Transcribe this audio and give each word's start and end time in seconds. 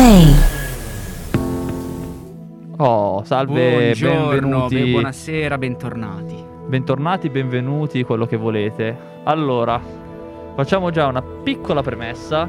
Plug 0.00 0.08
and 0.08 0.34
Play. 0.34 0.34
Oh, 2.78 3.22
salve, 3.24 3.92
Buongiorno, 3.94 4.28
benvenuti. 4.30 4.74
be- 4.76 4.90
buonasera, 4.92 5.58
bentornati. 5.58 6.42
Bentornati, 6.66 7.28
benvenuti, 7.28 8.02
quello 8.04 8.24
che 8.26 8.36
volete. 8.38 8.96
Allora, 9.24 9.78
facciamo 10.56 10.90
già 10.90 11.06
una 11.06 11.20
piccola 11.20 11.82
premessa. 11.82 12.48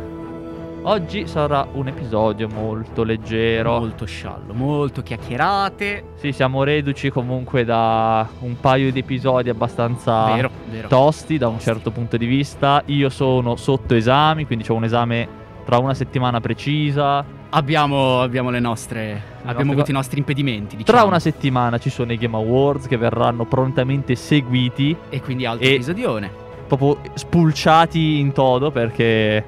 Oggi 0.83 1.27
sarà 1.27 1.68
un 1.73 1.87
episodio 1.89 2.47
molto 2.47 3.04
leggero. 3.04 3.79
Molto 3.79 4.06
sciallo, 4.06 4.54
molto 4.54 5.01
chiacchierate. 5.01 6.06
Sì, 6.15 6.31
siamo 6.31 6.64
reduci 6.64 7.09
comunque 7.09 7.65
da 7.65 8.28
un 8.39 8.57
paio 8.61 8.92
di 8.93 9.00
episodi 9.00 9.50
abbastanza 9.50 10.33
vero, 10.33 10.50
vero. 10.70 10.87
tosti 10.87 11.37
da 11.37 11.47
un 11.50 11.56
Tosti. 11.56 11.70
certo 11.70 11.92
punto 11.92 12.15
di 12.18 12.25
vista. 12.25 12.81
Io 12.86 13.09
sono 13.09 13.57
sotto 13.57 13.93
esami, 13.93 14.45
quindi 14.45 14.65
ho 14.70 14.73
un 14.73 14.86
esame 14.86 15.28
tra 15.65 15.78
una 15.78 15.93
settimana 15.93 16.39
precisa. 16.39 17.39
Abbiamo, 17.54 18.21
abbiamo 18.21 18.50
le 18.50 18.60
nostre. 18.61 19.21
abbiamo 19.43 19.55
nostre 19.57 19.73
avuto 19.73 19.92
i 19.92 19.93
nostri 19.93 20.19
impedimenti, 20.19 20.78
diciamo. 20.78 20.97
Tra 20.97 21.07
una 21.07 21.19
settimana 21.19 21.78
ci 21.79 21.89
sono 21.89 22.14
i 22.14 22.18
Game 22.18 22.36
Awards 22.37 22.87
che 22.87 22.96
verranno 22.97 23.46
prontamente 23.46 24.15
seguiti, 24.15 24.96
E 25.09 25.21
quindi 25.21 25.46
altro 25.46 25.68
e- 25.68 25.73
episodione. 25.73 26.32
proprio 26.68 26.97
spulciati 27.14 28.19
in 28.19 28.32
todo 28.32 28.71
perché 28.71 29.43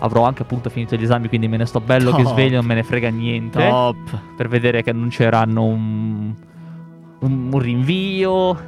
avrò 0.00 0.24
anche 0.24 0.42
appunto 0.42 0.68
finito 0.68 0.96
gli 0.96 1.04
esami, 1.04 1.28
quindi 1.28 1.46
me 1.46 1.56
ne 1.56 1.66
sto 1.66 1.80
bello 1.80 2.10
che 2.12 2.24
Top. 2.24 2.32
sveglio, 2.32 2.56
non 2.56 2.66
me 2.66 2.74
ne 2.74 2.82
frega 2.82 3.08
niente. 3.08 3.66
Top. 3.68 4.20
Per 4.36 4.48
vedere 4.48 4.82
che 4.82 4.90
annunceranno 4.90 5.62
un, 5.64 6.34
un, 7.20 7.48
un 7.52 7.58
rinvio, 7.60 8.58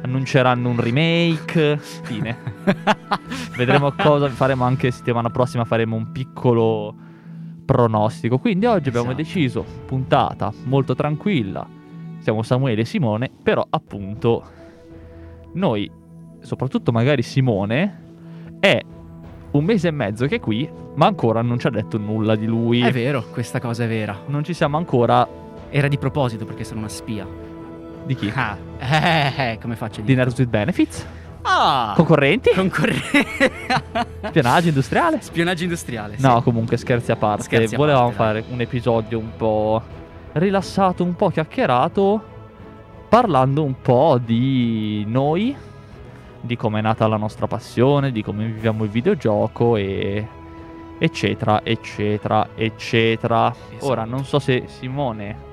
annunceranno 0.00 0.70
un 0.70 0.80
remake, 0.80 1.76
fine. 1.78 2.36
Vedremo 3.54 3.92
cosa 3.92 4.28
faremo 4.30 4.64
anche 4.64 4.90
settimana 4.90 5.28
prossima, 5.28 5.64
faremo 5.66 5.94
un 5.94 6.10
piccolo 6.10 6.94
pronostico. 7.64 8.38
Quindi 8.38 8.66
oggi 8.66 8.88
abbiamo 8.88 9.08
Esatto. 9.12 9.22
deciso, 9.22 9.64
puntata 9.86 10.52
molto 10.64 10.94
tranquilla. 10.94 11.66
Siamo 12.18 12.42
Samuele 12.42 12.82
e 12.82 12.84
Simone, 12.84 13.30
però 13.42 13.64
appunto 13.68 14.42
noi, 15.54 15.90
soprattutto 16.40 16.90
magari 16.92 17.22
Simone, 17.22 18.02
è 18.60 18.80
un 19.52 19.64
mese 19.64 19.88
e 19.88 19.90
mezzo 19.92 20.26
che 20.26 20.36
è 20.36 20.40
qui, 20.40 20.68
ma 20.94 21.06
ancora 21.06 21.42
non 21.42 21.58
ci 21.58 21.66
ha 21.66 21.70
detto 21.70 21.98
nulla 21.98 22.34
di 22.34 22.46
lui. 22.46 22.80
È 22.80 22.90
vero, 22.90 23.24
questa 23.30 23.60
cosa 23.60 23.84
è 23.84 23.88
vera. 23.88 24.18
Non 24.26 24.42
ci 24.44 24.52
siamo 24.54 24.76
ancora 24.76 25.26
Era 25.70 25.88
di 25.88 25.98
proposito 25.98 26.44
perché 26.44 26.64
sono 26.64 26.80
una 26.80 26.88
spia. 26.88 27.26
di 28.06 28.14
chi? 28.14 28.30
Ah, 28.34 28.56
eh, 28.78 29.52
eh, 29.52 29.58
come 29.60 29.76
faccio 29.76 30.00
dire? 30.02 30.14
Diners 30.14 30.38
with 30.38 30.48
Benefits? 30.48 31.06
Ah! 31.46 31.92
Concorrenti? 31.94 32.50
Concorrente. 32.54 33.26
Spionaggio 34.24 34.68
industriale? 34.68 35.18
Spionaggio 35.20 35.62
industriale. 35.64 36.16
sì. 36.16 36.22
No, 36.22 36.42
comunque 36.42 36.76
scherzi 36.76 37.12
a 37.12 37.16
parte. 37.16 37.42
Scherzi 37.42 37.74
a 37.74 37.78
Volevamo 37.78 38.10
parte, 38.12 38.22
dai. 38.32 38.42
fare 38.42 38.52
un 38.54 38.60
episodio 38.60 39.18
un 39.18 39.30
po' 39.36 39.82
rilassato, 40.32 41.04
un 41.04 41.14
po' 41.14 41.28
chiacchierato, 41.28 42.22
parlando 43.08 43.62
un 43.62 43.80
po' 43.80 44.18
di 44.24 45.04
noi, 45.06 45.54
di 46.40 46.56
come 46.56 46.78
è 46.78 46.82
nata 46.82 47.06
la 47.06 47.16
nostra 47.16 47.46
passione, 47.46 48.10
di 48.10 48.22
come 48.22 48.46
viviamo 48.46 48.84
il 48.84 48.90
videogioco 48.90 49.76
e 49.76 50.26
eccetera, 50.98 51.62
eccetera, 51.62 52.48
eccetera. 52.54 53.54
Esatto. 53.70 53.86
Ora 53.86 54.04
non 54.04 54.24
so 54.24 54.38
se 54.38 54.64
Simone 54.66 55.52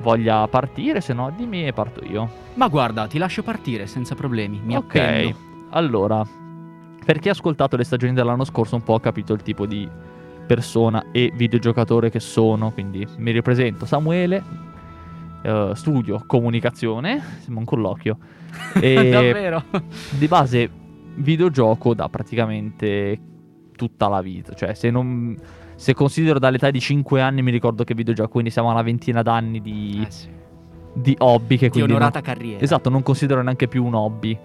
voglia 0.00 0.46
partire, 0.48 1.00
se 1.00 1.12
no 1.12 1.32
dimmi 1.36 1.66
e 1.66 1.72
parto 1.72 2.04
io. 2.04 2.28
Ma 2.54 2.68
guarda, 2.68 3.06
ti 3.06 3.18
lascio 3.18 3.42
partire 3.42 3.86
senza 3.86 4.14
problemi. 4.14 4.60
Mi 4.62 4.76
ok, 4.76 4.94
appendo. 4.94 5.36
allora, 5.70 6.26
per 7.04 7.18
chi 7.18 7.28
ha 7.28 7.32
ascoltato 7.32 7.76
le 7.76 7.84
stagioni 7.84 8.12
dell'anno 8.12 8.44
scorso 8.44 8.74
un 8.74 8.82
po' 8.82 8.94
ha 8.94 9.00
capito 9.00 9.32
il 9.32 9.42
tipo 9.42 9.66
di 9.66 9.88
persona 10.46 11.06
e 11.12 11.32
videogiocatore 11.34 12.10
che 12.10 12.20
sono, 12.20 12.72
quindi 12.72 13.06
mi 13.18 13.32
ripresento 13.32 13.84
Samuele, 13.84 14.42
eh, 15.42 15.72
studio 15.74 16.22
comunicazione, 16.26 17.22
sembra 17.40 17.58
un 17.58 17.64
colloquio, 17.64 18.18
e 18.80 19.10
Davvero? 19.10 19.64
di 20.10 20.26
base 20.28 20.70
videogioco 21.16 21.94
da 21.94 22.08
praticamente 22.08 23.18
tutta 23.74 24.08
la 24.08 24.20
vita, 24.20 24.54
cioè 24.54 24.74
se 24.74 24.90
non... 24.90 25.36
Se 25.76 25.94
considero 25.94 26.38
dall'età 26.38 26.70
di 26.70 26.80
5 26.80 27.20
anni 27.20 27.42
mi 27.42 27.50
ricordo 27.50 27.84
che 27.84 27.94
videogioco, 27.94 28.30
quindi 28.30 28.50
siamo 28.50 28.68
a 28.70 28.72
una 28.72 28.82
ventina 28.82 29.22
d'anni 29.22 29.60
di, 29.60 30.04
Eh 30.06 30.10
sì. 30.10 30.28
di 30.94 31.14
hobby 31.18 31.56
che 31.58 31.66
Di 31.66 31.70
quindi 31.72 31.92
non- 31.92 32.00
onorata 32.00 32.20
carriera. 32.22 32.62
Esatto, 32.62 32.88
non 32.88 33.02
considero 33.02 33.42
neanche 33.42 33.68
più 33.68 33.84
un 33.84 33.94
hobby. 33.94 34.36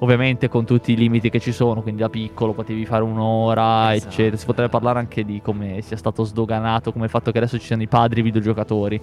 Ovviamente 0.00 0.48
con 0.48 0.66
tutti 0.66 0.92
i 0.92 0.96
limiti 0.96 1.30
che 1.30 1.40
ci 1.40 1.52
sono, 1.52 1.80
quindi 1.82 2.02
da 2.02 2.10
piccolo 2.10 2.52
potevi 2.52 2.84
fare 2.84 3.02
un'ora, 3.02 3.94
Esatto. 3.94 4.12
eccetera. 4.12 4.36
Si 4.36 4.44
potrebbe 4.46 4.68
parlare 4.68 4.98
anche 4.98 5.24
di 5.24 5.40
come 5.42 5.80
sia 5.80 5.96
stato 5.96 6.22
sdoganato, 6.22 6.92
come 6.92 7.04
il 7.06 7.10
fatto 7.10 7.32
che 7.32 7.38
adesso 7.38 7.58
ci 7.58 7.64
siano 7.64 7.80
i 7.82 7.88
padri 7.88 8.20
videogiocatori, 8.20 9.00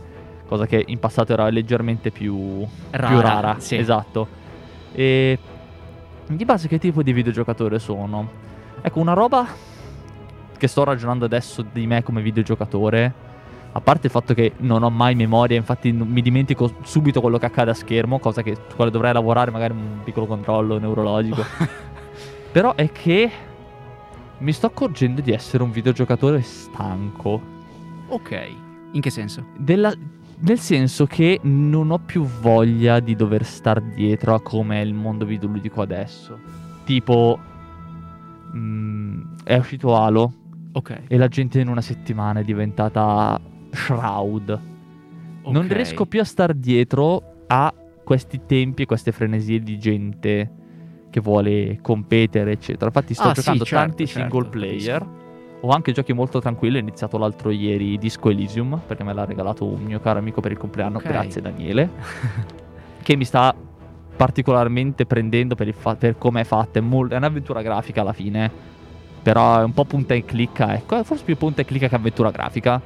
cosa 0.47 0.67
che 0.67 0.83
in 0.87 0.99
passato 0.99 1.33
era 1.33 1.49
leggermente 1.49 2.11
più 2.11 2.63
Rara, 2.91 3.07
più 3.07 3.19
rara. 3.19 3.55
sì. 3.59 3.75
Esatto. 3.75 4.27
E 4.93 5.39
di 6.27 6.45
base 6.45 6.67
che 6.67 6.77
tipo 6.77 7.01
di 7.01 7.11
videogiocatore 7.11 7.79
sono? 7.79 8.29
Ecco, 8.81 8.99
una 8.99 9.13
roba 9.13 9.47
che 10.63 10.69
sto 10.69 10.85
ragionando 10.85 11.25
adesso 11.25 11.61
di 11.61 11.85
me 11.85 12.03
come 12.03 12.21
videogiocatore, 12.21 13.13
a 13.73 13.81
parte 13.81 14.07
il 14.07 14.13
fatto 14.13 14.33
che 14.33 14.53
non 14.59 14.81
ho 14.81 14.89
mai 14.89 15.13
memoria, 15.13 15.57
infatti 15.57 15.91
mi 15.91 16.21
dimentico 16.21 16.75
subito 16.83 17.19
quello 17.19 17.37
che 17.37 17.47
accade 17.47 17.71
a 17.71 17.73
schermo, 17.73 18.17
cosa 18.17 18.41
che 18.41 18.55
su 18.55 18.75
quale 18.77 18.89
dovrei 18.89 19.11
lavorare, 19.11 19.51
magari 19.51 19.73
un 19.73 19.99
piccolo 20.05 20.25
controllo 20.25 20.77
neurologico. 20.77 21.43
Però 22.53 22.75
è 22.75 22.89
che 22.93 23.29
mi 24.37 24.53
sto 24.53 24.67
accorgendo 24.67 25.19
di 25.19 25.33
essere 25.33 25.63
un 25.63 25.71
videogiocatore 25.71 26.41
stanco. 26.41 27.41
Ok. 28.07 28.47
In 28.93 29.01
che 29.01 29.09
senso? 29.09 29.47
Della- 29.57 29.93
nel 30.39 30.59
senso 30.59 31.05
che 31.07 31.41
non 31.43 31.91
ho 31.91 31.99
più 31.99 32.23
voglia 32.23 33.01
di 33.01 33.17
dover 33.17 33.43
star 33.43 33.81
dietro 33.81 34.33
a 34.33 34.41
come 34.41 34.77
è 34.77 34.85
il 34.85 34.93
mondo 34.93 35.25
videoludico 35.25 35.81
adesso. 35.81 36.39
Tipo, 36.85 37.37
mm, 38.55 39.21
è 39.43 39.57
uscito 39.57 39.93
Halo 39.97 40.35
Ok. 40.73 41.01
e 41.07 41.17
la 41.17 41.27
gente 41.27 41.59
in 41.59 41.67
una 41.67 41.81
settimana 41.81 42.39
è 42.39 42.43
diventata 42.43 43.39
Shroud. 43.71 44.59
Non 45.45 45.65
Ok. 45.65 45.71
riesco 45.71 46.05
più 46.05 46.19
a 46.19 46.23
star 46.23 46.53
dietro 46.53 47.21
a 47.47 47.73
questi 48.03 48.41
tempi 48.45 48.83
e 48.83 48.85
queste 48.85 49.11
frenesie 49.11 49.59
di 49.59 49.77
gente 49.77 50.51
che 51.09 51.19
vuole 51.21 51.79
competere, 51.81 52.51
eccetera. 52.53 52.87
Infatti 52.87 53.13
sto 53.13 53.29
Ah, 53.29 53.33
sì, 53.35 53.41
giocando 53.41 53.65
certo, 53.65 53.85
tanti 53.85 54.07
certo, 54.07 54.21
single 54.39 54.49
player. 54.49 55.07
Ho 55.61 55.69
anche 55.69 55.91
giochi 55.91 56.11
molto 56.11 56.39
tranquilli. 56.39 56.77
Ho 56.77 56.79
iniziato 56.81 57.17
l'altro 57.17 57.49
ieri 57.51 57.97
Disco 57.97 58.29
Elysium 58.29 58.81
perché 58.85 59.03
me 59.03 59.13
l'ha 59.13 59.23
regalato 59.25 59.63
un 59.65 59.81
mio 59.83 59.99
caro 59.99 60.19
amico 60.19 60.41
per 60.41 60.51
il 60.51 60.57
compleanno. 60.57 60.97
Ok. 60.97 61.03
Grazie, 61.03 61.41
Daniele. 61.41 61.89
che 63.03 63.15
mi 63.15 63.23
sta 63.25 63.53
particolarmente 64.15 65.05
prendendo 65.05 65.55
per, 65.55 65.67
il 65.67 65.73
fa- 65.73 65.95
per 65.95 66.17
come 66.17 66.41
è 66.41 66.43
fatta. 66.43 66.79
È, 66.79 66.81
mol- 66.81 67.09
è 67.09 67.15
un'avventura 67.17 67.61
grafica 67.61 68.01
alla 68.01 68.13
fine. 68.13 68.71
Però 69.23 69.59
è 69.59 69.63
un 69.63 69.73
po' 69.73 69.85
punta 69.85 70.13
e 70.13 70.25
clicca, 70.25 70.73
ecco. 70.75 70.99
È 70.99 71.03
Forse 71.03 71.23
più 71.23 71.37
punta 71.37 71.61
e 71.61 71.65
clicca 71.65 71.87
che 71.87 71.95
avventura 71.95 72.29
grafica. 72.29 72.79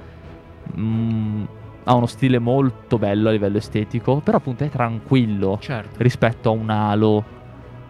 Mm, 0.78 1.44
ha 1.86 1.94
uno 1.96 2.06
stile 2.06 2.38
molto 2.40 2.98
bello 2.98 3.30
a 3.30 3.31
livello 3.31 3.58
estetico. 3.58 4.22
Però 4.24 4.38
appunto 4.38 4.64
è 4.64 4.70
tranquillo 4.70 5.58
Certo. 5.59 5.96
rispetto 5.98 6.50
a 6.50 6.52
un 6.52 6.70
Halo 6.70 7.36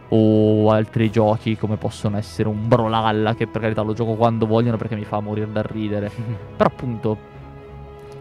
o 0.09 0.71
altri 0.71 1.11
giochi 1.11 1.57
come 1.57 1.75
possono 1.75 2.15
essere 2.15 2.47
un 2.47 2.69
Brolalla 2.69 3.35
che 3.35 3.45
per 3.45 3.59
carità 3.59 3.81
lo 3.81 3.91
gioco 3.91 4.13
quando 4.13 4.45
vogliono 4.45 4.77
perché 4.77 4.95
mi 4.95 5.03
fa 5.03 5.19
morire 5.19 5.51
dal 5.51 5.63
ridere. 5.63 6.09
Però 6.55 6.69
appunto 6.69 7.17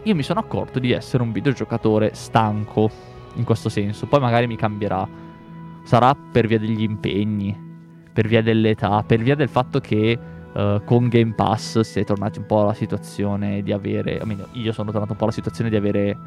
io 0.03 0.15
mi 0.15 0.23
sono 0.23 0.39
accorto 0.41 0.79
di 0.79 0.91
essere 0.91 1.23
un 1.23 1.31
videogiocatore 1.31 2.11
stanco 2.13 2.89
in 3.35 3.43
questo 3.45 3.69
senso. 3.69 4.05
Poi 4.07 4.19
magari 4.19 4.47
mi 4.47 4.55
cambierà. 4.57 5.07
Sarà 5.83 6.13
per 6.15 6.47
via 6.47 6.59
degli 6.59 6.81
impegni, 6.81 7.57
per 8.17 8.27
via 8.27 8.41
dell'età, 8.41 9.03
per 9.05 9.21
via 9.21 9.35
del 9.35 9.47
fatto 9.47 9.79
che 9.79 10.17
eh, 10.51 10.81
con 10.83 11.07
Game 11.07 11.35
Pass 11.35 11.81
si 11.81 11.99
è 11.99 12.03
tornati 12.03 12.39
un 12.39 12.47
po' 12.47 12.61
alla 12.61 12.73
situazione 12.73 13.61
di 13.61 13.71
avere, 13.71 14.17
almeno 14.17 14.47
io 14.53 14.71
sono 14.71 14.89
tornato 14.89 15.11
un 15.11 15.19
po' 15.19 15.25
alla 15.25 15.33
situazione 15.33 15.69
di 15.69 15.75
avere 15.75 16.17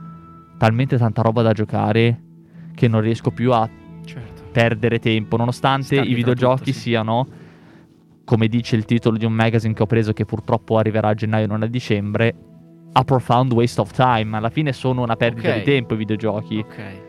talmente 0.56 0.96
tanta 0.96 1.20
roba 1.20 1.42
da 1.42 1.50
giocare 1.50 2.20
che 2.76 2.87
non 2.87 3.00
riesco 3.00 3.32
più 3.32 3.52
a 3.52 3.69
certo. 4.04 4.42
perdere 4.52 5.00
tempo, 5.00 5.37
nonostante 5.37 5.96
Star 5.96 6.06
i 6.06 6.14
videogiochi 6.14 6.66
tutto, 6.66 6.72
sì. 6.75 6.78
siano, 6.78 7.26
come 8.25 8.46
dice 8.46 8.76
il 8.76 8.84
titolo 8.84 9.16
di 9.16 9.25
un 9.25 9.32
magazine 9.32 9.75
che 9.75 9.82
ho 9.82 9.87
preso, 9.87 10.12
che 10.12 10.25
purtroppo 10.25 10.78
arriverà 10.78 11.08
a 11.08 11.14
gennaio, 11.14 11.48
non 11.48 11.62
a 11.64 11.66
dicembre, 11.66 12.32
a 12.92 13.02
profound 13.02 13.52
waste 13.52 13.81
of 13.81 13.90
time. 13.90 14.37
Alla 14.37 14.50
fine 14.50 14.72
sono 14.72 15.02
una 15.02 15.16
perdita 15.16 15.48
Ok. 15.48 15.56
di 15.56 15.62
tempo 15.64 15.94
i 15.94 15.96
videogiochi. 15.96 16.58
Ok. 16.58 17.00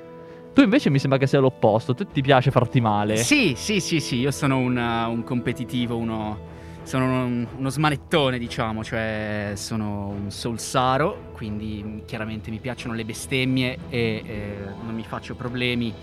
Tu 0.53 0.61
invece 0.61 0.89
mi 0.89 0.99
sembra 0.99 1.17
che 1.17 1.27
sia 1.27 1.39
l'opposto, 1.39 1.93
tu 1.93 2.05
ti 2.05 2.21
piace 2.21 2.51
farti 2.51 2.81
male. 2.81 3.15
Sì, 3.17 3.53
sì, 3.55 3.79
sì, 3.79 3.99
sì, 4.01 4.17
io 4.17 4.31
sono 4.31 4.57
un, 4.57 4.75
uh, 4.75 5.09
un 5.11 5.23
competitivo, 5.23 5.95
uno... 5.97 6.49
Sono 6.83 7.05
un- 7.25 7.47
uno 7.57 7.69
smanettone, 7.69 8.39
diciamo, 8.39 8.83
cioè 8.83 9.51
sono 9.53 10.07
un 10.07 10.31
solsaro, 10.31 11.29
quindi 11.33 12.01
chiaramente 12.07 12.49
mi 12.49 12.57
piacciono 12.57 12.95
le 12.95 13.05
bestemmie 13.05 13.77
e 13.89 14.23
eh, 14.25 14.55
non 14.83 14.95
mi 14.95 15.03
faccio 15.03 15.35
problemi 15.35 15.93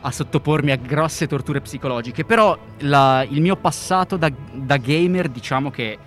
a 0.00 0.10
sottopormi 0.10 0.70
a 0.70 0.76
grosse 0.76 1.26
torture 1.26 1.60
psicologiche. 1.60 2.24
Però 2.24 2.56
la- 2.78 3.26
il 3.28 3.42
mio 3.42 3.56
passato 3.56 4.16
da, 4.16 4.32
da 4.52 4.78
gamer, 4.78 5.28
diciamo 5.28 5.70
che 5.70 5.98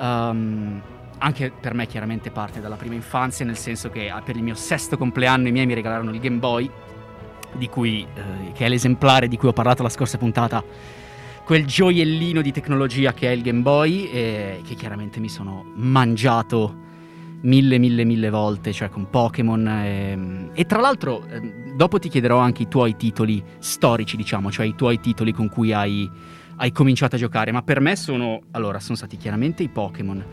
um, 0.00 0.80
anche 1.22 1.52
per 1.58 1.74
me 1.74 1.86
chiaramente 1.86 2.30
parte 2.30 2.60
dalla 2.60 2.76
prima 2.76 2.94
infanzia, 2.94 3.44
nel 3.44 3.56
senso 3.56 3.90
che 3.90 4.08
ah, 4.08 4.22
per 4.22 4.36
il 4.36 4.42
mio 4.42 4.54
sesto 4.54 4.96
compleanno 4.96 5.48
i 5.48 5.52
miei 5.52 5.66
mi 5.66 5.74
regalarono 5.74 6.10
il 6.10 6.18
Game 6.18 6.38
Boy, 6.38 6.70
cui, 7.70 8.06
eh, 8.14 8.52
che 8.52 8.64
è 8.64 8.68
l'esemplare 8.68 9.28
di 9.28 9.36
cui 9.36 9.48
ho 9.48 9.52
parlato 9.52 9.82
la 9.82 9.88
scorsa 9.88 10.18
puntata, 10.18 10.64
quel 11.44 11.66
gioiellino 11.66 12.40
di 12.42 12.52
tecnologia 12.52 13.12
che 13.12 13.28
è 13.28 13.32
il 13.32 13.42
Game 13.42 13.60
Boy, 13.60 14.08
e 14.08 14.60
che 14.64 14.74
chiaramente 14.74 15.20
mi 15.20 15.28
sono 15.28 15.64
mangiato 15.74 16.88
mille, 17.42 17.78
mille, 17.78 18.04
mille 18.04 18.30
volte, 18.30 18.72
cioè 18.72 18.88
con 18.88 19.10
Pokémon. 19.10 19.68
E, 19.68 20.50
e 20.54 20.64
tra 20.64 20.80
l'altro, 20.80 21.26
eh, 21.26 21.74
dopo 21.74 21.98
ti 21.98 22.08
chiederò 22.08 22.38
anche 22.38 22.62
i 22.62 22.68
tuoi 22.68 22.96
titoli 22.96 23.42
storici, 23.58 24.16
diciamo, 24.16 24.50
cioè 24.50 24.66
i 24.66 24.74
tuoi 24.74 25.00
titoli 25.00 25.32
con 25.32 25.48
cui 25.48 25.72
hai, 25.72 26.08
hai 26.56 26.72
cominciato 26.72 27.16
a 27.16 27.18
giocare, 27.18 27.52
ma 27.52 27.62
per 27.62 27.80
me 27.80 27.96
sono, 27.96 28.40
allora, 28.52 28.80
sono 28.80 28.96
stati 28.96 29.16
chiaramente 29.16 29.62
i 29.62 29.68
Pokémon. 29.68 30.24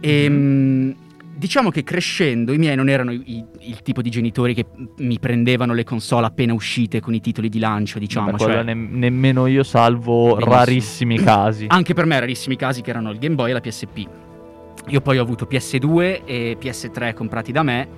E, 0.00 0.28
mm. 0.28 0.90
Diciamo 1.36 1.70
che 1.70 1.82
crescendo 1.82 2.52
i 2.52 2.58
miei 2.58 2.76
non 2.76 2.88
erano 2.88 3.10
i, 3.10 3.44
il 3.58 3.82
tipo 3.82 4.00
di 4.02 4.08
genitori 4.08 4.54
che 4.54 4.66
mi 4.98 5.18
prendevano 5.18 5.74
le 5.74 5.82
console 5.82 6.26
appena 6.26 6.54
uscite 6.54 7.00
con 7.00 7.12
i 7.12 7.20
titoli 7.20 7.48
di 7.48 7.58
lancio, 7.58 7.98
diciamo. 7.98 8.38
Cioè... 8.38 8.62
ne- 8.62 8.72
nemmeno 8.72 9.46
io 9.46 9.64
salvo 9.64 10.34
Benissimo. 10.34 10.54
rarissimi 10.54 11.18
casi. 11.20 11.66
Anche 11.68 11.92
per 11.92 12.06
me 12.06 12.20
rarissimi 12.20 12.54
casi 12.54 12.82
che 12.82 12.90
erano 12.90 13.10
il 13.10 13.18
Game 13.18 13.34
Boy 13.34 13.50
e 13.50 13.52
la 13.52 13.60
PSP. 13.60 14.08
Io 14.88 15.00
poi 15.00 15.18
ho 15.18 15.22
avuto 15.22 15.48
PS2 15.50 16.20
e 16.24 16.56
PS3 16.60 17.14
comprati 17.14 17.50
da 17.50 17.62
me 17.64 17.88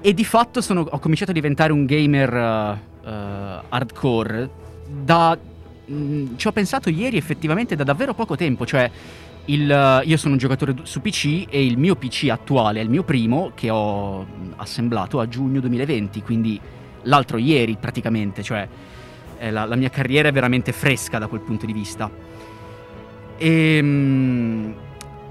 e 0.00 0.14
di 0.14 0.24
fatto 0.24 0.60
sono, 0.60 0.86
ho 0.88 0.98
cominciato 0.98 1.32
a 1.32 1.34
diventare 1.34 1.72
un 1.72 1.84
gamer 1.84 2.32
uh, 2.32 3.08
uh, 3.08 3.62
hardcore 3.68 4.50
da... 4.86 5.36
Mh, 5.86 5.94
mm, 5.94 6.26
ci 6.36 6.46
ho 6.46 6.52
pensato 6.52 6.88
ieri 6.88 7.16
effettivamente 7.16 7.74
da 7.74 7.84
davvero 7.84 8.14
poco 8.14 8.36
tempo, 8.36 8.64
cioè 8.64 8.90
il, 9.46 10.02
io 10.04 10.16
sono 10.16 10.32
un 10.32 10.38
giocatore 10.38 10.74
su 10.82 11.00
PC 11.00 11.46
e 11.48 11.64
il 11.64 11.78
mio 11.78 11.96
PC 11.96 12.28
attuale 12.30 12.80
è 12.80 12.82
il 12.82 12.90
mio 12.90 13.02
primo 13.02 13.52
che 13.54 13.70
ho 13.70 14.26
assemblato 14.56 15.20
a 15.20 15.28
giugno 15.28 15.60
2020, 15.60 16.22
quindi 16.22 16.60
l'altro 17.02 17.38
ieri 17.38 17.76
praticamente, 17.80 18.42
cioè 18.42 18.68
la, 19.48 19.64
la, 19.64 19.76
mia 19.76 19.88
carriera 19.88 20.28
è 20.28 20.32
veramente 20.32 20.72
fresca 20.72 21.18
da 21.18 21.26
quel 21.26 21.40
punto 21.40 21.66
di 21.66 21.72
vista. 21.72 22.10
E, 23.38 23.76
ehm, 23.76 24.74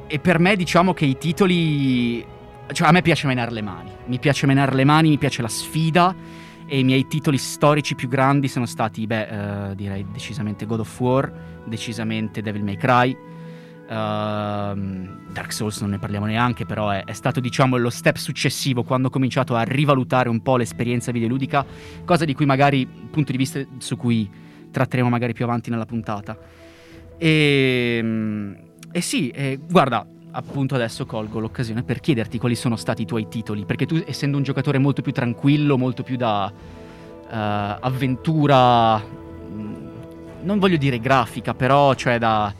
e 0.07 0.19
per 0.19 0.39
me 0.39 0.55
diciamo 0.55 0.93
che 0.93 1.05
i 1.05 1.17
titoli... 1.17 2.25
Cioè 2.71 2.87
a 2.87 2.91
me 2.91 3.01
piace 3.01 3.25
menare 3.25 3.51
le 3.51 3.61
mani, 3.61 3.89
mi 4.05 4.19
piace 4.19 4.45
menare 4.45 4.75
le 4.75 4.83
mani, 4.83 5.09
mi 5.09 5.17
piace 5.17 5.41
la 5.41 5.47
sfida 5.47 6.15
e 6.67 6.77
i 6.77 6.83
miei 6.83 7.07
titoli 7.07 7.39
storici 7.39 7.95
più 7.95 8.07
grandi 8.07 8.47
sono 8.47 8.67
stati, 8.67 9.07
beh, 9.07 9.27
uh, 9.71 9.75
direi 9.75 10.05
decisamente 10.11 10.67
God 10.67 10.81
of 10.81 10.99
War, 10.99 11.31
decisamente 11.65 12.43
Devil 12.43 12.63
May 12.63 12.77
Cry, 12.77 13.17
Uh, 13.89 14.77
Dark 15.31 15.51
Souls 15.51 15.81
non 15.81 15.89
ne 15.89 15.97
parliamo 15.97 16.27
neanche, 16.27 16.63
però 16.63 16.91
è, 16.91 17.05
è, 17.05 17.13
stato 17.13 17.39
diciamo 17.39 17.75
lo 17.77 17.89
step 17.89 18.17
successivo 18.17 18.83
quando 18.83 19.07
ho 19.07 19.09
cominciato 19.09 19.55
a 19.55 19.63
rivalutare 19.63 20.29
un 20.29 20.43
po' 20.43 20.57
l'esperienza 20.57 21.11
videoludica, 21.11 21.65
cosa 22.05 22.23
di 22.23 22.35
cui 22.35 22.45
magari, 22.45 22.85
punto 22.85 23.31
di 23.31 23.37
vista 23.39 23.59
su 23.79 23.97
cui 23.97 24.29
tratteremo 24.69 25.09
magari 25.09 25.33
più 25.33 25.43
avanti 25.43 25.71
nella 25.71 25.87
puntata. 25.87 26.37
E, 27.17 27.97
ehm, 27.99 28.57
e 28.91 29.01
sì, 29.01 29.29
eh, 29.29 29.59
guarda, 29.67 30.05
appunto 30.31 30.75
adesso 30.75 31.07
colgo 31.07 31.39
l'occasione 31.39 31.81
per 31.81 31.99
chiederti 31.99 32.37
quali 32.37 32.53
sono 32.53 32.75
stati 32.75 33.01
i 33.01 33.05
tuoi 33.05 33.27
titoli, 33.27 33.65
perché 33.65 33.87
tu 33.87 34.03
essendo 34.05 34.37
un 34.37 34.43
giocatore 34.43 34.77
molto 34.77 35.01
più 35.01 35.11
tranquillo, 35.11 35.79
molto 35.79 36.03
più 36.03 36.15
da 36.15 36.51
uh, 36.53 37.27
avventura, 37.31 39.01
non 40.41 40.59
voglio 40.59 40.77
dire 40.77 40.99
grafica, 40.99 41.55
però 41.55 41.95
cioè 41.95 42.19
da 42.19 42.53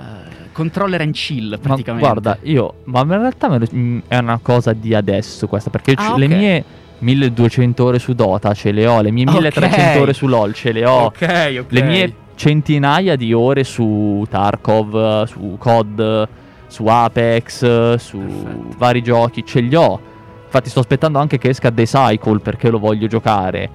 Uh, 0.00 0.30
controller 0.52 1.00
and 1.00 1.12
chill 1.12 1.58
praticamente. 1.58 1.92
Ma 1.92 1.98
guarda, 1.98 2.38
io, 2.42 2.74
ma 2.84 3.00
in 3.00 3.08
realtà 3.08 3.48
mm, 3.48 3.98
è 4.08 4.18
una 4.18 4.38
cosa 4.42 4.72
di 4.72 4.94
adesso 4.94 5.46
questa, 5.46 5.70
perché 5.70 5.92
ah, 5.96 6.12
okay. 6.12 6.18
le 6.18 6.28
mie 6.28 6.64
1200 6.98 7.84
ore 7.84 7.98
su 7.98 8.12
Dota 8.14 8.52
ce 8.54 8.72
le 8.72 8.86
ho, 8.86 9.00
le 9.00 9.10
mie 9.10 9.24
1300 9.24 9.76
okay. 9.76 10.00
ore 10.00 10.12
su 10.12 10.26
LoL 10.26 10.52
ce 10.52 10.72
le 10.72 10.86
ho, 10.86 11.04
okay, 11.06 11.64
le 11.68 11.82
mie 11.82 12.14
centinaia 12.34 13.16
di 13.16 13.32
ore 13.32 13.64
su 13.64 14.24
Tarkov, 14.28 15.24
su 15.24 15.56
COD, 15.58 16.28
su 16.66 16.86
Apex, 16.86 17.94
su 17.96 18.18
Perfetto. 18.18 18.74
vari 18.78 19.02
giochi, 19.02 19.44
ce 19.44 19.60
li 19.60 19.74
ho. 19.74 20.00
Infatti 20.44 20.68
sto 20.68 20.80
aspettando 20.80 21.18
anche 21.18 21.38
che 21.38 21.50
esca 21.50 21.70
The 21.70 21.84
Cycle 21.84 22.40
perché 22.40 22.70
lo 22.70 22.78
voglio 22.78 23.06
giocare. 23.06 23.70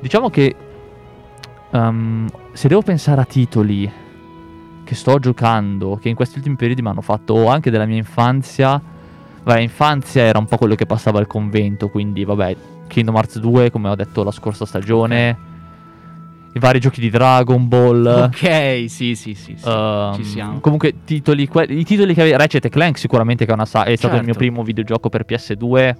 Diciamo 0.00 0.30
che 0.30 0.54
um, 1.70 2.28
se 2.52 2.68
devo 2.68 2.82
pensare 2.82 3.20
a 3.20 3.24
titoli 3.24 3.90
che 4.90 4.96
sto 4.96 5.20
giocando, 5.20 6.00
che 6.02 6.08
in 6.08 6.16
questi 6.16 6.38
ultimi 6.38 6.56
periodi 6.56 6.82
mi 6.82 6.88
hanno 6.88 7.00
fatto 7.00 7.46
anche 7.46 7.70
della 7.70 7.86
mia 7.86 7.98
infanzia. 7.98 8.82
Vabbè, 9.44 9.60
infanzia 9.60 10.24
era 10.24 10.40
un 10.40 10.46
po' 10.46 10.56
quello 10.56 10.74
che 10.74 10.84
passava 10.84 11.20
al 11.20 11.28
convento, 11.28 11.88
quindi 11.90 12.24
vabbè, 12.24 12.56
Kingdom 12.88 13.14
Hearts 13.14 13.38
2, 13.38 13.70
come 13.70 13.88
ho 13.88 13.94
detto 13.94 14.24
la 14.24 14.32
scorsa 14.32 14.66
stagione. 14.66 15.48
I 16.54 16.58
vari 16.58 16.80
giochi 16.80 17.00
di 17.00 17.08
Dragon 17.08 17.68
Ball. 17.68 18.04
Ok, 18.04 18.86
sì, 18.88 19.14
sì, 19.14 19.34
sì. 19.34 19.54
sì. 19.56 19.68
Um, 19.68 20.12
Ci 20.16 20.24
siamo. 20.24 20.58
Comunque, 20.58 21.04
titoli, 21.04 21.46
que- 21.46 21.66
i 21.68 21.84
titoli 21.84 22.12
che 22.12 22.22
avevi. 22.22 22.36
Ratchet 22.36 22.68
Clank, 22.68 22.98
sicuramente, 22.98 23.44
che 23.44 23.52
è, 23.52 23.54
una 23.54 23.66
sa- 23.66 23.84
è 23.84 23.94
stato 23.94 24.14
certo. 24.14 24.16
il 24.16 24.24
mio 24.24 24.34
primo 24.34 24.64
videogioco 24.64 25.08
per 25.08 25.24
PS2. 25.24 25.54
Poi 25.60 25.94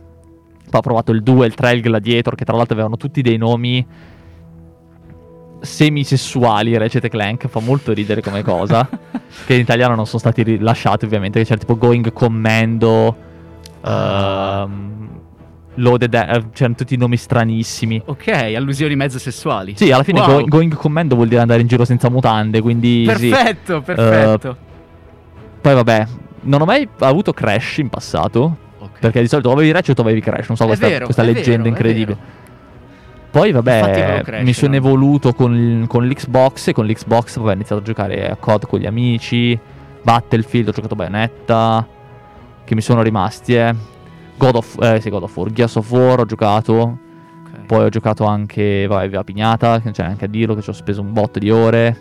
ho 0.68 0.80
provato 0.80 1.12
il 1.12 1.22
2, 1.22 1.46
il 1.46 1.54
3, 1.54 1.74
il 1.74 1.80
Gladiator, 1.80 2.34
che 2.34 2.44
tra 2.44 2.56
l'altro 2.56 2.74
avevano 2.74 2.96
tutti 2.96 3.22
dei 3.22 3.36
nomi 3.36 3.86
semisessuali 5.60 6.76
Ratchet 6.76 7.08
Clank 7.08 7.48
fa 7.48 7.60
molto 7.60 7.92
ridere 7.92 8.22
come 8.22 8.42
cosa 8.42 8.88
che 9.46 9.54
in 9.54 9.60
italiano 9.60 9.94
non 9.94 10.06
sono 10.06 10.18
stati 10.18 10.42
rilasciati 10.42 11.04
ovviamente 11.04 11.38
che 11.38 11.44
c'era 11.44 11.58
tipo 11.58 11.76
Going 11.76 12.12
Commando 12.12 13.16
uh, 13.80 14.68
Loaded 15.74 16.12
uh, 16.12 16.50
c'erano 16.52 16.74
tutti 16.74 16.94
i 16.94 16.96
nomi 16.96 17.16
stranissimi 17.16 18.00
ok 18.04 18.28
allusioni 18.56 18.96
mezzo 18.96 19.18
sessuali 19.18 19.74
sì 19.76 19.90
alla 19.92 20.02
fine 20.02 20.20
wow. 20.20 20.40
go- 20.40 20.44
Going 20.44 20.74
Commando 20.74 21.14
vuol 21.14 21.28
dire 21.28 21.40
andare 21.40 21.60
in 21.60 21.66
giro 21.66 21.84
senza 21.84 22.08
mutande 22.08 22.60
quindi 22.60 23.04
perfetto 23.06 23.76
sì. 23.76 23.82
perfetto 23.82 24.48
uh, 24.48 24.56
poi 25.60 25.74
vabbè 25.74 26.06
non 26.42 26.62
ho 26.62 26.64
mai 26.64 26.88
avuto 27.00 27.32
Crash 27.32 27.78
in 27.78 27.88
passato 27.90 28.56
okay. 28.78 29.00
perché 29.00 29.20
di 29.20 29.28
solito 29.28 29.50
o 29.50 29.52
avevi 29.52 29.70
Ratchet 29.72 29.98
o 29.98 30.02
avevi 30.02 30.20
Crash 30.20 30.48
non 30.48 30.56
so 30.56 30.66
questa, 30.66 30.88
vero, 30.88 31.04
questa 31.04 31.22
leggenda 31.22 31.64
vero, 31.64 31.68
incredibile 31.68 32.38
poi 33.30 33.52
vabbè, 33.52 34.42
mi 34.42 34.52
sono 34.52 34.74
evoluto 34.74 35.32
con, 35.32 35.84
con, 35.86 36.06
l'Xbox 36.06 36.68
e 36.68 36.72
con 36.72 36.86
l'Xbox 36.86 37.36
vabbè, 37.36 37.50
ho 37.50 37.54
iniziato 37.54 37.80
a 37.80 37.84
giocare 37.84 38.28
a 38.28 38.36
COD 38.36 38.66
con 38.66 38.80
gli 38.80 38.86
amici, 38.86 39.58
Battlefield, 40.02 40.68
ho 40.68 40.72
giocato 40.72 40.96
Bayonetta, 40.96 41.86
che 42.64 42.74
mi 42.74 42.80
sono 42.80 43.02
rimasti, 43.02 43.54
eh. 43.54 43.74
God 44.36 44.54
of, 44.56 44.82
eh, 44.82 45.00
sì, 45.00 45.10
God 45.10 45.22
of 45.24 45.36
War, 45.36 45.52
Gears 45.52 45.76
of 45.76 45.90
War 45.90 46.20
ho 46.20 46.24
giocato, 46.24 46.72
okay. 46.72 47.66
poi 47.66 47.84
ho 47.84 47.88
giocato 47.88 48.24
anche, 48.24 48.86
vabbè, 48.86 49.08
Via 49.08 49.22
Pignata, 49.22 49.80
c'è 49.80 50.02
anche 50.02 50.24
a 50.24 50.28
dirlo 50.28 50.54
che 50.54 50.62
ci 50.62 50.70
ho 50.70 50.72
speso 50.72 51.00
un 51.00 51.12
botto 51.12 51.38
di 51.38 51.50
ore. 51.50 51.96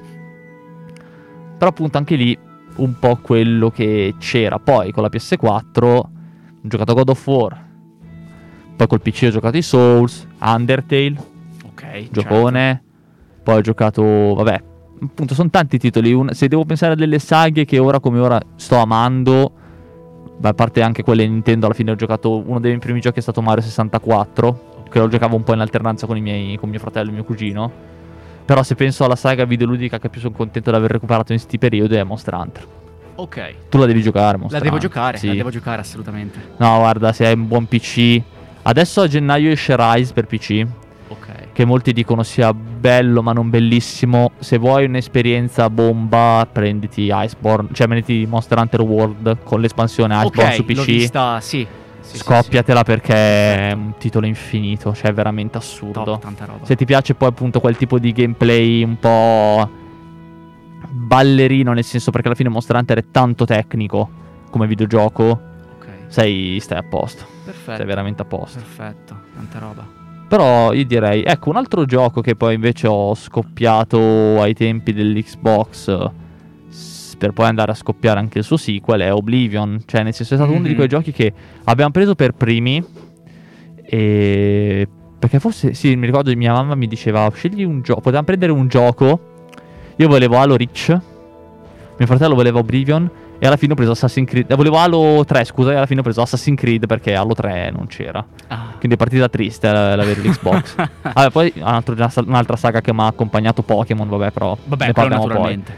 Però 1.57 1.69
appunto 1.69 1.97
anche 1.97 2.15
lì 2.15 2.37
un 2.77 2.97
po' 2.97 3.17
quello 3.21 3.69
che 3.69 4.15
c'era. 4.17 4.57
Poi 4.57 4.91
con 4.91 5.03
la 5.03 5.09
PS4 5.09 5.83
ho 5.83 6.09
giocato 6.61 6.93
God 6.93 7.09
of 7.09 7.27
War, 7.27 7.68
poi 8.79 8.87
col 8.87 9.01
PC 9.01 9.23
ho 9.25 9.31
giocato 9.31 9.57
i 9.57 9.61
Souls, 9.61 10.25
Undertale. 10.39 11.15
Ok. 11.65 12.07
Giocone. 12.11 12.59
Certo. 12.61 13.41
Poi 13.43 13.55
ho 13.57 13.61
giocato, 13.61 14.03
vabbè, 14.35 14.61
appunto 15.03 15.33
sono 15.33 15.49
tanti 15.49 15.77
titoli. 15.77 16.13
Un, 16.13 16.29
se 16.31 16.47
devo 16.47 16.63
pensare 16.63 16.93
a 16.93 16.95
delle 16.95 17.19
saghe 17.19 17.65
che 17.65 17.77
ora 17.77 17.99
come 17.99 18.19
ora 18.19 18.39
sto 18.55 18.77
amando, 18.77 19.51
a 20.41 20.53
parte 20.53 20.81
anche 20.81 21.03
quelle 21.03 21.27
Nintendo, 21.27 21.65
alla 21.65 21.75
fine 21.75 21.91
ho 21.91 21.95
giocato 21.95 22.37
uno 22.37 22.61
dei 22.61 22.69
miei 22.69 22.79
primi 22.79 23.01
giochi 23.01 23.19
è 23.19 23.21
stato 23.21 23.41
Mario 23.41 23.63
64, 23.63 24.83
che 24.89 24.99
lo 24.99 25.09
giocavo 25.09 25.35
un 25.35 25.43
po' 25.43 25.53
in 25.53 25.59
alternanza 25.59 26.05
con, 26.07 26.15
i 26.15 26.21
miei, 26.21 26.57
con 26.57 26.69
mio 26.69 26.79
fratello 26.79 27.09
e 27.09 27.13
mio 27.13 27.25
cugino. 27.25 27.69
Però 28.45 28.63
se 28.63 28.75
penso 28.75 29.03
alla 29.03 29.17
saga 29.17 29.43
videoludica 29.43 29.99
che 29.99 30.07
più 30.07 30.21
sono 30.21 30.33
contento 30.33 30.71
di 30.71 30.77
aver 30.77 30.91
recuperato 30.91 31.33
in 31.33 31.37
questi 31.37 31.57
periodi 31.57 31.95
è 31.95 32.03
Monster 32.03 32.33
Hunter. 32.33 32.65
Ok. 33.15 33.55
Tu 33.67 33.77
la 33.77 33.85
devi 33.85 34.01
giocare, 34.01 34.37
Monster 34.37 34.57
La 34.57 34.63
devo 34.63 34.75
Hunter. 34.75 34.89
giocare, 34.89 35.17
sì. 35.17 35.27
la 35.27 35.33
devo 35.33 35.49
giocare 35.49 35.81
assolutamente. 35.81 36.39
No, 36.55 36.77
guarda, 36.77 37.11
se 37.11 37.27
hai 37.27 37.33
un 37.33 37.45
buon 37.45 37.67
PC 37.67 38.37
Adesso 38.69 39.01
a 39.01 39.07
gennaio 39.07 39.49
esce 39.49 39.75
Rise 39.75 40.13
per 40.13 40.27
PC. 40.27 40.63
Ok. 41.07 41.53
Che 41.53 41.65
molti 41.65 41.91
dicono 41.91 42.21
sia 42.21 42.53
bello 42.53 43.23
ma 43.23 43.33
non 43.33 43.49
bellissimo. 43.49 44.33
Se 44.37 44.59
vuoi 44.59 44.85
un'esperienza 44.85 45.71
bomba, 45.71 46.47
prenditi 46.51 47.09
Iceborne. 47.11 47.69
Cioè, 47.71 47.87
prenditi 47.87 48.27
Monster 48.27 48.59
Hunter 48.59 48.81
World 48.81 49.39
con 49.43 49.59
l'espansione 49.59 50.13
Iceborne 50.13 50.43
okay, 50.43 50.55
su 50.55 50.65
PC. 50.65 50.75
L'ho 50.75 50.83
vista, 50.83 51.39
sì. 51.41 51.65
sì 52.01 52.17
Scoppiatela 52.17 52.83
sì, 52.85 52.85
sì. 52.85 52.91
perché 52.91 53.15
è 53.15 53.71
un 53.71 53.93
titolo 53.97 54.27
infinito, 54.27 54.93
cioè 54.93 55.09
è 55.09 55.13
veramente 55.13 55.57
assurdo. 55.57 56.03
Top, 56.03 56.21
tanta 56.21 56.45
roba. 56.45 56.63
Se 56.63 56.75
ti 56.75 56.85
piace 56.85 57.15
poi 57.15 57.29
appunto 57.29 57.59
quel 57.59 57.75
tipo 57.75 57.97
di 57.97 58.11
gameplay 58.11 58.83
un 58.83 58.99
po' 58.99 59.67
ballerino, 60.91 61.73
nel 61.73 61.83
senso 61.83 62.11
perché 62.11 62.27
alla 62.27 62.37
fine 62.37 62.49
Monster 62.49 62.75
Hunter 62.75 62.99
è 62.99 63.05
tanto 63.09 63.45
tecnico 63.45 64.09
come 64.51 64.67
videogioco 64.67 65.47
sei, 66.09 66.59
stai 66.59 66.77
a 66.79 66.83
posto. 66.83 67.25
Perfetto. 67.45 67.77
Sei 67.77 67.85
veramente 67.85 68.21
a 68.21 68.25
posto. 68.25 68.59
Perfetto, 68.59 69.15
tanta 69.33 69.59
roba. 69.59 69.87
Però 70.27 70.73
io 70.73 70.85
direi, 70.85 71.23
ecco, 71.23 71.49
un 71.49 71.55
altro 71.55 71.85
gioco 71.85 72.21
che 72.21 72.35
poi 72.35 72.53
invece 72.53 72.85
ho 72.87 73.15
scoppiato 73.15 74.39
ai 74.41 74.53
tempi 74.53 74.93
dell'Xbox, 74.93 76.09
per 77.17 77.31
poi 77.31 77.47
andare 77.47 77.71
a 77.71 77.75
scoppiare 77.75 78.19
anche 78.19 78.37
il 78.37 78.43
suo 78.43 78.55
sequel 78.57 79.01
è 79.01 79.11
Oblivion. 79.13 79.81
Cioè, 79.85 80.03
nel 80.03 80.13
senso, 80.13 80.35
è 80.35 80.37
stato 80.37 80.51
uno 80.51 80.63
di 80.63 80.69
Mhm. 80.69 80.75
quei 80.75 80.87
giochi 80.87 81.11
che 81.11 81.33
abbiamo 81.63 81.89
preso 81.91 82.13
per 82.13 82.33
primi. 82.33 82.83
E. 83.83 84.87
Perché 85.19 85.39
forse, 85.39 85.73
sì, 85.73 85.95
mi 85.95 86.05
ricordo 86.05 86.33
mia 86.35 86.53
mamma 86.53 86.75
mi 86.75 86.87
diceva: 86.87 87.29
scegli 87.33 87.63
un 87.63 87.81
gioco. 87.81 87.99
Potevamo 87.99 88.25
prendere 88.25 88.51
un 88.51 88.67
gioco. 88.67 89.19
Io 89.97 90.07
volevo 90.07 90.37
Halo 90.37 90.55
Reach. 90.55 90.87
Mio 91.97 92.07
fratello 92.07 92.35
voleva 92.35 92.59
Oblivion. 92.59 93.09
E 93.41 93.47
alla 93.47 93.55
fine 93.55 93.71
ho 93.71 93.75
preso 93.75 93.91
Assassin's 93.91 94.27
Creed. 94.29 94.51
eh, 94.51 94.55
Volevo 94.55 94.77
Halo 94.77 95.23
3, 95.25 95.45
scusa. 95.45 95.71
E 95.71 95.75
alla 95.75 95.85
fine 95.85 96.01
ho 96.01 96.03
preso 96.03 96.21
Assassin's 96.21 96.59
Creed 96.59 96.85
perché 96.87 97.15
Halo 97.15 97.33
3 97.33 97.71
non 97.73 97.87
c'era. 97.87 98.23
Ah. 98.47 98.73
Quindi 98.77 98.95
è 98.95 98.97
partita 98.97 99.29
triste 99.29 99.67
eh, 99.67 99.71
l'avere 99.71 100.19
l'Xbox. 100.21 100.75
Vabbè, 101.01 101.31
poi 101.31 101.53
altro- 101.61 101.95
un'altra 102.25 102.55
saga 102.57 102.81
che 102.81 102.93
mi 102.93 102.99
ha 102.99 103.07
accompagnato 103.07 103.61
Pokémon, 103.61 104.09
vabbè, 104.09 104.31
però 104.31 104.57
Vabbè, 104.63 104.87
ne 104.87 104.91
parliamo 104.93 105.21
poi. 105.23 105.29
naturalmente. 105.31 105.77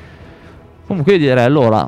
Comunque 0.88 1.14
io 1.14 1.20
direi 1.20 1.44
allora 1.46 1.88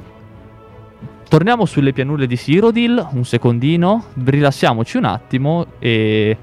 torniamo 1.27 1.65
sulle 1.65 1.91
pianure 1.93 2.27
di 2.27 2.35
Cyrodiil 2.37 3.07
un 3.13 3.25
secondino, 3.25 4.05
rilassiamoci 4.23 4.97
un 4.97 5.05
attimo 5.05 5.65
e 5.79 6.37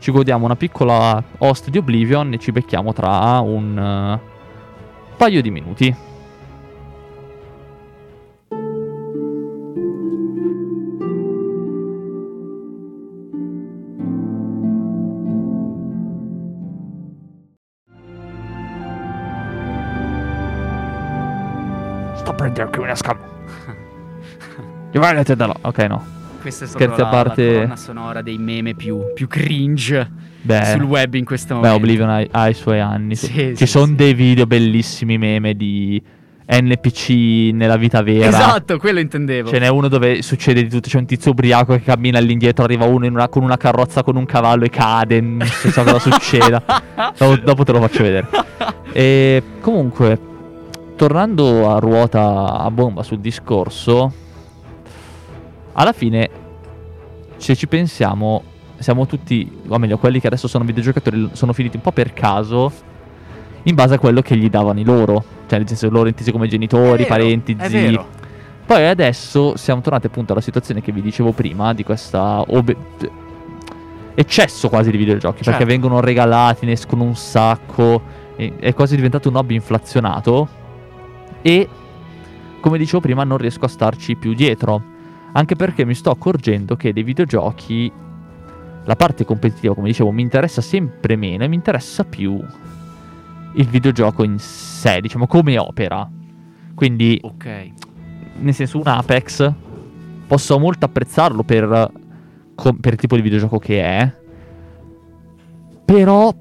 ci 0.00 0.10
godiamo 0.10 0.44
una 0.44 0.56
piccola 0.56 1.22
host 1.38 1.70
di 1.70 1.78
Oblivion 1.78 2.32
e 2.32 2.38
ci 2.38 2.50
becchiamo 2.50 2.92
tra 2.92 3.38
un 3.38 3.78
eh, 3.78 4.20
paio 5.16 5.40
di 5.40 5.50
minuti. 5.52 5.94
Prendendo 22.42 22.70
qui 22.72 22.82
una 22.82 22.94
scam. 22.96 23.16
Giovanni 24.90 25.22
da 25.22 25.56
Ok, 25.60 25.78
no. 25.84 26.04
Questa 26.40 26.64
è 26.64 26.68
Scherzi 26.68 26.94
stata 26.94 27.08
a 27.08 27.10
la, 27.12 27.22
parte- 27.22 27.46
la 27.46 27.52
colonna 27.52 27.76
sonora 27.76 28.20
dei 28.22 28.36
meme 28.36 28.74
più, 28.74 28.98
più 29.14 29.28
cringe 29.28 30.10
Beh, 30.42 30.64
sul 30.72 30.82
web 30.82 31.14
in 31.14 31.24
questo 31.24 31.54
beh 31.54 31.60
momento. 31.60 31.76
Oblivion 31.76 32.10
ha, 32.10 32.26
ha 32.32 32.48
i 32.48 32.54
suoi 32.54 32.80
anni. 32.80 33.14
Sì, 33.14 33.28
Ci 33.28 33.54
sì, 33.54 33.66
sono 33.66 33.86
sì. 33.86 33.94
dei 33.94 34.12
video 34.14 34.46
bellissimi 34.46 35.18
meme 35.18 35.54
di 35.54 36.02
NPC 36.50 37.52
nella 37.54 37.76
vita 37.76 38.02
vera. 38.02 38.26
Esatto, 38.26 38.76
quello 38.78 38.98
intendevo. 38.98 39.48
Ce 39.48 39.60
n'è 39.60 39.68
uno 39.68 39.86
dove 39.86 40.20
succede 40.22 40.64
di 40.64 40.68
tutto. 40.68 40.88
C'è 40.88 40.98
un 40.98 41.06
tizio 41.06 41.30
ubriaco 41.30 41.74
che 41.74 41.82
cammina 41.82 42.18
all'indietro. 42.18 42.64
Arriva 42.64 42.86
uno 42.86 43.06
in 43.06 43.12
una- 43.12 43.28
con 43.28 43.44
una 43.44 43.56
carrozza 43.56 44.02
con 44.02 44.16
un 44.16 44.26
cavallo 44.26 44.64
e 44.64 44.68
cade. 44.68 45.20
Non 45.20 45.46
so 45.46 45.70
sa 45.70 45.84
cosa 45.84 46.00
succeda. 46.00 46.60
Dopo, 47.16 47.36
dopo 47.36 47.62
te 47.62 47.70
lo 47.72 47.80
faccio 47.80 48.02
vedere. 48.02 48.26
E 48.92 49.42
comunque, 49.60 50.18
tornando 51.02 51.68
a 51.68 51.80
ruota 51.80 52.60
a 52.60 52.70
bomba 52.70 53.02
sul 53.02 53.18
discorso, 53.18 54.12
alla 55.72 55.90
fine, 55.90 56.30
se 57.38 57.56
ci 57.56 57.66
pensiamo, 57.66 58.44
siamo 58.78 59.04
tutti, 59.06 59.50
o 59.66 59.78
meglio, 59.78 59.98
quelli 59.98 60.20
che 60.20 60.28
adesso 60.28 60.46
sono 60.46 60.62
videogiocatori, 60.62 61.30
sono 61.32 61.52
finiti 61.52 61.74
un 61.74 61.82
po' 61.82 61.90
per 61.90 62.12
caso 62.12 62.70
in 63.64 63.74
base 63.74 63.94
a 63.94 63.98
quello 63.98 64.22
che 64.22 64.36
gli 64.36 64.48
davano 64.48 64.78
i 64.78 64.84
loro. 64.84 65.24
Cioè, 65.48 65.58
nel 65.58 65.66
senso, 65.66 65.90
loro 65.90 66.06
intesi 66.06 66.30
come 66.30 66.46
genitori, 66.46 67.02
vero, 67.02 67.08
parenti, 67.08 67.56
zii. 67.60 67.98
Poi 68.64 68.86
adesso 68.86 69.56
siamo 69.56 69.80
tornati 69.80 70.06
appunto 70.06 70.34
alla 70.34 70.40
situazione 70.40 70.82
che 70.82 70.92
vi 70.92 71.02
dicevo 71.02 71.32
prima, 71.32 71.74
di 71.74 71.82
questa 71.82 72.44
obe- 72.46 72.76
eccesso 74.14 74.68
quasi 74.68 74.92
di 74.92 74.98
videogiochi, 74.98 75.42
perché 75.42 75.50
Certo. 75.50 75.64
vengono 75.64 75.98
regalati, 75.98 76.64
ne 76.64 76.72
escono 76.72 77.02
un 77.02 77.16
sacco, 77.16 78.02
è 78.36 78.72
quasi 78.72 78.94
diventato 78.94 79.28
un 79.28 79.34
hobby 79.34 79.56
inflazionato 79.56 80.60
e 81.42 81.68
come 82.60 82.78
dicevo 82.78 83.00
prima 83.00 83.24
non 83.24 83.38
riesco 83.38 83.64
a 83.64 83.68
starci 83.68 84.16
più 84.16 84.34
dietro, 84.34 84.82
anche 85.32 85.56
perché 85.56 85.84
mi 85.84 85.94
sto 85.94 86.10
accorgendo 86.10 86.76
che 86.76 86.92
dei 86.92 87.02
videogiochi 87.02 87.92
la 88.84 88.96
parte 88.96 89.24
competitiva, 89.24 89.74
come 89.74 89.88
dicevo, 89.88 90.10
mi 90.10 90.22
interessa 90.22 90.60
sempre 90.60 91.16
meno 91.16 91.44
e 91.44 91.48
mi 91.48 91.54
interessa 91.56 92.04
più 92.04 92.40
il 93.54 93.66
videogioco 93.66 94.24
in 94.24 94.38
sé, 94.38 95.00
diciamo 95.00 95.26
come 95.26 95.58
opera. 95.58 96.08
Quindi 96.74 97.18
Ok. 97.22 97.70
nel 98.38 98.54
senso 98.54 98.78
un 98.78 98.86
Apex 98.86 99.52
posso 100.26 100.58
molto 100.58 100.86
apprezzarlo 100.86 101.42
per, 101.42 101.90
per 102.54 102.92
il 102.92 102.98
tipo 102.98 103.16
di 103.16 103.22
videogioco 103.22 103.58
che 103.58 103.82
è 103.82 104.12
però 105.84 106.34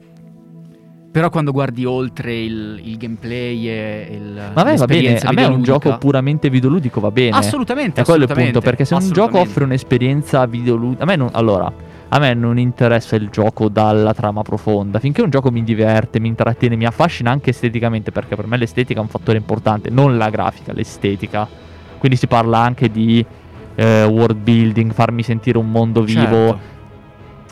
Però 1.11 1.29
quando 1.29 1.51
guardi 1.51 1.83
oltre 1.83 2.33
il, 2.39 2.79
il 2.83 2.95
gameplay 2.97 3.67
e 3.67 4.07
il 4.11 4.51
a 4.53 4.63
me 4.63 4.75
va 4.77 4.85
bene. 4.85 5.19
a 5.19 5.31
me 5.33 5.43
è 5.43 5.47
un 5.47 5.61
gioco 5.61 5.97
puramente 5.97 6.49
videoludico 6.49 7.01
va 7.01 7.11
bene. 7.11 7.35
Assolutamente, 7.35 8.01
è 8.01 8.03
quello 8.05 8.23
il 8.23 8.31
assolutamente, 8.31 8.59
punto 8.59 8.67
perché 8.69 8.85
se 8.85 8.93
un 8.93 9.11
gioco 9.11 9.39
offre 9.39 9.65
un'esperienza 9.65 10.45
videoludica 10.45 11.03
a 11.03 11.05
me 11.05 11.15
non 11.17 11.29
allora 11.33 11.71
a 12.13 12.19
me 12.19 12.33
non 12.33 12.57
interessa 12.57 13.17
il 13.17 13.27
gioco 13.29 13.67
dalla 13.67 14.13
trama 14.13 14.41
profonda. 14.41 14.99
Finché 14.99 15.21
un 15.21 15.29
gioco 15.29 15.51
mi 15.51 15.63
diverte 15.63 16.19
mi 16.21 16.29
intrattiene 16.29 16.77
mi 16.77 16.85
affascina 16.85 17.29
anche 17.29 17.49
esteticamente 17.49 18.11
perché 18.11 18.35
per 18.37 18.47
me 18.47 18.55
l'estetica 18.55 18.99
è 18.99 19.03
un 19.03 19.09
fattore 19.09 19.37
importante 19.37 19.89
non 19.89 20.17
la 20.17 20.29
grafica 20.29 20.71
l'estetica. 20.71 21.45
Quindi 21.97 22.17
si 22.17 22.27
parla 22.27 22.59
anche 22.59 22.89
di 22.89 23.23
eh, 23.75 24.05
world 24.05 24.37
building 24.37 24.93
farmi 24.93 25.23
sentire 25.23 25.57
un 25.57 25.69
mondo 25.69 26.03
vivo 26.03 26.19
Certo. 26.21 26.79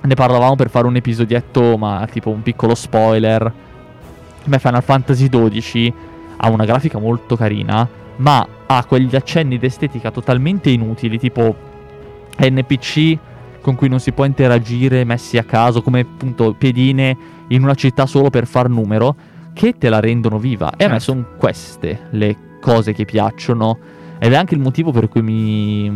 Ne 0.01 0.13
parlavamo 0.13 0.55
per 0.55 0.69
fare 0.69 0.87
un 0.87 0.95
episodietto, 0.95 1.77
ma 1.77 2.07
tipo 2.09 2.29
un 2.29 2.41
piccolo 2.41 2.75
spoiler. 2.75 3.41
A 3.43 3.51
me 4.45 4.59
Final 4.59 4.83
Fantasy 4.83 5.27
XII 5.29 5.93
ha 6.37 6.49
una 6.49 6.65
grafica 6.65 6.97
molto 6.99 7.35
carina, 7.35 7.87
ma 8.17 8.47
ha 8.65 8.85
quegli 8.85 9.15
accenni 9.15 9.57
d'estetica 9.57 10.11
totalmente 10.11 10.69
inutili, 10.69 11.19
tipo 11.19 11.55
NPC 12.39 13.17
con 13.61 13.75
cui 13.75 13.89
non 13.89 13.99
si 13.99 14.13
può 14.13 14.23
interagire, 14.23 15.03
messi 15.03 15.37
a 15.37 15.43
caso, 15.43 15.81
come 15.81 15.99
appunto 16.01 16.55
pedine 16.57 17.17
in 17.49 17.61
una 17.63 17.75
città 17.75 18.05
solo 18.05 18.29
per 18.29 18.47
far 18.47 18.69
numero, 18.69 19.15
che 19.53 19.75
te 19.77 19.89
la 19.89 19.99
rendono 19.99 20.39
viva. 20.39 20.71
E 20.77 20.85
a 20.85 20.87
me 20.87 20.99
Certo. 20.99 21.11
sono 21.11 21.25
queste 21.37 22.07
le 22.11 22.37
cose 22.61 22.93
che 22.93 23.03
piacciono. 23.03 23.77
Ed 24.17 24.31
è 24.31 24.35
anche 24.37 24.53
il 24.55 24.61
motivo 24.61 24.91
per 24.91 25.09
cui 25.09 25.21
mi 25.21 25.91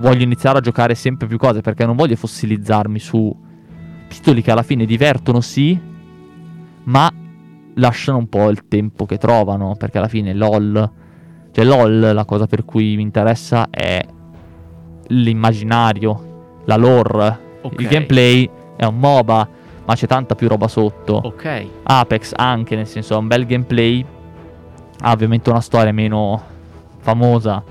voglio 0.00 0.22
iniziare 0.22 0.58
a 0.58 0.60
giocare 0.60 0.94
sempre 0.94 1.26
più 1.26 1.38
cose 1.38 1.60
perché 1.60 1.86
non 1.86 1.96
voglio 1.96 2.16
fossilizzarmi 2.16 2.98
su 2.98 3.34
titoli 4.08 4.42
che 4.42 4.50
alla 4.50 4.62
fine 4.62 4.84
divertono 4.86 5.40
sì, 5.40 5.78
ma 6.84 7.12
lasciano 7.74 8.18
un 8.18 8.28
po' 8.28 8.48
il 8.48 8.66
tempo 8.66 9.06
che 9.06 9.18
trovano 9.18 9.76
perché 9.76 9.98
alla 9.98 10.08
fine 10.08 10.34
LOL, 10.34 10.90
cioè 11.52 11.64
LOL 11.64 12.10
la 12.12 12.24
cosa 12.24 12.46
per 12.46 12.64
cui 12.64 12.96
mi 12.96 13.02
interessa 13.02 13.68
è 13.70 14.04
l'immaginario, 15.08 16.62
la 16.64 16.76
lore, 16.76 17.48
Ok. 17.62 17.80
il 17.80 17.88
gameplay 17.88 18.50
è 18.76 18.84
un 18.84 18.98
MOBA, 18.98 19.48
ma 19.84 19.94
c'è 19.94 20.06
tanta 20.06 20.34
più 20.34 20.48
roba 20.48 20.68
sotto. 20.68 21.20
Ok. 21.24 21.66
Apex 21.82 22.32
anche, 22.34 22.76
nel 22.76 22.86
senso 22.86 23.14
ha 23.14 23.18
un 23.18 23.26
bel 23.26 23.44
gameplay, 23.46 24.04
ha 25.00 25.12
ovviamente 25.12 25.50
una 25.50 25.60
storia 25.60 25.92
meno 25.92 26.42
famosa 26.98 27.62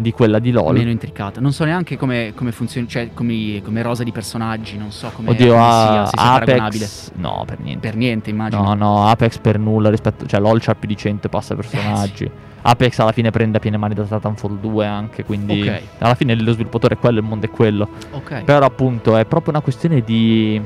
di 0.00 0.12
quella 0.12 0.38
di 0.38 0.52
LoL. 0.52 0.74
Meno 0.74 0.90
intricata. 0.90 1.40
Non 1.40 1.52
so 1.52 1.64
neanche 1.64 1.96
come, 1.96 2.32
come 2.34 2.52
funzioni, 2.52 2.86
cioè 2.86 3.10
come, 3.12 3.60
come 3.64 3.82
rosa 3.82 4.04
di 4.04 4.12
personaggi, 4.12 4.78
non 4.78 4.92
so 4.92 5.10
come, 5.12 5.30
Oddio, 5.30 5.52
come 5.52 5.64
sia, 5.64 6.06
se 6.06 6.16
sia. 6.16 6.32
Apex 6.34 7.10
no, 7.16 7.42
per 7.44 7.58
niente. 7.60 7.86
Per 7.88 7.96
niente, 7.96 8.30
immagino. 8.30 8.62
No, 8.62 8.74
no, 8.74 9.06
Apex 9.08 9.38
per 9.38 9.58
nulla 9.58 9.90
rispetto, 9.90 10.24
cioè 10.26 10.38
LoL 10.40 10.60
c'ha 10.60 10.74
più 10.76 10.86
di 10.88 10.96
100 10.96 11.26
e 11.26 11.30
passa 11.30 11.54
personaggi. 11.56 12.30
Apex 12.62 12.98
alla 13.00 13.12
fine 13.12 13.30
prende 13.30 13.58
a 13.58 13.60
piene 13.60 13.76
mani 13.76 13.94
da 13.94 14.04
Titanfall 14.04 14.58
2 14.60 14.86
anche, 14.86 15.24
quindi 15.24 15.62
Ok. 15.62 15.82
alla 15.98 16.14
fine 16.14 16.34
lo 16.40 16.52
sviluppatore 16.52 16.94
è 16.94 16.98
quello, 16.98 17.18
il 17.18 17.24
mondo 17.24 17.46
è 17.46 17.50
quello. 17.50 17.88
Ok. 18.12 18.44
Però 18.44 18.64
appunto 18.64 19.16
è 19.16 19.24
proprio 19.24 19.52
una 19.52 19.62
questione 19.62 20.00
di 20.02 20.60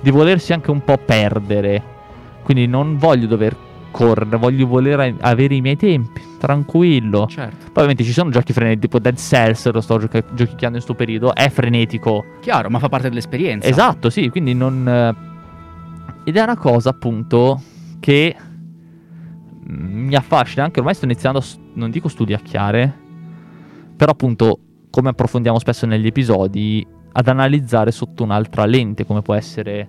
di 0.00 0.10
volersi 0.10 0.52
anche 0.52 0.70
un 0.70 0.82
po' 0.84 0.98
perdere. 0.98 1.82
Quindi 2.42 2.66
non 2.66 2.96
voglio 2.98 3.26
dover 3.28 3.56
correre, 3.92 4.36
voglio 4.36 4.66
voler 4.66 5.14
avere 5.20 5.54
i 5.54 5.60
miei 5.60 5.76
tempi, 5.76 6.20
tranquillo. 6.38 7.28
Certo. 7.28 7.56
Poi 7.66 7.70
ovviamente 7.74 8.02
ci 8.02 8.10
sono 8.12 8.30
giochi 8.30 8.52
frenetici, 8.52 8.80
tipo 8.80 8.98
Dead 8.98 9.16
Cells, 9.16 9.70
lo 9.70 9.80
sto 9.80 9.98
gioca- 10.00 10.24
giochicchiando 10.32 10.78
in 10.78 10.82
sto 10.82 10.94
periodo, 10.94 11.32
è 11.32 11.48
frenetico. 11.48 12.24
Chiaro, 12.40 12.68
ma 12.70 12.80
fa 12.80 12.88
parte 12.88 13.08
dell'esperienza. 13.08 13.68
Esatto, 13.68 14.10
sì, 14.10 14.28
quindi 14.30 14.54
non... 14.54 14.88
eh, 14.88 15.14
Ed 16.24 16.36
è 16.36 16.42
una 16.42 16.56
cosa 16.56 16.90
appunto 16.90 17.62
che 18.00 18.34
mm, 19.70 20.06
mi 20.08 20.14
affascina, 20.16 20.64
anche 20.64 20.80
ormai 20.80 20.94
sto 20.94 21.04
iniziando, 21.04 21.38
a 21.38 21.44
non 21.74 21.90
dico 21.90 22.08
studiacchiare, 22.08 22.98
però 23.96 24.10
appunto, 24.10 24.58
come 24.90 25.10
approfondiamo 25.10 25.58
spesso 25.60 25.86
negli 25.86 26.06
episodi, 26.06 26.84
ad 27.12 27.28
analizzare 27.28 27.90
sotto 27.90 28.22
un'altra 28.22 28.64
lente, 28.64 29.04
come 29.04 29.22
può 29.22 29.34
essere 29.34 29.88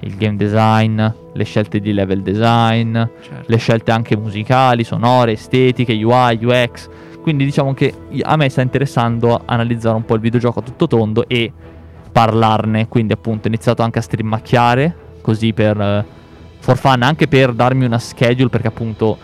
il 0.00 0.16
game 0.16 0.36
design, 0.36 1.02
le 1.32 1.44
scelte 1.44 1.80
di 1.80 1.92
level 1.92 2.22
design, 2.22 2.92
Certo. 2.94 3.44
le 3.46 3.56
scelte 3.56 3.90
anche 3.90 4.16
musicali, 4.16 4.84
sonore, 4.84 5.32
estetiche, 5.32 5.92
UI, 5.92 6.38
UX. 6.44 6.88
Quindi 7.22 7.44
diciamo 7.44 7.72
che 7.72 7.94
a 8.22 8.36
me 8.36 8.48
sta 8.50 8.60
interessando 8.60 9.40
analizzare 9.44 9.96
un 9.96 10.04
po' 10.04 10.14
il 10.14 10.20
videogioco 10.20 10.58
a 10.58 10.62
tutto 10.62 10.86
tondo 10.86 11.26
e 11.26 11.50
parlarne. 12.12 12.86
Quindi 12.88 13.14
appunto 13.14 13.46
ho 13.46 13.48
iniziato 13.48 13.82
anche 13.82 13.98
a 13.98 14.02
streamacchiare, 14.02 14.96
così 15.22 15.52
per 15.54 15.80
eh, 15.80 16.04
for 16.58 16.76
fun, 16.76 17.02
anche 17.02 17.26
per 17.26 17.52
darmi 17.52 17.86
una 17.86 17.98
schedule, 17.98 18.50
perché 18.50 18.66
appunto 18.68 19.16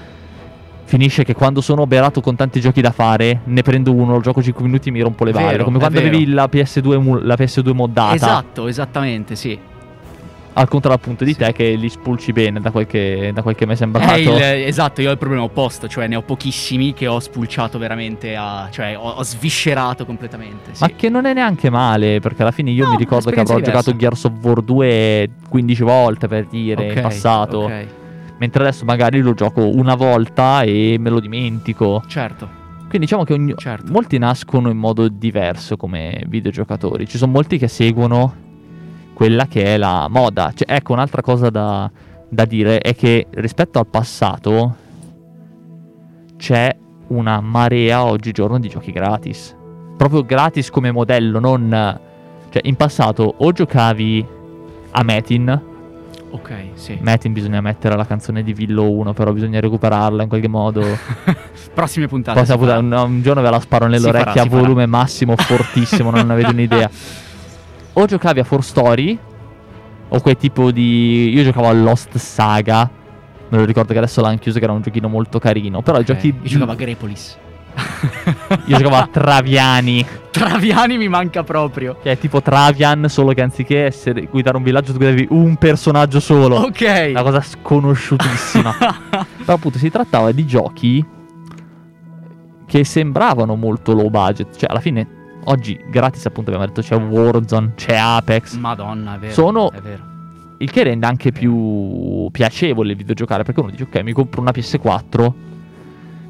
finisce 0.85 1.23
che 1.25 1.35
quando 1.35 1.61
sono 1.61 1.83
oberato 1.83 2.21
con 2.21 2.35
tanti 2.37 2.61
giochi 2.61 2.81
da 2.81 2.91
fare, 2.91 3.43
ne 3.45 3.63
prendo 3.63 3.93
uno, 3.93 4.15
lo 4.15 4.21
gioco 4.21 4.43
5 4.43 4.65
minuti 4.65 4.89
e 4.89 4.93
mi 4.93 5.01
rompo 5.03 5.25
le 5.25 5.33
balle. 5.33 5.63
Come 5.63 5.79
quando 5.79 5.99
avevi 5.99 6.27
la 6.27 6.49
PS2, 6.51 6.99
mu- 6.99 7.21
la 7.21 7.35
PS2 7.35 7.73
moddata. 7.75 8.15
Esatto, 8.15 8.67
esattamente, 8.67 9.37
sì. 9.37 9.57
Al 10.53 10.69
contrario 10.69 10.99
appunto 11.01 11.25
di 11.25 11.33
Sì. 11.33 11.39
te 11.39 11.53
che 11.53 11.71
li 11.75 11.89
spulci 11.89 12.33
bene 12.33 12.61
da 12.61 12.71
quel 12.73 12.87
che, 12.87 13.31
da 13.33 13.41
quel 13.43 13.55
che 13.55 13.65
mi 13.67 13.71
è 13.73 13.75
È 13.75 13.79
sembrato. 13.79 14.19
il- 14.19 14.43
esatto, 14.43 15.01
io 15.01 15.09
ho 15.09 15.13
il 15.13 15.19
problema 15.19 15.45
opposto, 15.45 15.87
cioè 15.89 16.07
ne 16.09 16.17
ho 16.17 16.23
pochissimi 16.23 16.93
che 16.93 17.07
ho 17.07 17.21
spulciato 17.21 17.79
veramente 17.79 18.35
a... 18.37 18.69
cioè 18.71 18.97
ho, 18.99 19.11
ho 19.11 19.23
sviscerato 19.23 20.05
completamente. 20.05 20.71
Sì. 20.75 20.83
Ma 20.83 20.89
che 20.97 21.09
non 21.09 21.25
è 21.27 21.33
neanche 21.35 21.71
male, 21.71 22.19
perché 22.21 22.43
alla 22.43 22.51
fine 22.51 22.71
io 22.73 22.85
No, 22.85 22.91
mi 22.93 22.97
ricordo 22.97 23.31
che 23.31 23.39
avrò 23.41 23.55
un'esperienza 23.55 23.91
giocato 23.93 23.97
Gears 23.97 24.25
of 24.25 24.45
War 24.45 24.61
2 24.63 25.31
15 25.49 25.83
volte 25.83 26.27
per 26.27 26.47
dire 26.47 26.85
in 26.85 26.91
Ok, 26.91 27.01
passato. 27.01 27.59
ok, 27.59 27.87
Mentre 28.39 28.63
adesso 28.63 28.85
magari 28.87 29.21
lo 29.21 29.35
gioco 29.35 29.67
una 29.69 29.95
volta 29.95 30.63
e 30.63 30.97
me 30.99 31.11
lo 31.11 31.21
dimentico. 31.21 32.03
Certo, 32.09 32.49
Quindi 32.89 33.01
diciamo 33.01 33.23
che 33.23 33.35
ogni- 33.35 33.55
certo. 33.57 33.93
molti 33.93 34.17
nascono 34.19 34.71
in 34.71 34.79
modo 34.79 35.07
diverso 35.09 35.77
come 35.77 36.25
videogiocatori. 36.27 37.07
Ci 37.07 37.19
sono 37.19 37.31
molti 37.33 37.57
che 37.59 37.69
seguono 37.69 38.35
quella 39.21 39.47
che 39.47 39.65
è 39.65 39.77
la 39.77 40.07
moda. 40.09 40.51
Cioè, 40.55 40.75
ecco, 40.77 40.95
un'altra 40.95 41.21
cosa 41.21 41.51
da, 41.51 41.91
da 42.27 42.47
dire 42.47 42.79
è 42.79 42.95
che 42.95 43.27
rispetto 43.33 43.79
al 43.79 43.87
passato 43.87 44.77
c'è 46.39 46.75
una 47.09 47.43
marea 47.43 48.03
oggigiorno 48.03 48.59
di 48.59 48.71
giochi 48.71 48.93
gratis. 48.93 49.55
Proprio 49.99 50.25
gratis 50.25 50.71
come 50.71 50.91
modello, 50.91 51.39
non... 51.39 52.01
Cioè, 52.49 52.63
in 52.65 52.77
passato 52.77 53.35
o 53.37 53.53
giocavi 53.53 54.27
a 54.93 55.03
Metin, 55.03 55.69
Ok, 56.33 56.53
sì. 56.75 56.97
Metin 57.01 57.33
bisogna 57.33 57.61
mettere 57.61 57.97
la 57.97 58.07
canzone 58.07 58.45
di 58.45 58.55
Villo 58.55 58.89
1, 58.89 59.13
però 59.13 59.33
bisogna 59.33 59.59
recuperarla 59.59 60.23
in 60.23 60.29
qualche 60.29 60.47
modo. 60.49 60.83
Prossime 61.75 62.07
puntate. 62.07 62.39
Poi 62.39 62.59
farà. 62.59 62.79
un, 62.79 62.93
un 62.93 63.21
giorno 63.21 63.43
ve 63.43 63.51
la 63.51 63.59
sparo 63.59 63.91
farà, 63.91 64.33
si 64.33 64.39
a 64.39 64.45
farà. 64.45 64.49
volume 64.49 64.87
massimo, 64.87 65.35
fortissimo, 65.37 66.11
non 66.11 66.31
avete 66.31 66.51
un'idea. 66.53 66.89
O 67.95 68.07
giocavi 68.07 68.41
a 68.41 68.45
For 68.45 68.63
Story, 68.65 69.19
o 70.09 70.21
quel 70.21 70.37
tipo 70.37 70.71
di... 70.71 71.31
Io 71.35 71.43
giocavo 71.43 71.69
a 71.69 71.73
Lost 71.73 72.17
Saga, 72.17 72.89
me 73.49 73.59
lo 73.59 73.65
ricordo 73.65 73.93
che 73.93 73.99
adesso 73.99 74.21
l'hanno 74.21 74.39
chiuso, 74.39 74.59
che 74.59 74.65
era 74.65 74.73
un 74.73 74.81
giochino 74.83 75.09
molto 75.09 75.39
carino. 75.39 75.83
Però 75.83 75.99
i 75.99 76.01
Ok, 76.01 76.07
giochi... 76.07 76.27
Io 76.29 76.49
giocavo 76.49 76.73
a 76.73 76.75
Grepolis. 76.77 77.39
Io 78.67 78.77
giocavo 78.77 78.97
a 78.97 79.09
Traviani, 79.11 80.05
Traviani 80.31 80.99
mi 80.99 81.09
manca 81.09 81.45
proprio. 81.45 81.99
che 82.03 82.13
è 82.13 82.19
tipo 82.19 82.43
Travian, 82.43 83.07
solo 83.09 83.33
che 83.33 83.43
anziché 83.43 83.85
essere 83.85 84.23
guidare 84.27 84.57
un 84.57 84.65
villaggio 84.65 84.91
tu 84.93 84.99
guidavi 84.99 85.29
un 85.31 85.57
personaggio 85.57 86.19
solo. 86.21 86.57
Ok. 86.57 87.07
Una 87.11 87.23
cosa 87.23 87.41
sconosciutissima. 87.41 88.75
Però 89.39 89.55
appunto 89.55 89.79
si 89.79 89.89
trattava 89.91 90.33
di 90.33 90.45
giochi 90.47 91.05
che 92.67 92.85
sembravano 92.85 93.55
molto 93.55 93.93
low 93.93 94.09
budget. 94.11 94.57
Cioè, 94.57 94.69
alla 94.71 94.81
fine, 94.81 95.07
oggi 95.45 95.79
gratis, 95.91 96.27
appunto, 96.27 96.51
abbiamo 96.51 96.67
detto 96.67 96.83
c'è 96.83 96.97
Warzone, 96.97 97.73
c'è 97.75 97.97
Apex. 97.97 98.57
Madonna, 98.57 99.17
è 99.17 99.19
vero. 99.19 99.33
Sono- 99.33 99.71
È 99.71 99.81
vero. 99.81 100.09
Il 100.59 100.71
che 100.71 100.83
rende 100.83 101.07
anche 101.07 101.33
più 101.33 102.29
piacevole 102.31 102.91
il 102.91 102.97
videogiocare. 102.97 103.45
Perché 103.45 103.61
uno 103.61 103.71
dice, 103.71 103.85
ok, 103.85 104.01
mi 104.03 104.13
compro 104.13 104.43
una 104.43 104.51
PS4, 104.51 105.33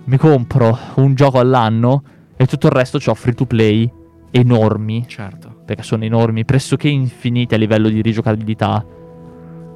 mi 0.04 0.16
compro 0.16 0.78
un 0.96 1.14
gioco 1.14 1.38
all'anno 1.40 2.02
e 2.36 2.46
tutto 2.46 2.68
il 2.68 2.72
resto 2.72 2.98
c'ho 2.98 3.14
free 3.14 3.34
to 3.34 3.44
play 3.46 3.90
enormi. 4.30 5.04
Certo. 5.08 5.62
Perché 5.64 5.82
sono 5.82 6.04
enormi, 6.04 6.44
pressoché 6.44 6.88
infiniti 6.88 7.54
a 7.54 7.56
livello 7.58 7.88
di 7.88 8.00
rigiocabilità. 8.02 8.84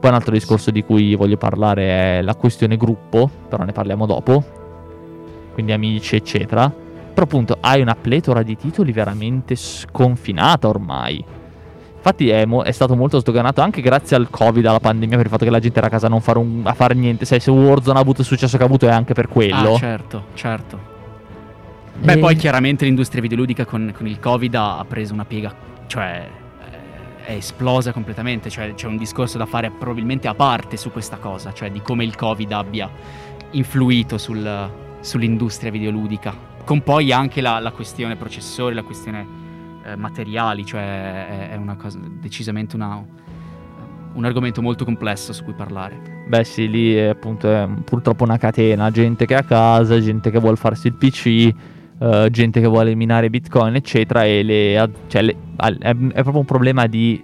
Poi 0.00 0.10
un 0.10 0.14
altro 0.16 0.32
discorso 0.32 0.70
di 0.70 0.84
cui 0.84 1.14
voglio 1.16 1.36
parlare 1.36 2.18
è 2.18 2.22
la 2.22 2.36
questione 2.36 2.76
gruppo, 2.76 3.28
però 3.48 3.64
ne 3.64 3.72
parliamo 3.72 4.06
dopo. 4.06 4.44
Quindi 5.52 5.72
amici, 5.72 6.14
eccetera. 6.14 6.72
Però 7.14 7.24
appunto 7.26 7.56
hai 7.60 7.80
una 7.80 7.94
pletora 7.94 8.42
di 8.42 8.56
titoli 8.56 8.90
veramente 8.92 9.54
sconfinata 9.54 10.66
ormai. 10.68 11.24
Infatti 11.96 12.28
è, 12.28 12.44
mo- 12.44 12.62
è 12.62 12.72
stato 12.72 12.96
molto 12.96 13.18
sdoganato 13.20 13.62
anche 13.62 13.80
grazie 13.80 14.14
al 14.16 14.28
Covid, 14.28 14.66
alla 14.66 14.80
pandemia, 14.80 15.16
per 15.16 15.24
il 15.26 15.30
fatto 15.32 15.44
che 15.44 15.50
la 15.50 15.60
gente 15.60 15.78
era 15.78 15.86
a 15.86 15.90
casa 15.90 16.06
a 16.06 16.10
non 16.10 16.20
fare, 16.20 16.38
un- 16.38 16.60
a 16.64 16.74
fare 16.74 16.94
niente. 16.94 17.24
Sai, 17.24 17.40
se 17.40 17.50
Warzone 17.50 17.98
ha 17.98 18.02
avuto 18.02 18.20
il 18.20 18.26
successo 18.26 18.56
che 18.58 18.62
ha 18.62 18.66
avuto 18.66 18.86
è 18.86 18.90
anche 18.90 19.14
per 19.14 19.28
quello. 19.28 19.74
Ah, 19.74 19.78
certo, 19.78 20.24
certo. 20.34 20.78
Beh, 21.96 22.12
E- 22.14 22.18
poi 22.18 22.34
chiaramente 22.36 22.84
l'industria 22.84 23.22
videoludica 23.22 23.64
con, 23.64 23.94
con 23.96 24.06
il 24.06 24.18
Covid 24.18 24.54
ha, 24.56 24.78
ha 24.78 24.84
preso 24.84 25.14
una 25.14 25.24
piega, 25.24 25.54
cioè 25.86 26.26
è 27.24 27.32
esplosa 27.32 27.92
completamente, 27.92 28.50
cioè 28.50 28.74
c'è 28.74 28.86
un 28.86 28.98
discorso 28.98 29.38
da 29.38 29.46
fare 29.46 29.70
probabilmente 29.70 30.28
a 30.28 30.34
parte 30.34 30.76
su 30.76 30.90
questa 30.92 31.16
cosa, 31.16 31.54
cioè 31.54 31.70
di 31.70 31.80
come 31.80 32.04
il 32.04 32.16
Covid 32.16 32.52
abbia 32.52 32.90
influito 33.52 34.18
sul- 34.18 34.70
sull'industria 35.00 35.70
videoludica, 35.70 36.34
con 36.64 36.82
poi 36.82 37.12
anche 37.12 37.40
la, 37.40 37.58
la 37.58 37.70
questione 37.72 38.16
processori, 38.16 38.74
la 38.74 38.82
questione 38.82 39.26
eh, 39.84 39.96
materiali, 39.96 40.64
cioè 40.64 40.80
è, 40.80 41.50
è 41.50 41.56
una 41.56 41.76
cosa, 41.76 41.98
decisamente 42.20 42.76
una- 42.76 43.22
un 44.14 44.24
argomento 44.24 44.62
molto 44.62 44.84
complesso 44.84 45.32
su 45.32 45.44
cui 45.44 45.54
parlare. 45.54 46.24
Beh 46.28 46.44
sì, 46.44 46.68
lì 46.70 46.94
è 46.94 47.08
appunto 47.08 47.50
è 47.50 47.68
purtroppo 47.84 48.24
una 48.24 48.38
catena, 48.38 48.90
gente 48.90 49.26
che 49.26 49.34
è 49.34 49.38
a 49.38 49.42
casa, 49.42 50.00
gente 50.00 50.30
che 50.30 50.38
vuole 50.38 50.56
farsi 50.56 50.86
il 50.86 50.94
PC, 50.94 51.52
eh, 51.98 52.28
gente 52.30 52.60
che 52.60 52.66
vuole 52.66 52.94
minare 52.94 53.28
bitcoin, 53.28 53.74
eccetera, 53.74 54.24
e 54.24 54.42
le, 54.42 54.90
cioè, 55.08 55.22
le- 55.22 55.36
è, 55.56 55.88
è 55.88 55.94
proprio 56.22 56.38
un 56.38 56.44
problema 56.44 56.86
di, 56.86 57.22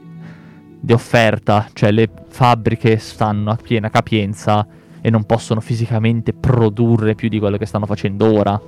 di 0.81 0.93
offerta, 0.93 1.69
cioè 1.73 1.93
le 1.93 2.11
fabbriche 2.29 2.99
stanno 2.99 3.51
a 3.51 3.57
piena 3.57 3.89
capienza 3.89 4.67
e 5.01 5.09
non 5.11 5.25
possono 5.25 5.61
fisicamente 5.61 6.35
produrre 6.35 7.15
più 7.15 7.29
di 7.29 7.39
quello 7.39 7.57
che 7.57 7.67
stanno 7.67 7.87
facendo 7.87 8.31
ora, 8.33 8.61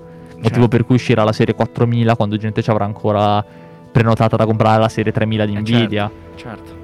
motivo 0.42 0.60
Certo. 0.62 0.68
per 0.68 0.84
cui 0.86 0.94
uscirà 0.96 1.24
la 1.24 1.32
serie 1.32 1.54
4000 1.54 2.16
quando 2.16 2.36
gente 2.36 2.62
ci 2.62 2.70
avrà 2.70 2.84
ancora 2.84 3.44
prenotata 3.92 4.36
da 4.36 4.44
comprare 4.46 4.80
la 4.80 4.88
serie 4.88 5.12
3000 5.12 5.44
di 5.46 5.54
Eh, 5.54 5.60
Nvidia. 5.60 6.10
Certo. 6.34 6.80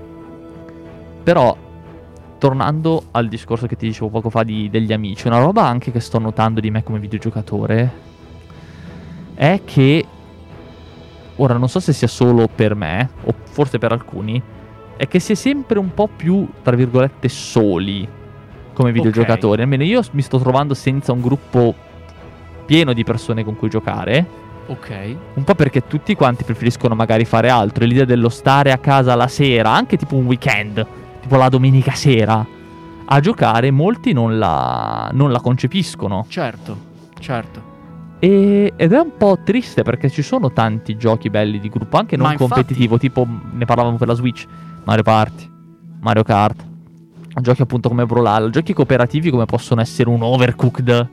Però, 1.23 1.57
tornando 2.39 3.05
al 3.13 3.29
discorso 3.29 3.67
che 3.67 3.77
ti 3.77 3.87
dicevo 3.87 4.09
poco 4.09 4.31
fa 4.31 4.43
di- 4.45 4.69
degli 4.71 4.93
amici, 4.93 5.27
una 5.27 5.39
roba 5.39 5.65
anche 5.67 5.91
che 5.91 6.01
sto 6.01 6.19
notando 6.19 6.61
di 6.61 6.71
me 6.71 6.83
come 6.83 6.99
videogiocatore 6.99 8.07
è 9.35 9.61
che, 9.65 10.05
ora 11.37 11.55
non 11.57 11.69
so 11.69 11.81
se 11.81 11.93
sia 11.93 12.09
solo 12.09 12.49
per 12.53 12.75
me, 12.75 13.09
o 13.25 13.35
forse 13.51 13.79
per 13.79 13.93
alcuni, 13.93 14.41
è 14.97 15.07
che 15.07 15.19
si 15.21 15.33
è 15.33 15.35
sempre 15.35 15.79
un 15.79 15.93
po' 15.95 16.09
più, 16.15 16.47
tra 16.63 16.75
virgolette, 16.77 17.29
soli 17.29 18.07
come 18.73 18.93
videogiocatori. 18.93 19.63
Almeno 19.63 19.83
io 19.85 20.03
mi 20.13 20.23
sto 20.23 20.39
trovando 20.39 20.75
senza 20.75 21.13
un 21.13 21.21
gruppo 21.21 21.75
pieno 22.69 22.93
di 22.93 23.03
persone 23.03 23.45
con 23.45 23.57
cui 23.57 23.71
giocare. 23.71 24.27
Ok. 24.67 25.17
Un 25.33 25.45
po' 25.45 25.55
perché 25.55 25.87
tutti 25.87 26.15
quanti 26.15 26.45
preferiscono 26.45 26.95
magari 26.95 27.25
fare 27.25 27.49
altro. 27.49 27.83
E 27.83 27.87
l'idea 27.87 28.05
dello 28.05 28.29
stare 28.29 28.73
a 28.73 28.77
casa 28.77 29.15
la 29.15 29.27
sera, 29.27 29.73
anche 29.73 29.97
tipo 29.97 30.17
un 30.17 30.27
weekend, 30.27 30.87
tipo 31.23 31.37
la 31.37 31.49
domenica 31.49 31.93
sera, 31.93 32.45
a 33.07 33.21
giocare, 33.21 33.71
molti 33.71 34.13
non 34.13 34.39
la, 34.39 35.09
non 35.15 35.33
la 35.33 35.41
concepiscono. 35.41 36.27
Certo, 36.29 36.77
certo. 37.19 37.63
E- 38.19 38.75
ed 38.77 38.93
è 38.93 38.99
un 38.99 39.13
po' 39.17 39.39
triste 39.43 39.83
perché 39.83 40.11
ci 40.11 40.21
sono 40.21 40.53
tanti 40.53 40.99
giochi 40.99 41.31
belli 41.31 41.59
di 41.59 41.71
gruppo, 41.71 41.97
anche 41.97 42.17
non 42.19 42.27
Ma 42.27 42.33
infatti- 42.33 42.51
competitivo, 42.53 42.99
tipo 42.99 43.27
ne 43.53 43.65
parlavamo 43.65 43.97
per 43.97 44.09
la 44.09 44.15
Switch, 44.15 44.45
Mario 44.85 45.05
Party, 45.05 45.51
Mario 46.01 46.25
Kart, 46.25 46.63
giochi 47.41 47.63
appunto 47.63 47.89
come 47.89 48.05
Brawlhalla, 48.05 48.51
giochi 48.51 48.75
cooperativi 48.75 49.31
come 49.31 49.47
possono 49.47 49.81
essere 49.81 50.11
un 50.11 50.21
Overcooked, 50.21 51.09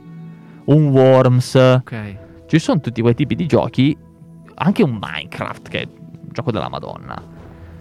un 0.66 0.88
Worms. 0.88 1.54
Ok. 1.54 2.16
Ci 2.46 2.58
sono 2.58 2.80
tutti 2.80 3.00
quei 3.00 3.14
tipi 3.14 3.34
di 3.34 3.46
giochi, 3.46 3.96
anche 4.54 4.82
un 4.82 4.98
Minecraft, 5.00 5.68
che 5.68 5.80
è 5.80 5.86
un 5.86 6.28
gioco 6.30 6.52
della 6.52 6.68
Madonna, 6.68 7.20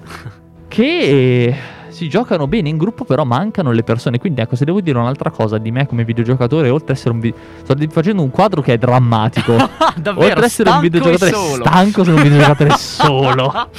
che 0.67 1.55
si 1.89 2.09
giocano 2.09 2.47
bene 2.47 2.67
in 2.67 2.77
gruppo, 2.77 3.05
però 3.05 3.23
mancano 3.23 3.71
le 3.71 3.83
persone. 3.83 4.17
Quindi, 4.17 4.41
ecco, 4.41 4.55
se 4.55 4.65
devo 4.65 4.81
dire 4.81 4.97
un'altra 4.97 5.29
cosa 5.29 5.57
di 5.57 5.71
me 5.71 5.85
come 5.87 6.03
videogiocatore, 6.03 6.69
oltre 6.69 6.91
ad 6.91 6.97
essere 6.97 7.13
un 7.13 7.19
vi- 7.19 7.33
sto 7.63 7.75
facendo 7.89 8.21
un 8.21 8.31
quadro 8.31 8.61
che 8.61 8.73
è 8.73 8.77
drammatico. 8.77 9.55
Davvero, 9.95 10.25
oltre 10.25 10.39
ad 10.39 10.43
essere 10.43 10.69
un 10.71 10.79
videogiocatore 10.81 11.31
solo. 11.31 11.63
stanco, 11.63 12.03
sono 12.03 12.17
un 12.17 12.23
videogiocatore 12.23 12.69
solo. 12.77 13.69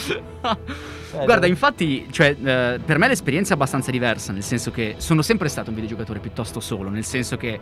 Guarda, 1.25 1.47
infatti, 1.47 2.07
cioè, 2.11 2.37
eh, 2.43 2.81
per 2.85 2.99
me 2.99 3.09
l'esperienza 3.09 3.53
è 3.53 3.55
abbastanza 3.55 3.91
diversa, 3.91 4.33
nel 4.33 4.43
senso 4.43 4.71
che 4.71 4.97
sono 4.99 5.23
sempre 5.23 5.49
stato 5.49 5.71
un 5.71 5.75
videogiocatore 5.75 6.19
piuttosto 6.19 6.61
solo, 6.61 6.91
nel 6.91 7.05
senso 7.05 7.37
che 7.37 7.53
eh, 7.53 7.61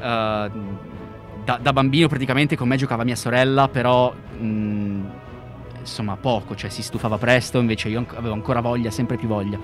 da, 0.00 0.50
da 1.62 1.72
bambino 1.72 2.08
praticamente 2.08 2.56
con 2.56 2.68
me 2.68 2.76
giocava 2.76 3.04
mia 3.04 3.16
sorella, 3.16 3.68
però 3.68 4.12
mh, 4.12 5.00
insomma 5.80 6.16
poco, 6.16 6.54
cioè 6.54 6.70
si 6.70 6.82
stufava 6.82 7.18
presto, 7.18 7.58
invece 7.58 7.88
io 7.88 8.04
avevo 8.14 8.34
ancora 8.34 8.60
voglia, 8.60 8.90
sempre 8.90 9.16
più 9.16 9.28
voglia. 9.28 9.58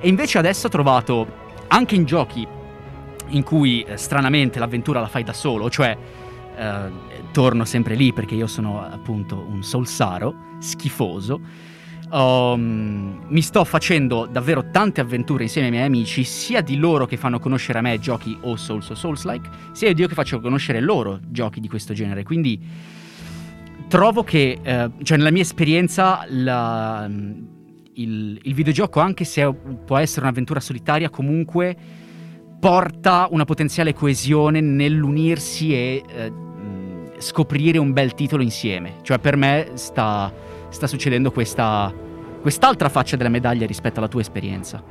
E 0.00 0.08
invece 0.08 0.38
adesso 0.38 0.66
ho 0.66 0.70
trovato 0.70 1.26
anche 1.68 1.94
in 1.94 2.04
giochi 2.04 2.46
in 3.28 3.42
cui 3.42 3.82
eh, 3.82 3.96
stranamente 3.96 4.58
l'avventura 4.58 5.00
la 5.00 5.08
fai 5.08 5.24
da 5.24 5.32
solo, 5.32 5.70
cioè 5.70 5.96
eh, 6.56 6.92
torno 7.32 7.64
sempre 7.64 7.94
lì 7.94 8.12
perché 8.12 8.34
io 8.34 8.46
sono 8.46 8.82
appunto 8.82 9.44
un 9.48 9.62
solsaro 9.62 10.34
schifoso. 10.58 11.40
Um, 12.10 13.24
mi 13.28 13.42
sto 13.42 13.64
facendo 13.64 14.26
davvero 14.26 14.70
tante 14.70 15.00
avventure 15.00 15.44
insieme 15.44 15.68
ai 15.68 15.72
miei 15.72 15.86
amici, 15.86 16.24
sia 16.24 16.60
di 16.60 16.76
loro 16.76 17.06
che 17.06 17.16
fanno 17.16 17.38
conoscere 17.38 17.78
a 17.78 17.82
me 17.82 17.98
giochi 17.98 18.36
o 18.42 18.56
Souls 18.56 18.88
o 18.90 18.94
Souls-like, 18.94 19.48
sia 19.72 19.90
io 19.90 20.06
che 20.06 20.14
faccio 20.14 20.40
conoscere 20.40 20.80
loro 20.80 21.20
giochi 21.28 21.60
di 21.60 21.68
questo 21.68 21.92
genere. 21.92 22.22
Quindi 22.22 22.60
trovo 23.88 24.22
che, 24.22 24.58
eh, 24.62 24.90
cioè 25.02 25.16
nella 25.16 25.30
mia 25.30 25.42
esperienza, 25.42 26.24
la, 26.28 27.08
il, 27.94 28.40
il 28.42 28.54
videogioco, 28.54 29.00
anche 29.00 29.24
se 29.24 29.52
può 29.84 29.96
essere 29.98 30.22
un'avventura 30.22 30.60
solitaria, 30.60 31.10
comunque 31.10 31.76
porta 32.60 33.28
una 33.30 33.44
potenziale 33.44 33.94
coesione 33.94 34.60
nell'unirsi 34.60 35.72
e 35.72 36.02
eh, 36.06 36.32
scoprire 37.18 37.78
un 37.78 37.92
bel 37.92 38.14
titolo 38.14 38.42
insieme. 38.42 38.96
Cioè 39.02 39.18
per 39.18 39.36
me 39.36 39.70
sta, 39.74 40.32
sta 40.68 40.86
succedendo 40.86 41.30
questa, 41.30 41.92
quest'altra 42.40 42.88
faccia 42.88 43.16
della 43.16 43.28
medaglia 43.28 43.66
rispetto 43.66 43.98
alla 43.98 44.08
tua 44.08 44.20
esperienza. 44.20 44.82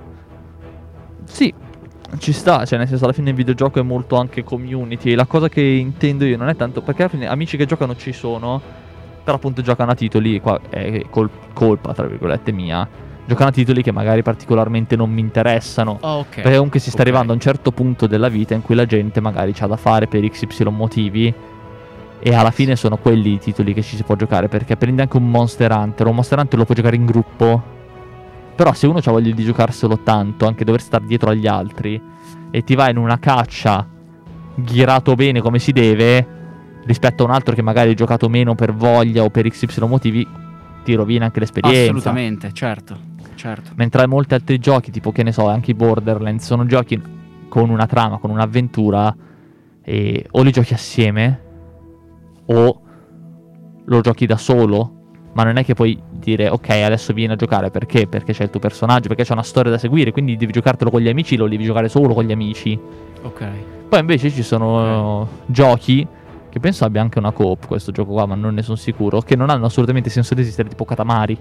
Sì, 1.26 1.54
ci 2.20 2.32
sta, 2.32 2.66
cioè 2.66 2.78
nel 2.80 2.88
senso 2.88 3.04
alla 3.04 3.14
fine 3.14 3.32
il 3.32 3.36
videogioco 3.36 3.80
è 3.80 3.84
molto 3.84 4.16
anche 4.16 4.44
community. 4.44 5.14
La 5.14 5.26
cosa 5.26 5.50
che 5.50 5.62
intendo 5.62 6.26
io 6.26 6.38
non 6.38 6.50
è 6.50 6.56
tanto 6.56 6.82
perché 6.82 7.04
alla 7.04 7.12
fine 7.12 7.28
amici 7.28 7.58
che 7.58 7.66
giocano 7.66 7.96
ci 7.96 8.14
sono, 8.14 8.62
però 9.24 9.38
appunto 9.38 9.62
giocano 9.62 9.92
a 9.92 9.96
titoli, 9.96 10.40
qua 10.40 10.60
è 10.70 11.06
col- 11.10 11.30
colpa 11.54 11.94
tra 11.94 12.08
virgolette 12.08 12.52
mia 12.52 13.06
giocano 13.28 13.50
a 13.50 13.52
titoli 13.52 13.84
che 13.84 13.92
magari 13.92 14.24
particolarmente 14.24 14.96
non 14.96 15.12
mi 15.12 15.20
interessano. 15.20 15.98
Oh, 16.00 16.20
okay. 16.20 16.42
Perché 16.42 16.56
comunque 16.56 16.80
si 16.80 16.90
sta 16.90 17.02
okay. 17.02 17.12
arrivando 17.12 17.34
a 17.34 17.36
un 17.36 17.42
certo 17.42 17.72
punto 17.72 18.08
della 18.08 18.30
vita 18.30 18.54
in 18.54 18.62
cui 18.62 18.74
la 18.74 18.86
gente 18.86 19.20
magari 19.20 19.52
c'ha 19.52 19.68
da 19.68 19.76
fare 19.76 20.08
per 20.08 20.28
XY 20.28 20.70
motivi. 20.70 21.34
E 22.20 22.34
alla 22.34 22.52
fine 22.52 22.76
sono 22.76 22.98
quelli 22.98 23.34
i 23.34 23.40
titoli 23.40 23.74
che 23.74 23.82
ci 23.82 23.96
si 23.96 24.04
può 24.04 24.16
giocare. 24.16 24.48
Perché 24.48 24.76
prendi 24.76 25.02
anche 25.02 25.18
un 25.18 25.30
Monster 25.30 25.72
Hunter. 25.72 26.08
Un 26.08 26.16
Monster 26.16 26.40
Hunter 26.40 26.58
lo 26.58 26.66
puoi 26.66 26.78
giocare 26.78 26.96
in 26.96 27.06
gruppo. 27.06 27.76
Però 28.56 28.74
se 28.74 28.88
uno 28.88 29.00
ha 29.04 29.12
voglia 29.12 29.34
di 29.34 29.44
giocarselo 29.44 30.00
tanto, 30.00 30.48
anche 30.48 30.66
dover 30.66 30.82
stare 30.82 31.06
dietro 31.06 31.30
agli 31.30 31.46
altri, 31.46 32.02
e 32.50 32.64
ti 32.64 32.74
vai 32.74 32.90
in 32.90 32.98
una 32.98 33.20
caccia 33.20 33.88
ghirato 34.56 35.14
bene 35.14 35.42
come 35.42 35.60
si 35.60 35.72
deve, 35.72 36.26
rispetto 36.86 37.22
a 37.22 37.28
un 37.28 37.34
altro 37.34 37.54
che 37.54 37.62
magari 37.62 37.90
hai 37.90 37.96
giocato 37.96 38.28
meno 38.30 38.56
per 38.56 38.74
voglia 38.74 39.22
o 39.22 39.30
per 39.30 39.48
XY 39.48 39.86
motivi, 39.86 40.28
ti 40.84 40.96
rovina 40.96 41.26
anche 41.26 41.40
l'esperienza. 41.40 41.84
Assolutamente, 41.84 42.52
certo 42.52 43.16
certo. 43.38 43.72
Mentre 43.76 44.06
molti 44.08 44.34
altri 44.34 44.60
giochi, 44.60 44.92
tipo 44.92 45.14
che 45.14 45.24
ne 45.24 45.32
so, 45.32 45.48
anche 45.48 45.72
i 45.72 45.74
Borderlands, 45.74 46.46
sono 46.46 46.66
giochi 46.66 47.02
con 47.48 47.70
una 47.70 47.86
trama, 47.86 48.18
con 48.18 48.32
un'avventura, 48.32 49.16
e 49.82 50.26
o 50.30 50.42
li 50.42 50.52
giochi 50.52 50.74
assieme, 50.74 51.42
o 52.48 52.82
lo 53.86 54.02
giochi 54.02 54.26
da 54.26 54.38
solo. 54.38 54.94
Ma 55.34 55.44
non 55.44 55.58
è 55.58 55.64
che 55.64 55.76
puoi 55.76 56.02
dire, 56.10 56.50
ok, 56.50 56.70
adesso 56.70 57.14
vieni 57.14 57.34
a 57.34 57.36
giocare 57.36 57.70
perché? 57.70 58.08
Perché 58.08 58.34
c'è 58.34 58.44
il 58.44 58.50
tuo 58.50 58.60
personaggio, 58.60 59.08
perché 59.08 59.24
c'è 59.24 59.34
una 59.34 59.44
storia 59.44 59.70
da 59.70 59.78
seguire, 59.78 60.12
quindi 60.12 60.36
devi 60.36 60.52
giocartelo 60.52 60.90
con 60.90 61.00
gli 61.00 61.10
amici, 61.10 61.36
lo 61.36 61.48
devi 61.48 61.64
giocare 61.64 61.90
solo 61.90 62.16
con 62.16 62.24
gli 62.24 62.32
amici. 62.32 62.80
Ok. 63.22 63.46
Poi 63.88 64.00
invece 64.00 64.32
ci 64.32 64.42
sono 64.42 65.22
okay. 65.22 65.34
giochi 65.46 66.08
che 66.50 66.60
penso 66.60 66.86
abbia 66.86 67.02
anche 67.02 67.20
una 67.20 67.32
coop 67.32 67.68
questo 67.68 67.92
gioco 67.92 68.14
qua, 68.14 68.26
ma 68.26 68.34
non 68.34 68.56
ne 68.56 68.64
sono 68.64 68.78
sicuro, 68.78 69.22
che 69.22 69.36
non 69.36 69.52
hanno 69.52 69.68
assolutamente 69.68 70.10
senso 70.10 70.34
di 70.34 70.42
esistere, 70.42 70.70
tipo 70.70 70.86
Katamari. 70.86 71.38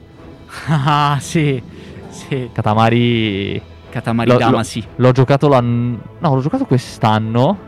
Ah, 0.69 1.17
sì. 1.21 1.63
Sì. 2.09 2.51
Katamari. 2.53 3.61
Katamari 3.89 4.31
l'ho, 4.31 4.37
Dama, 4.37 4.63
sì. 4.63 4.85
L'ho 4.97 5.13
giocato 5.13 5.49
l'anno. 5.49 5.99
No, 6.19 6.35
l'ho 6.35 6.41
giocato 6.43 6.67
quest'anno. 6.67 7.59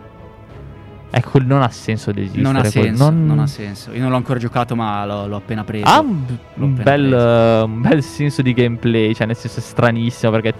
Ecco, 1.10 1.38
non 1.38 1.62
ha 1.62 1.70
senso 1.70 2.12
di 2.12 2.20
esistere. 2.20 2.42
Non 2.42 2.56
ha 2.56 2.64
senso, 2.64 3.04
non... 3.04 3.26
non... 3.26 3.38
ha 3.38 3.46
senso. 3.46 3.92
Io 3.92 4.00
non 4.00 4.10
l'ho 4.10 4.16
ancora 4.16 4.38
giocato, 4.38 4.76
ma 4.76 5.06
l'ho, 5.06 5.26
l'ho 5.26 5.36
appena 5.36 5.64
preso. 5.64 5.86
Ha 5.86 6.00
un, 6.00 6.22
un, 6.54 6.74
bel, 6.74 7.04
uh, 7.12 7.68
un, 7.68 7.80
bel, 7.80 8.02
senso 8.02 8.42
di 8.42 8.52
gameplay, 8.52 9.14
cioè 9.14 9.26
nel 9.26 9.36
senso 9.36 9.60
è 9.60 9.62
stranissimo 9.62 10.30
perché 10.32 10.54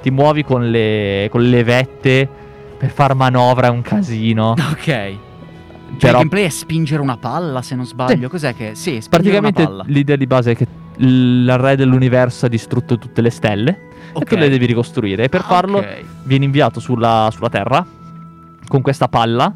ti 0.00 0.10
muovi 0.10 0.44
con 0.44 0.70
le, 0.70 1.28
con 1.30 1.42
le 1.42 1.62
vette 1.62 2.28
per 2.78 2.90
far 2.90 3.14
manovra, 3.14 3.66
è 3.66 3.70
un 3.70 3.82
casino. 3.82 4.54
Ok. 4.72 5.30
Cioè, 5.92 6.10
Però... 6.10 6.22
il 6.22 6.28
gameplay 6.28 6.44
è 6.44 6.48
spingere 6.48 7.02
una 7.02 7.18
palla, 7.18 7.60
se 7.60 7.74
non 7.74 7.84
sbaglio. 7.84 8.24
Sì. 8.24 8.28
Cos'è 8.28 8.54
che... 8.54 8.70
Sì, 8.74 9.00
Praticamente 9.10 9.68
l'idea 9.84 10.16
di 10.16 10.26
base 10.26 10.52
è 10.52 10.56
che 10.56 10.66
il 10.96 11.58
re 11.58 11.76
dell'universo 11.76 12.46
ha 12.46 12.48
distrutto 12.48 12.98
tutte 12.98 13.20
le 13.20 13.30
stelle 13.30 13.90
okay. 14.12 14.22
e 14.22 14.24
tu 14.24 14.36
le 14.36 14.48
devi 14.48 14.64
ricostruire. 14.66 15.24
E 15.24 15.28
per 15.28 15.40
ah, 15.40 15.44
farlo 15.44 15.78
okay. 15.78 16.04
vieni 16.24 16.46
inviato 16.46 16.80
sulla, 16.80 17.28
sulla, 17.30 17.50
Terra 17.50 17.84
con 18.66 18.80
questa 18.80 19.08
palla 19.08 19.54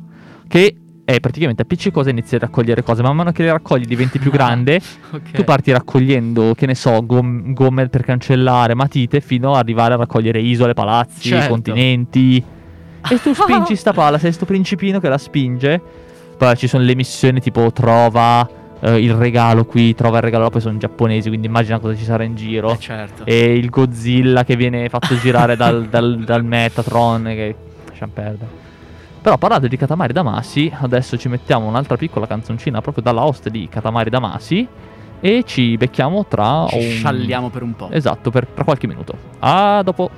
che 0.48 0.76
è 1.06 1.20
praticamente 1.20 1.62
appiccicosa 1.62 2.08
e 2.08 2.12
inizi 2.12 2.34
a 2.34 2.40
raccogliere 2.40 2.82
cose. 2.82 3.00
Man 3.00 3.14
mano 3.14 3.30
che 3.30 3.44
le 3.44 3.52
raccogli 3.52 3.84
diventi 3.84 4.18
più 4.18 4.32
grande, 4.32 4.80
okay. 5.12 5.30
tu 5.32 5.44
parti 5.44 5.70
raccogliendo, 5.70 6.54
che 6.56 6.66
ne 6.66 6.74
so, 6.74 7.06
gom- 7.06 7.52
gomme 7.52 7.88
per 7.88 8.02
cancellare, 8.02 8.74
matite, 8.74 9.20
fino 9.20 9.52
ad 9.52 9.58
arrivare 9.58 9.94
a 9.94 9.98
raccogliere 9.98 10.40
isole, 10.40 10.74
palazzi, 10.74 11.28
certo. 11.28 11.50
continenti. 11.50 12.42
E 13.08 13.20
tu 13.20 13.32
spingi 13.34 13.76
sta 13.76 13.92
palla, 13.92 14.18
sei 14.18 14.32
sto 14.32 14.44
principino 14.46 14.98
che 14.98 15.08
la 15.08 15.18
spinge. 15.18 15.80
Poi 16.36 16.56
ci 16.56 16.66
sono 16.66 16.82
le 16.82 16.94
missioni 16.94 17.40
tipo 17.40 17.70
trova 17.72 18.64
Uh, 18.78 18.96
il 18.96 19.14
regalo 19.14 19.64
qui, 19.64 19.94
trova 19.94 20.18
il 20.18 20.22
regalo, 20.24 20.50
poi 20.50 20.60
sono 20.60 20.76
giapponesi, 20.76 21.28
quindi 21.28 21.46
immagina 21.46 21.78
cosa 21.78 21.96
ci 21.96 22.04
sarà 22.04 22.24
in 22.24 22.34
giro. 22.34 22.72
Eh 22.72 22.78
certo. 22.78 23.24
E 23.24 23.56
il 23.56 23.70
Godzilla 23.70 24.44
che 24.44 24.54
viene 24.54 24.90
fatto 24.90 25.16
girare 25.16 25.56
dal, 25.56 25.86
dal, 25.86 26.22
dal, 26.22 26.44
Metatron, 26.44 27.24
che 27.24 27.54
lasciamo 27.88 28.12
perdere. 28.14 28.64
Però 29.26 29.38
parlando 29.38 29.66
di 29.66 29.76
Katamari 29.76 30.12
Damacy, 30.12 30.72
adesso 30.72 31.18
ci 31.18 31.26
mettiamo 31.26 31.66
un'altra 31.66 31.96
piccola 31.96 32.28
canzoncina 32.28 32.80
proprio 32.80 33.02
dalla 33.02 33.24
host 33.24 33.48
di 33.48 33.66
Katamari 33.68 34.08
Damacy 34.08 34.68
e 35.18 35.42
ci 35.44 35.76
becchiamo 35.76 36.26
tra... 36.26 36.64
Ci 36.68 36.76
un... 36.76 36.82
scialliamo 36.82 37.48
per 37.50 37.62
un 37.64 37.74
po'. 37.74 37.90
Esatto, 37.90 38.30
per, 38.30 38.46
tra 38.46 38.62
qualche 38.62 38.86
minuto. 38.86 39.18
A 39.40 39.82
dopo. 39.82 40.10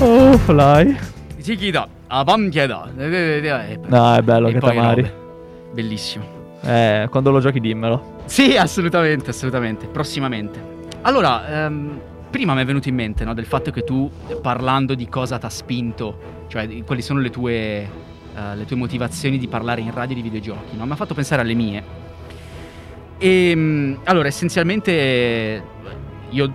Oh, 0.00 0.38
fly. 0.38 0.96
Chikida, 2.12 2.18
Abamchieda. 2.18 2.90
No, 3.88 4.14
è 4.14 4.22
bello 4.22 4.50
Katamari. 4.50 5.10
Bellissimo. 5.72 6.40
Eh, 6.60 7.08
quando 7.10 7.30
lo 7.30 7.40
giochi 7.40 7.58
dimmelo. 7.58 8.20
Sì, 8.26 8.56
assolutamente, 8.56 9.30
assolutamente. 9.30 9.86
Prossimamente. 9.86 10.70
Allora, 11.02 11.64
ehm, 11.64 12.00
prima 12.30 12.54
mi 12.54 12.60
è 12.60 12.64
venuto 12.64 12.88
in 12.88 12.94
mente, 12.94 13.24
no, 13.24 13.32
del 13.34 13.46
fatto 13.46 13.70
che 13.70 13.82
tu, 13.82 14.10
parlando 14.42 14.94
di 14.94 15.08
cosa 15.08 15.38
ti 15.38 15.46
ha 15.46 15.48
spinto, 15.48 16.44
cioè 16.48 16.68
di, 16.68 16.82
quali 16.82 17.02
sono 17.02 17.18
le 17.18 17.30
tue, 17.30 17.88
uh, 18.34 18.56
le 18.56 18.64
tue 18.66 18.76
motivazioni 18.76 19.38
di 19.38 19.48
parlare 19.48 19.80
in 19.80 19.92
radio 19.92 20.14
di 20.14 20.22
videogiochi, 20.22 20.76
no? 20.76 20.84
Mi 20.84 20.92
ha 20.92 20.96
fatto 20.96 21.14
pensare 21.14 21.40
alle 21.40 21.54
mie. 21.54 21.82
E, 23.18 23.50
ehm, 23.50 24.00
allora, 24.04 24.28
essenzialmente, 24.28 25.62
io 26.28 26.52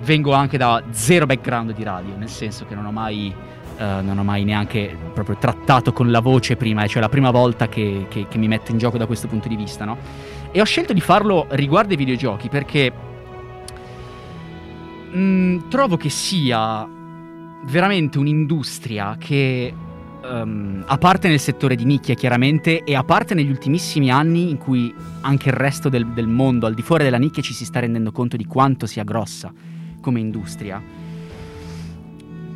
vengo 0.00 0.32
anche 0.32 0.56
da 0.58 0.82
zero 0.90 1.26
background 1.26 1.72
di 1.72 1.84
radio, 1.84 2.16
nel 2.16 2.28
senso 2.28 2.64
che 2.64 2.74
non 2.74 2.86
ho 2.86 2.92
mai, 2.92 3.32
uh, 3.78 4.04
non 4.04 4.18
ho 4.18 4.24
mai 4.24 4.44
neanche 4.44 4.96
proprio 5.12 5.36
trattato 5.36 5.92
con 5.92 6.10
la 6.10 6.20
voce 6.20 6.56
prima, 6.56 6.86
cioè 6.86 7.00
la 7.00 7.08
prima 7.08 7.30
volta 7.30 7.68
che, 7.68 8.06
che, 8.08 8.26
che 8.28 8.38
mi 8.38 8.48
metto 8.48 8.70
in 8.70 8.78
gioco 8.78 8.98
da 8.98 9.06
questo 9.06 9.28
punto 9.28 9.48
di 9.48 9.56
vista, 9.56 9.84
no? 9.84 9.98
E 10.50 10.60
ho 10.60 10.64
scelto 10.64 10.92
di 10.92 11.00
farlo 11.00 11.46
riguardo 11.50 11.90
ai 11.90 11.96
videogiochi 11.96 12.48
perché 12.48 12.92
mh, 15.10 15.18
mm, 15.18 15.68
trovo 15.68 15.96
che 15.96 16.08
sia 16.08 16.88
veramente 17.64 18.18
un'industria 18.18 19.16
che 19.18 19.74
Um, 20.28 20.82
a 20.86 20.98
parte 20.98 21.28
nel 21.28 21.38
settore 21.38 21.76
di 21.76 21.84
nicchia 21.84 22.14
chiaramente 22.14 22.82
e 22.82 22.96
a 22.96 23.04
parte 23.04 23.34
negli 23.34 23.50
ultimissimi 23.50 24.10
anni 24.10 24.50
in 24.50 24.56
cui 24.56 24.92
anche 25.20 25.50
il 25.50 25.54
resto 25.54 25.88
del, 25.88 26.04
del, 26.08 26.26
mondo 26.26 26.66
al 26.66 26.74
di 26.74 26.82
fuori 26.82 27.04
della 27.04 27.18
nicchia 27.18 27.44
ci 27.44 27.54
si 27.54 27.64
sta 27.64 27.78
rendendo 27.78 28.10
conto 28.10 28.36
di 28.36 28.44
quanto 28.44 28.86
sia 28.86 29.04
grossa 29.04 29.52
come 30.00 30.18
industria, 30.18 30.82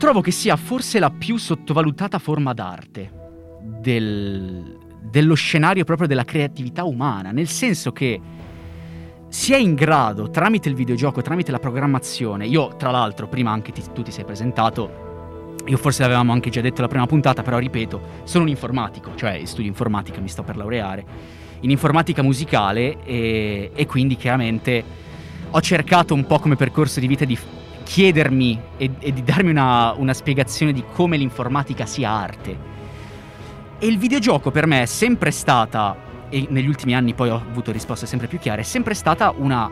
trovo 0.00 0.22
che 0.22 0.30
sia 0.30 0.56
forse 0.56 0.98
la 0.98 1.10
più 1.10 1.36
sottovalutata 1.36 2.18
forma 2.18 2.54
d'arte 2.54 3.12
del, 3.60 4.78
dello 4.98 5.34
scenario 5.34 5.84
proprio 5.84 6.08
della 6.08 6.24
creatività 6.24 6.84
umana, 6.84 7.32
nel 7.32 7.48
senso 7.48 7.92
che 7.92 8.18
si 9.28 9.52
è 9.52 9.58
in 9.58 9.74
grado, 9.74 10.30
tramite 10.30 10.70
il 10.70 10.74
videogioco, 10.74 11.20
tramite 11.20 11.50
la 11.50 11.58
programmazione, 11.58 12.46
io 12.46 12.76
tra 12.76 12.90
l'altro, 12.90 13.28
prima 13.28 13.50
anche 13.50 13.72
ti, 13.72 13.82
tu 13.92 14.00
ti 14.00 14.10
sei 14.10 14.24
presentato, 14.24 15.56
io 15.66 15.76
forse 15.76 16.00
l'avevamo 16.00 16.32
anche 16.32 16.48
già 16.48 16.62
detto 16.62 16.80
la 16.80 16.88
prima 16.88 17.04
puntata, 17.04 17.42
però 17.42 17.58
ripeto, 17.58 18.00
sono 18.24 18.44
un 18.44 18.48
informatico, 18.48 19.14
cioè 19.16 19.42
studio 19.44 19.68
informatica, 19.68 20.18
mi 20.18 20.28
sto 20.28 20.42
per 20.42 20.56
laureare, 20.56 21.04
in 21.60 21.70
informatica 21.70 22.22
musicale 22.22 23.04
e, 23.04 23.70
e 23.74 23.84
quindi 23.84 24.16
chiaramente 24.16 24.82
ho 25.50 25.60
cercato 25.60 26.14
un 26.14 26.24
po' 26.24 26.38
come 26.38 26.56
percorso 26.56 27.00
di 27.00 27.06
vita 27.06 27.26
di 27.26 27.36
chiedermi 27.90 28.60
e, 28.76 28.90
e 29.00 29.12
di 29.12 29.24
darmi 29.24 29.50
una, 29.50 29.94
una 29.96 30.14
spiegazione 30.14 30.72
di 30.72 30.84
come 30.92 31.16
l'informatica 31.16 31.86
sia 31.86 32.08
arte. 32.08 32.56
E 33.80 33.84
il 33.84 33.98
videogioco 33.98 34.52
per 34.52 34.66
me 34.66 34.82
è 34.82 34.86
sempre 34.86 35.32
stata, 35.32 35.96
e 36.28 36.46
negli 36.50 36.68
ultimi 36.68 36.94
anni 36.94 37.14
poi 37.14 37.30
ho 37.30 37.42
avuto 37.50 37.72
risposte 37.72 38.06
sempre 38.06 38.28
più 38.28 38.38
chiare, 38.38 38.60
è 38.60 38.64
sempre 38.64 38.94
stata 38.94 39.34
una 39.36 39.68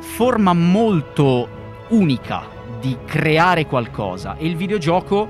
forma 0.00 0.52
molto 0.52 1.48
unica 1.90 2.42
di 2.80 2.96
creare 3.04 3.66
qualcosa 3.66 4.36
e 4.36 4.48
il 4.48 4.56
videogioco, 4.56 5.28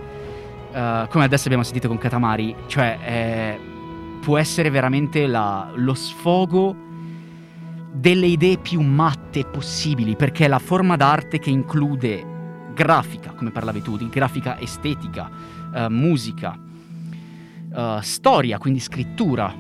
eh, 0.72 1.06
come 1.10 1.24
adesso 1.24 1.44
abbiamo 1.44 1.64
sentito 1.64 1.88
con 1.88 1.98
Katamari, 1.98 2.56
cioè 2.68 2.98
eh, 3.04 3.60
può 4.22 4.38
essere 4.38 4.70
veramente 4.70 5.26
la- 5.26 5.70
lo 5.74 5.92
sfogo 5.92 6.74
delle 7.92 8.26
idee 8.26 8.56
più 8.56 8.80
matte 8.80 9.44
possibili, 9.44 10.16
perché 10.16 10.46
è 10.46 10.48
la 10.48 10.58
forma 10.58 10.96
d'arte 10.96 11.38
che 11.38 11.50
include 11.50 12.29
grafica, 12.80 13.32
come 13.32 13.50
parlavi 13.50 13.82
tu, 13.82 13.98
di 13.98 14.08
grafica 14.08 14.58
estetica, 14.58 15.30
eh, 15.74 15.88
musica, 15.90 16.58
eh, 17.76 17.98
storia, 18.00 18.56
quindi 18.56 18.80
scrittura, 18.80 19.54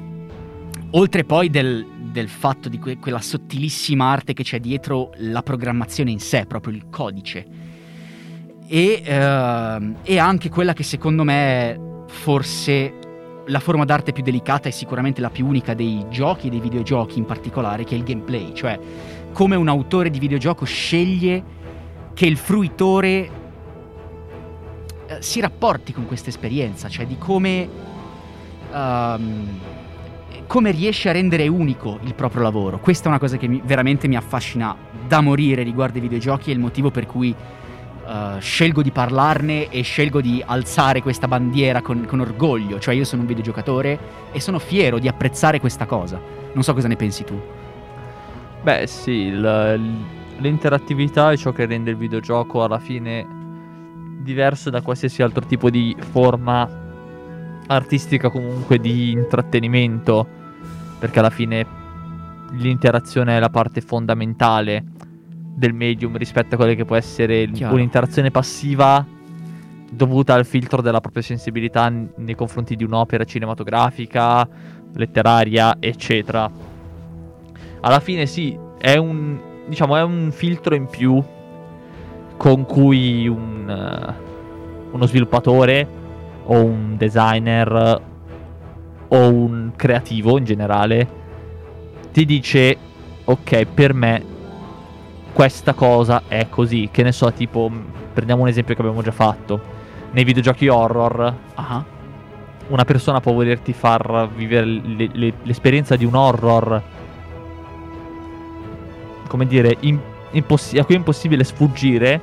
oltre 0.92 1.24
poi 1.24 1.50
del, 1.50 1.86
del 2.10 2.30
fatto 2.30 2.70
di 2.70 2.78
que- 2.78 2.96
quella 2.96 3.20
sottilissima 3.20 4.06
arte 4.06 4.32
che 4.32 4.42
c'è 4.42 4.58
dietro 4.58 5.12
la 5.16 5.42
programmazione 5.42 6.10
in 6.10 6.18
sé, 6.18 6.46
proprio 6.46 6.72
il 6.72 6.86
codice. 6.88 7.46
E, 8.66 9.02
ehm, 9.04 9.96
e 10.02 10.18
anche 10.18 10.48
quella 10.48 10.72
che 10.72 10.82
secondo 10.82 11.22
me 11.22 11.34
è 11.34 11.80
forse 12.06 12.94
la 13.44 13.60
forma 13.60 13.84
d'arte 13.84 14.12
più 14.12 14.22
delicata 14.22 14.68
e 14.68 14.72
sicuramente 14.72 15.20
la 15.20 15.28
più 15.28 15.46
unica 15.46 15.74
dei 15.74 16.06
giochi 16.08 16.46
e 16.46 16.50
dei 16.50 16.60
videogiochi 16.60 17.18
in 17.18 17.26
particolare, 17.26 17.84
che 17.84 17.96
è 17.96 17.98
il 17.98 18.04
gameplay, 18.04 18.54
cioè 18.54 18.78
come 19.32 19.56
un 19.56 19.68
autore 19.68 20.08
di 20.08 20.18
videogioco 20.18 20.64
sceglie 20.64 21.58
che 22.20 22.26
il 22.26 22.36
fruitore 22.36 23.30
eh, 25.06 25.16
si 25.20 25.40
rapporti 25.40 25.94
con 25.94 26.04
questa 26.04 26.28
esperienza, 26.28 26.86
cioè 26.90 27.06
di 27.06 27.16
come, 27.16 27.66
ehm, 28.70 29.48
come 30.46 30.70
riesce 30.70 31.08
a 31.08 31.12
rendere 31.12 31.48
unico 31.48 31.98
il 32.02 32.12
proprio 32.12 32.42
lavoro. 32.42 32.78
Questa 32.78 33.06
è 33.06 33.08
una 33.08 33.18
cosa 33.18 33.38
che 33.38 33.48
mi- 33.48 33.62
veramente 33.64 34.06
mi 34.06 34.16
affascina 34.16 34.76
da 35.08 35.22
morire 35.22 35.62
riguardo 35.62 35.94
ai 35.94 36.02
videogiochi 36.02 36.50
e 36.50 36.52
il 36.52 36.58
motivo 36.58 36.90
per 36.90 37.06
cui 37.06 37.34
eh, 37.34 38.36
scelgo 38.38 38.82
di 38.82 38.90
parlarne 38.90 39.70
e 39.70 39.80
scelgo 39.80 40.20
di 40.20 40.42
alzare 40.44 41.00
questa 41.00 41.26
bandiera 41.26 41.80
con, 41.80 42.04
con 42.04 42.20
orgoglio. 42.20 42.78
Cioè 42.78 42.94
io 42.94 43.04
sono 43.04 43.22
un 43.22 43.28
videogiocatore 43.28 43.98
e 44.30 44.40
sono 44.40 44.58
fiero 44.58 44.98
di 44.98 45.08
apprezzare 45.08 45.58
questa 45.58 45.86
cosa. 45.86 46.20
Non 46.52 46.62
so 46.62 46.74
cosa 46.74 46.86
ne 46.86 46.96
pensi 46.96 47.24
tu. 47.24 47.40
Beh, 48.60 48.86
sì, 48.86 49.10
il- 49.10 50.18
l'interattività 50.40 51.30
è 51.30 51.36
ciò 51.36 51.52
che 51.52 51.66
rende 51.66 51.90
il 51.90 51.96
videogioco 51.96 52.64
alla 52.64 52.78
fine 52.78 53.38
diverso 54.22 54.70
da 54.70 54.82
qualsiasi 54.82 55.22
altro 55.22 55.44
tipo 55.46 55.70
di 55.70 55.94
forma 55.98 56.68
artistica, 57.66 58.30
comunque 58.30 58.78
di 58.78 59.12
intrattenimento, 59.12 60.26
perché 60.98 61.18
alla 61.18 61.30
fine 61.30 61.66
l'interazione 62.52 63.36
è 63.36 63.40
la 63.40 63.48
parte 63.48 63.80
fondamentale 63.80 64.84
del 65.54 65.72
medium 65.72 66.16
rispetto 66.16 66.54
a 66.54 66.58
quella 66.58 66.74
che 66.74 66.84
può 66.84 66.96
essere 66.96 67.48
Chiaro. 67.50 67.74
un'interazione 67.74 68.30
passiva 68.30 69.04
dovuta 69.92 70.34
al 70.34 70.46
filtro 70.46 70.80
della 70.82 71.00
propria 71.00 71.22
sensibilità 71.22 71.88
nei 71.88 72.34
confronti 72.34 72.76
di 72.76 72.84
un'opera 72.84 73.24
cinematografica, 73.24 74.48
letteraria, 74.94 75.76
eccetera. 75.78 76.50
Alla 77.80 78.00
fine 78.00 78.26
sì, 78.26 78.56
è 78.78 78.96
un 78.96 79.48
diciamo 79.70 79.96
è 79.96 80.02
un 80.02 80.30
filtro 80.32 80.74
in 80.74 80.86
più 80.86 81.22
con 82.36 82.66
cui 82.66 83.26
un, 83.26 83.68
eh, 83.70 84.14
uno 84.90 85.06
sviluppatore 85.06 85.88
o 86.44 86.62
un 86.62 86.96
designer 86.98 88.00
o 89.08 89.28
un 89.28 89.72
creativo 89.76 90.36
in 90.36 90.44
generale 90.44 91.08
ti 92.12 92.24
dice 92.26 92.76
ok 93.24 93.64
per 93.64 93.94
me 93.94 94.24
questa 95.32 95.74
cosa 95.74 96.22
è 96.26 96.48
così. 96.50 96.88
Che 96.90 97.02
ne 97.02 97.12
so 97.12 97.32
tipo 97.32 97.70
prendiamo 98.12 98.42
un 98.42 98.48
esempio 98.48 98.74
che 98.74 98.80
abbiamo 98.80 99.00
già 99.02 99.12
fatto. 99.12 99.60
Nei 100.10 100.24
videogiochi 100.24 100.66
horror 100.66 101.34
Ah, 101.54 101.84
una 102.68 102.84
persona 102.84 103.20
può 103.20 103.32
volerti 103.32 103.72
far 103.72 104.28
vivere 104.34 104.66
le- 104.66 105.10
le- 105.12 105.32
l'esperienza 105.44 105.94
di 105.96 106.04
un 106.04 106.14
horror 106.14 106.82
come 109.30 109.46
dire 109.46 109.76
in- 109.80 110.00
impossi- 110.32 110.76
a 110.76 110.84
cui 110.84 110.96
è 110.96 110.98
impossibile 110.98 111.44
sfuggire 111.44 112.20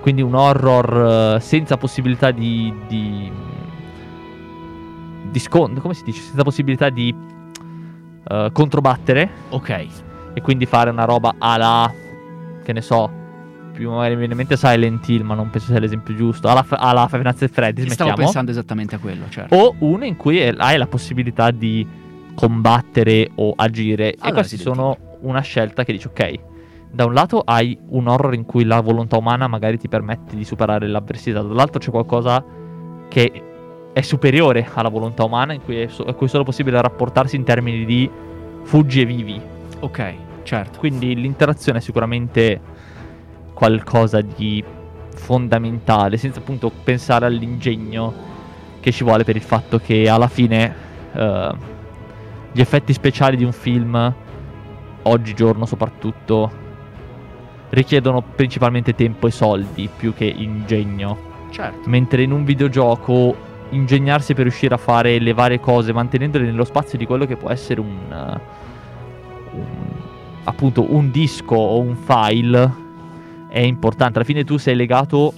quindi 0.00 0.22
un 0.22 0.34
horror 0.34 1.36
eh, 1.36 1.40
senza 1.40 1.76
possibilità 1.76 2.30
di 2.30 2.72
di, 2.88 3.30
di 5.30 5.38
scon- 5.38 5.78
come 5.78 5.92
si 5.92 6.04
dice 6.04 6.22
senza 6.22 6.42
possibilità 6.42 6.88
di 6.88 7.14
eh, 8.28 8.48
controbattere 8.50 9.28
ok. 9.50 9.86
e 10.32 10.40
quindi 10.40 10.64
fare 10.64 10.88
una 10.88 11.04
roba 11.04 11.34
alla 11.36 11.92
che 12.64 12.72
ne 12.72 12.80
so 12.80 13.20
più 13.74 13.90
magari 13.90 14.12
mi 14.12 14.18
viene 14.20 14.32
in 14.32 14.38
mente 14.38 14.56
Silent 14.56 15.06
Hill 15.06 15.22
ma 15.22 15.34
non 15.34 15.50
penso 15.50 15.68
sia 15.68 15.78
l'esempio 15.80 16.14
giusto 16.14 16.48
alla, 16.48 16.64
alla 16.70 17.06
Five 17.08 17.22
Nights 17.24 17.42
at 17.42 17.50
Freddy's 17.50 17.92
Stavo 17.92 18.08
mettiamo 18.08 18.14
pensando 18.16 18.50
esattamente 18.50 18.94
a 18.94 18.98
quello, 18.98 19.24
certo. 19.28 19.54
o 19.54 19.74
uno 19.80 20.04
in 20.06 20.16
cui 20.16 20.40
hai 20.42 20.78
la 20.78 20.86
possibilità 20.86 21.50
di 21.50 21.86
combattere 22.34 23.30
o 23.34 23.52
agire. 23.54 24.12
e 24.12 24.16
Allora, 24.20 24.36
questi 24.38 24.56
sì, 24.56 24.62
sono 24.62 24.96
una 25.22 25.40
scelta 25.40 25.84
che 25.84 25.92
dici, 25.92 26.06
ok, 26.06 26.34
da 26.90 27.06
un 27.06 27.14
lato 27.14 27.40
hai 27.40 27.78
un 27.88 28.06
horror 28.06 28.34
in 28.34 28.44
cui 28.44 28.64
la 28.64 28.80
volontà 28.80 29.16
umana 29.16 29.46
magari 29.46 29.78
ti 29.78 29.88
permette 29.88 30.36
di 30.36 30.44
superare 30.44 30.86
l'avversità, 30.86 31.40
dall'altro 31.40 31.80
c'è 31.80 31.90
qualcosa 31.90 32.44
che 33.08 33.42
è 33.92 34.00
superiore 34.00 34.68
alla 34.72 34.88
volontà 34.88 35.24
umana, 35.24 35.52
in 35.52 35.62
cui 35.62 35.80
è, 35.80 35.86
so- 35.86 36.04
cui 36.04 36.26
è 36.26 36.28
solo 36.28 36.44
possibile 36.44 36.80
rapportarsi 36.80 37.36
in 37.36 37.44
termini 37.44 37.84
di 37.84 38.10
fuggi 38.62 39.00
e 39.00 39.04
vivi. 39.04 39.40
Ok, 39.80 40.14
certo. 40.42 40.78
Quindi 40.78 41.14
l'interazione 41.14 41.78
è 41.78 41.80
sicuramente 41.80 42.60
qualcosa 43.52 44.20
di 44.20 44.64
fondamentale, 45.14 46.16
senza 46.16 46.40
appunto 46.40 46.70
pensare 46.82 47.26
all'ingegno 47.26 48.30
che 48.80 48.90
ci 48.92 49.04
vuole 49.04 49.24
per 49.24 49.36
il 49.36 49.42
fatto 49.42 49.78
che 49.78 50.08
alla 50.08 50.28
fine 50.28 50.74
eh, 51.12 51.52
gli 52.50 52.60
effetti 52.60 52.92
speciali 52.92 53.36
di 53.36 53.44
un 53.44 53.52
film, 53.52 54.14
oggigiorno 55.02 55.66
soprattutto, 55.66 56.50
richiedono 57.70 58.22
principalmente 58.22 58.94
tempo 58.94 59.26
e 59.26 59.30
soldi 59.30 59.88
più 59.94 60.14
che 60.14 60.24
ingegno. 60.24 61.30
Certo. 61.50 61.88
Mentre 61.88 62.22
in 62.22 62.32
un 62.32 62.44
videogioco 62.44 63.50
ingegnarsi 63.70 64.34
per 64.34 64.42
riuscire 64.44 64.74
a 64.74 64.78
fare 64.78 65.18
le 65.18 65.32
varie 65.32 65.58
cose 65.58 65.92
mantenendole 65.92 66.44
nello 66.44 66.64
spazio 66.64 66.98
di 66.98 67.06
quello 67.06 67.24
che 67.26 67.36
può 67.36 67.50
essere 67.50 67.80
un, 67.80 67.96
eh, 68.10 68.40
un- 69.52 69.92
appunto 70.44 70.92
un 70.94 71.10
disco 71.10 71.54
o 71.54 71.78
un 71.80 71.96
file 71.96 72.80
è 73.48 73.60
importante. 73.60 74.18
Alla 74.18 74.26
fine 74.26 74.44
tu 74.44 74.56
sei 74.56 74.74
legato 74.74 75.32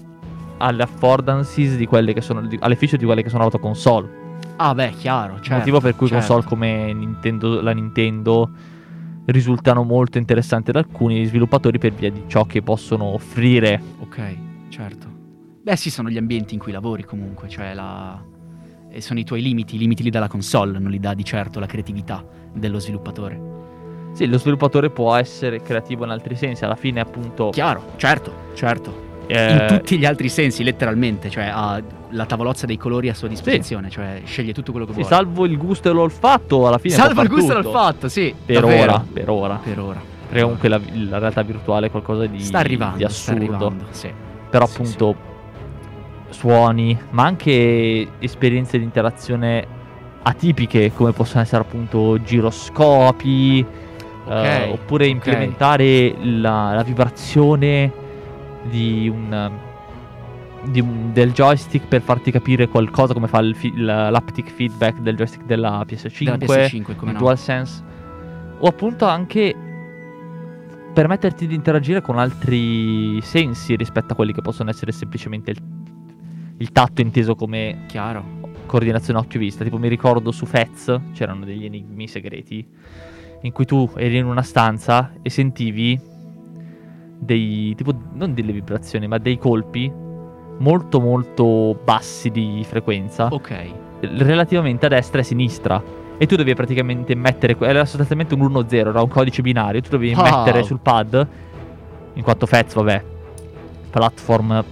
alle 0.58 0.82
affordances 0.82 1.76
di 1.76 1.86
quelle 1.86 2.12
che 2.12 2.20
sono 2.20 2.40
alle 2.60 2.76
feature 2.76 2.98
di 2.98 3.04
quelle 3.04 3.22
che 3.22 3.28
sono 3.28 3.42
l'autoconsole. 3.42 4.22
Ah, 4.56 4.74
beh, 4.74 4.90
chiaro, 4.90 5.34
certo. 5.40 5.56
motivo 5.56 5.80
per 5.80 5.96
cui 5.96 6.06
certo. 6.06 6.26
console 6.26 6.48
come 6.48 6.92
Nintendo, 6.92 7.60
la 7.60 7.72
Nintendo 7.72 8.50
risultano 9.26 9.82
molto 9.82 10.18
interessanti 10.18 10.70
ad 10.70 10.76
alcuni 10.76 11.24
sviluppatori 11.24 11.78
per 11.78 11.92
via 11.92 12.10
di 12.10 12.24
ciò 12.26 12.44
che 12.44 12.62
possono 12.62 13.04
offrire. 13.04 13.80
Ok, 14.00 14.36
certo. 14.68 15.08
Beh, 15.62 15.76
sì, 15.76 15.90
sono 15.90 16.10
gli 16.10 16.18
ambienti 16.18 16.54
in 16.54 16.60
cui 16.60 16.72
lavori 16.72 17.04
comunque, 17.04 17.48
cioè 17.48 17.72
la... 17.72 18.22
e 18.90 19.00
sono 19.00 19.18
i 19.18 19.24
tuoi 19.24 19.40
limiti, 19.40 19.76
i 19.76 19.78
limiti 19.78 20.02
li 20.02 20.10
dà 20.10 20.20
la 20.20 20.28
console, 20.28 20.78
non 20.78 20.90
li 20.90 21.00
dà 21.00 21.14
di 21.14 21.24
certo 21.24 21.58
la 21.58 21.66
creatività 21.66 22.24
dello 22.52 22.78
sviluppatore. 22.78 23.52
Sì, 24.12 24.26
lo 24.26 24.38
sviluppatore 24.38 24.90
può 24.90 25.14
essere 25.14 25.62
creativo 25.62 26.04
in 26.04 26.10
altri 26.10 26.36
sensi, 26.36 26.64
alla 26.64 26.76
fine 26.76 27.00
appunto 27.00 27.48
Chiaro, 27.50 27.94
certo, 27.96 28.32
certo. 28.54 29.12
Eh, 29.26 29.52
In 29.52 29.66
tutti 29.68 29.98
gli 29.98 30.04
altri 30.04 30.28
sensi, 30.28 30.62
letteralmente, 30.64 31.30
cioè 31.30 31.50
ha 31.52 31.80
la 32.10 32.26
tavolozza 32.26 32.66
dei 32.66 32.76
colori 32.76 33.08
a 33.08 33.14
sua 33.14 33.28
disposizione, 33.28 33.90
cioè 33.90 34.20
sceglie 34.24 34.52
tutto 34.52 34.70
quello 34.70 34.86
che 34.86 34.92
sì, 34.92 35.00
vuole. 35.00 35.14
salvo 35.14 35.44
il 35.46 35.56
gusto 35.56 35.90
e 35.90 35.92
l'olfatto, 35.92 36.66
alla 36.66 36.78
fine 36.78 36.94
Salvo 36.94 37.22
il 37.22 37.28
gusto 37.28 37.54
tutto. 37.54 37.62
del 37.62 37.72
fatto, 37.72 38.08
sì. 38.08 38.34
Per 38.44 38.60
davvero. 38.60 38.82
ora, 38.92 39.04
per 39.12 39.28
ora. 39.30 39.60
Per 39.62 39.78
ora. 39.80 40.02
Perché 40.26 40.42
comunque 40.42 40.68
la, 40.68 40.80
la 41.08 41.18
realtà 41.18 41.42
virtuale 41.42 41.86
è 41.86 41.90
qualcosa 41.90 42.26
di, 42.26 42.40
sta 42.40 42.58
arrivando, 42.58 42.96
di 42.98 43.04
sta 43.08 43.32
assurdo. 43.32 43.54
arrivando, 43.54 43.84
sì. 43.90 44.10
Però 44.50 44.66
Sì, 44.66 44.72
appunto 44.72 45.16
suoni, 46.30 46.98
ma 47.10 47.24
anche 47.24 48.08
esperienze 48.18 48.78
di 48.78 48.84
interazione 48.84 49.66
atipiche 50.22 50.92
come 50.92 51.12
possono 51.12 51.42
essere 51.42 51.62
appunto 51.62 52.20
giroscopi, 52.22 53.64
Ok, 54.26 54.32
eh, 54.32 54.70
oppure 54.70 55.04
ok. 55.04 55.10
implementare 55.10 56.14
la, 56.22 56.72
la 56.74 56.82
vibrazione 56.82 57.92
di 58.70 59.08
un, 59.08 59.50
di 60.64 60.80
un- 60.80 61.12
del 61.12 61.32
joystick 61.32 61.86
per 61.86 62.00
farti 62.02 62.30
capire 62.30 62.68
qualcosa 62.68 63.12
come 63.12 63.26
fa 63.28 63.38
il 63.40 63.54
fi- 63.54 63.76
la- 63.76 64.10
l'haptic 64.10 64.50
feedback 64.50 64.98
del 65.00 65.16
joystick 65.16 65.44
della 65.44 65.84
PS5, 65.86 66.24
Della 66.24 66.36
PS5, 66.36 66.96
come 66.96 67.10
il 67.12 67.16
no. 67.16 67.22
DualSense 67.22 67.82
o 68.58 68.66
appunto 68.66 69.04
anche 69.06 69.54
permetterti 70.92 71.46
di 71.46 71.54
interagire 71.54 72.00
con 72.00 72.18
altri 72.18 73.20
sensi 73.20 73.74
rispetto 73.76 74.12
a 74.12 74.16
quelli 74.16 74.32
che 74.32 74.42
possono 74.42 74.70
essere 74.70 74.92
semplicemente 74.92 75.50
il, 75.50 75.58
il 76.58 76.70
tatto 76.70 77.00
inteso 77.00 77.34
come 77.34 77.82
Chiaro. 77.88 78.24
coordinazione 78.66 79.18
occhio-vista. 79.18 79.64
Tipo 79.64 79.76
mi 79.78 79.88
ricordo 79.88 80.30
su 80.30 80.46
Fez 80.46 81.00
c'erano 81.12 81.44
degli 81.44 81.64
enigmi 81.64 82.06
segreti 82.06 82.64
in 83.42 83.52
cui 83.52 83.64
tu 83.66 83.90
eri 83.96 84.18
in 84.18 84.24
una 84.26 84.42
stanza 84.42 85.12
e 85.20 85.28
sentivi 85.30 86.00
dei 87.24 87.74
tipo 87.74 87.92
non 88.12 88.34
delle 88.34 88.52
vibrazioni, 88.52 89.06
ma 89.06 89.18
dei 89.18 89.38
colpi 89.38 89.90
molto 90.58 91.00
molto 91.00 91.76
bassi 91.82 92.30
di 92.30 92.64
frequenza 92.66 93.26
Ok. 93.30 93.70
relativamente 94.18 94.86
a 94.86 94.88
destra 94.88 95.18
e 95.18 95.20
a 95.22 95.24
sinistra. 95.24 95.82
E 96.16 96.26
tu 96.26 96.36
dovevi 96.36 96.54
praticamente 96.54 97.14
mettere. 97.16 97.56
Era 97.60 97.84
sostanzialmente 97.84 98.34
un 98.34 98.42
1-0, 98.42 98.90
era 98.90 99.02
un 99.02 99.08
codice 99.08 99.42
binario. 99.42 99.80
Tu 99.80 99.90
dovevi 99.90 100.14
Wow. 100.14 100.24
mettere 100.24 100.62
sul 100.62 100.78
pad. 100.78 101.26
In 102.14 102.22
quanto 102.22 102.46
Fez, 102.46 102.72
vabbè. 102.74 103.02
Platform 103.90 104.64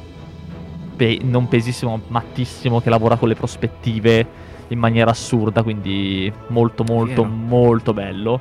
pe- 0.96 1.18
non 1.22 1.48
pesissimo, 1.48 2.00
mattissimo. 2.08 2.80
Che 2.80 2.90
lavora 2.90 3.16
con 3.16 3.28
le 3.28 3.34
prospettive 3.34 4.26
in 4.68 4.78
maniera 4.78 5.10
assurda. 5.10 5.64
Quindi 5.64 6.32
molto, 6.48 6.84
molto, 6.84 7.22
Vero. 7.22 7.34
molto 7.34 7.92
bello. 7.92 8.40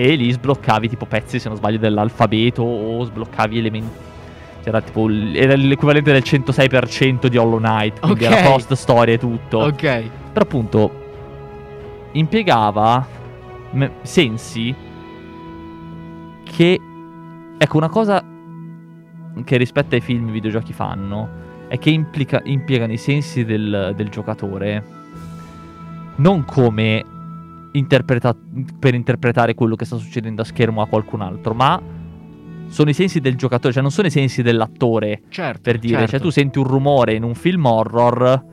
E 0.00 0.14
lì 0.14 0.30
sbloccavi 0.32 0.88
tipo 0.88 1.04
pezzi, 1.04 1.38
se 1.38 1.48
non 1.48 1.58
sbaglio, 1.58 1.76
dell'alfabeto. 1.76 2.62
O 2.62 3.04
sbloccavi 3.04 3.58
elementi. 3.58 4.08
C'era 4.62 4.80
tipo. 4.80 5.10
Era 5.10 5.54
l'equivalente 5.56 6.10
del 6.12 6.22
106% 6.24 7.26
di 7.26 7.36
Hollow 7.36 7.58
Knight. 7.58 8.00
Quindi 8.00 8.24
Ok. 8.24 8.30
era 8.30 8.48
post 8.50 8.72
storia 8.72 9.14
e 9.14 9.18
tutto. 9.18 9.58
Ok. 9.58 9.80
Però 10.32 10.44
appunto 10.44 10.90
impiegava 12.12 13.06
me- 13.72 13.92
sensi 14.02 14.74
che 16.44 16.80
ecco 17.58 17.76
una 17.76 17.88
cosa 17.88 18.24
che 19.44 19.56
rispetto 19.56 19.94
ai 19.94 20.00
film 20.00 20.26
ai 20.26 20.32
videogiochi 20.32 20.72
fanno 20.72 21.28
è 21.68 21.78
che 21.78 21.90
implica- 21.90 22.40
impiegano 22.44 22.92
i 22.92 22.96
sensi 22.96 23.44
del, 23.44 23.92
del 23.94 24.08
giocatore 24.08 24.82
non 26.16 26.44
come 26.44 27.04
interpreta- 27.72 28.34
per 28.78 28.94
interpretare 28.94 29.54
quello 29.54 29.76
che 29.76 29.84
sta 29.84 29.96
succedendo 29.96 30.42
a 30.42 30.44
schermo 30.44 30.82
a 30.82 30.86
qualcun 30.86 31.20
altro, 31.22 31.54
ma 31.54 31.80
sono 32.68 32.90
i 32.90 32.94
sensi 32.94 33.20
del 33.20 33.36
giocatore, 33.36 33.72
cioè 33.72 33.82
non 33.82 33.90
sono 33.90 34.06
i 34.06 34.10
sensi 34.10 34.42
dell'attore 34.42 35.22
Certo. 35.28 35.60
per 35.62 35.78
dire, 35.78 35.94
certo. 35.98 36.10
cioè 36.12 36.20
tu 36.20 36.30
senti 36.30 36.58
un 36.58 36.64
rumore 36.64 37.14
in 37.14 37.22
un 37.24 37.34
film 37.34 37.64
horror, 37.66 38.44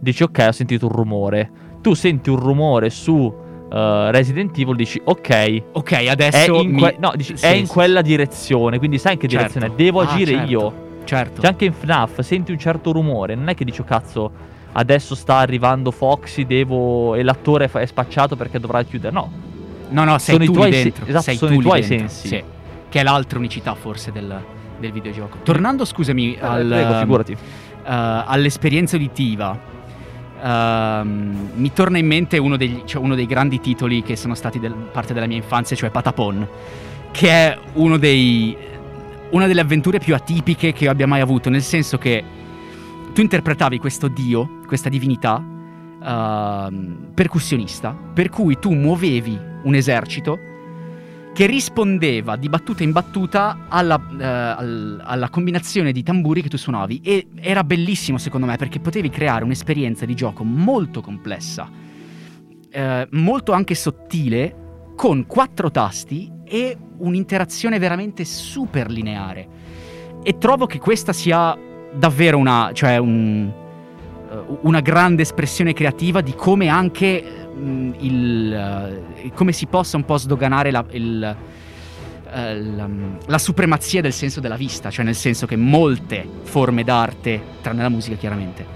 dici 0.00 0.22
ok, 0.22 0.44
ho 0.48 0.52
sentito 0.52 0.86
un 0.86 0.92
rumore. 0.92 1.50
Tu 1.80 1.94
senti 1.94 2.30
un 2.30 2.36
rumore 2.36 2.90
su 2.90 3.32
eh, 3.72 4.10
Resident 4.12 4.56
Evil, 4.58 4.76
dici 4.76 5.00
ok, 5.02 5.62
Ok, 5.72 5.92
è 5.92 6.08
adesso 6.08 6.60
in, 6.62 6.70
mi- 6.72 6.78
que- 6.80 6.96
no, 7.00 7.12
dici, 7.16 7.36
Sì, 7.36 7.44
è 7.46 7.50
in 7.50 7.66
sì, 7.66 7.72
quella 7.72 8.00
direzione, 8.00 8.78
quindi 8.78 8.98
sai 8.98 9.14
in 9.14 9.18
che 9.18 9.28
Certo. 9.28 9.58
direzione 9.58 9.74
devo 9.76 10.00
Ah, 10.00 10.10
agire 10.12 10.32
certo. 10.32 10.50
io. 10.50 10.86
Certo. 11.04 11.40
Cioè 11.40 11.50
anche 11.50 11.64
in 11.64 11.72
FNAF 11.72 12.20
senti 12.20 12.52
un 12.52 12.58
certo 12.58 12.92
rumore, 12.92 13.34
non 13.34 13.48
è 13.48 13.54
che 13.54 13.64
dici 13.64 13.80
"Oh, 13.80 13.84
cazzo, 13.84 14.30
adesso 14.78 15.14
sta 15.14 15.36
arrivando 15.38 15.90
Foxy, 15.90 16.46
devo 16.46 17.14
e 17.14 17.22
l'attore 17.22 17.68
è 17.70 17.86
spacciato 17.86 18.36
perché 18.36 18.58
dovrà 18.60 18.82
chiudere. 18.84 19.12
No, 19.12 19.30
No, 19.90 20.04
no, 20.04 20.18
sei 20.18 20.34
Sono 20.34 20.44
i 20.44 20.46
tu 20.48 20.52
tuoi 20.52 20.70
lì 20.70 20.76
se- 20.76 20.82
dentro. 20.82 21.04
esatto, 21.06 21.22
sei 21.22 21.36
sono 21.36 21.52
tu 21.54 21.58
i 21.60 21.62
tuoi 21.62 21.80
dentro, 21.80 21.98
sensi. 22.08 22.28
Sì. 22.28 22.42
Che 22.90 23.00
è 23.00 23.02
l'altra 23.02 23.38
unicità 23.38 23.74
forse 23.74 24.12
del, 24.12 24.38
del 24.78 24.92
videogioco. 24.92 25.38
Tornando, 25.42 25.86
scusami, 25.86 26.36
al, 26.38 26.70
Eh, 26.70 26.74
prego, 26.74 26.98
figurati. 26.98 27.32
eh, 27.32 27.36
all'esperienza 27.86 28.96
uditiva, 28.96 29.58
ehm, 30.42 31.50
mi 31.54 31.72
torna 31.72 31.98
in 31.98 32.06
mente 32.06 32.38
uno, 32.38 32.56
degli- 32.56 32.82
cioè 32.84 33.02
uno 33.02 33.14
dei 33.14 33.26
grandi 33.26 33.60
titoli 33.60 34.02
che 34.02 34.14
sono 34.14 34.34
stati 34.34 34.58
del- 34.60 34.74
parte 34.74 35.14
della 35.14 35.26
mia 35.26 35.36
infanzia, 35.36 35.74
cioè 35.74 35.90
Patapon, 35.90 36.46
che 37.10 37.28
è 37.30 37.58
uno 37.74 37.96
dei, 37.96 38.56
una 39.30 39.46
delle 39.46 39.60
avventure 39.62 39.98
più 39.98 40.14
atipiche 40.14 40.72
che 40.72 40.84
io 40.84 40.90
abbia 40.90 41.06
mai 41.06 41.20
avuto, 41.20 41.48
nel 41.50 41.62
senso 41.62 41.98
che 41.98 42.22
tu 43.18 43.24
interpretavi 43.24 43.80
questo 43.80 44.06
dio, 44.06 44.60
questa 44.64 44.88
divinità, 44.88 45.44
ehm, 46.04 47.10
percussionista, 47.14 47.90
per 47.90 48.28
cui 48.28 48.60
tu 48.60 48.72
muovevi 48.72 49.36
un 49.64 49.74
esercito 49.74 50.38
che 51.34 51.46
rispondeva 51.46 52.36
di 52.36 52.48
battuta 52.48 52.84
in 52.84 52.92
battuta 52.92 53.66
alla, 53.68 54.00
al- 54.56 55.02
alla 55.04 55.30
combinazione 55.30 55.90
di 55.90 56.04
tamburi 56.04 56.42
che 56.42 56.48
tu 56.48 56.56
suonavi 56.56 57.00
e 57.02 57.26
era 57.40 57.64
bellissimo 57.64 58.18
secondo 58.18 58.46
me 58.46 58.54
perché 58.54 58.78
potevi 58.78 59.10
creare 59.10 59.42
un'esperienza 59.42 60.06
di 60.06 60.14
gioco 60.14 60.44
molto 60.44 61.00
complessa, 61.00 61.68
eh, 62.70 63.08
molto 63.10 63.50
anche 63.50 63.74
sottile, 63.74 64.92
con 64.94 65.26
quattro 65.26 65.72
tasti 65.72 66.30
e 66.44 66.78
un'interazione 66.98 67.80
veramente 67.80 68.24
super 68.24 68.88
lineare. 68.88 69.48
E 70.22 70.38
trovo 70.38 70.66
che 70.66 70.78
questa 70.78 71.12
sia 71.12 71.66
davvero 71.92 72.38
una, 72.38 72.70
cioè 72.72 72.96
un, 72.98 73.50
eh, 74.30 74.58
una 74.62 74.80
grande 74.80 75.22
espressione 75.22 75.72
creativa 75.72 76.20
di 76.20 76.34
come 76.34 76.68
anche 76.68 77.22
mh, 77.54 77.90
il, 77.98 78.52
eh, 78.52 79.32
come 79.34 79.52
si 79.52 79.66
possa 79.66 79.96
un 79.96 80.04
po' 80.04 80.16
sdoganare 80.16 80.70
la, 80.70 80.84
il, 80.90 81.36
eh, 82.30 82.60
la, 82.62 82.88
la 83.26 83.38
supremazia 83.38 84.00
del 84.00 84.12
senso 84.12 84.40
della 84.40 84.56
vista, 84.56 84.90
cioè 84.90 85.04
nel 85.04 85.14
senso 85.14 85.46
che 85.46 85.56
molte 85.56 86.26
forme 86.42 86.84
d'arte, 86.84 87.42
tranne 87.62 87.82
la 87.82 87.88
musica 87.88 88.16
chiaramente, 88.16 88.66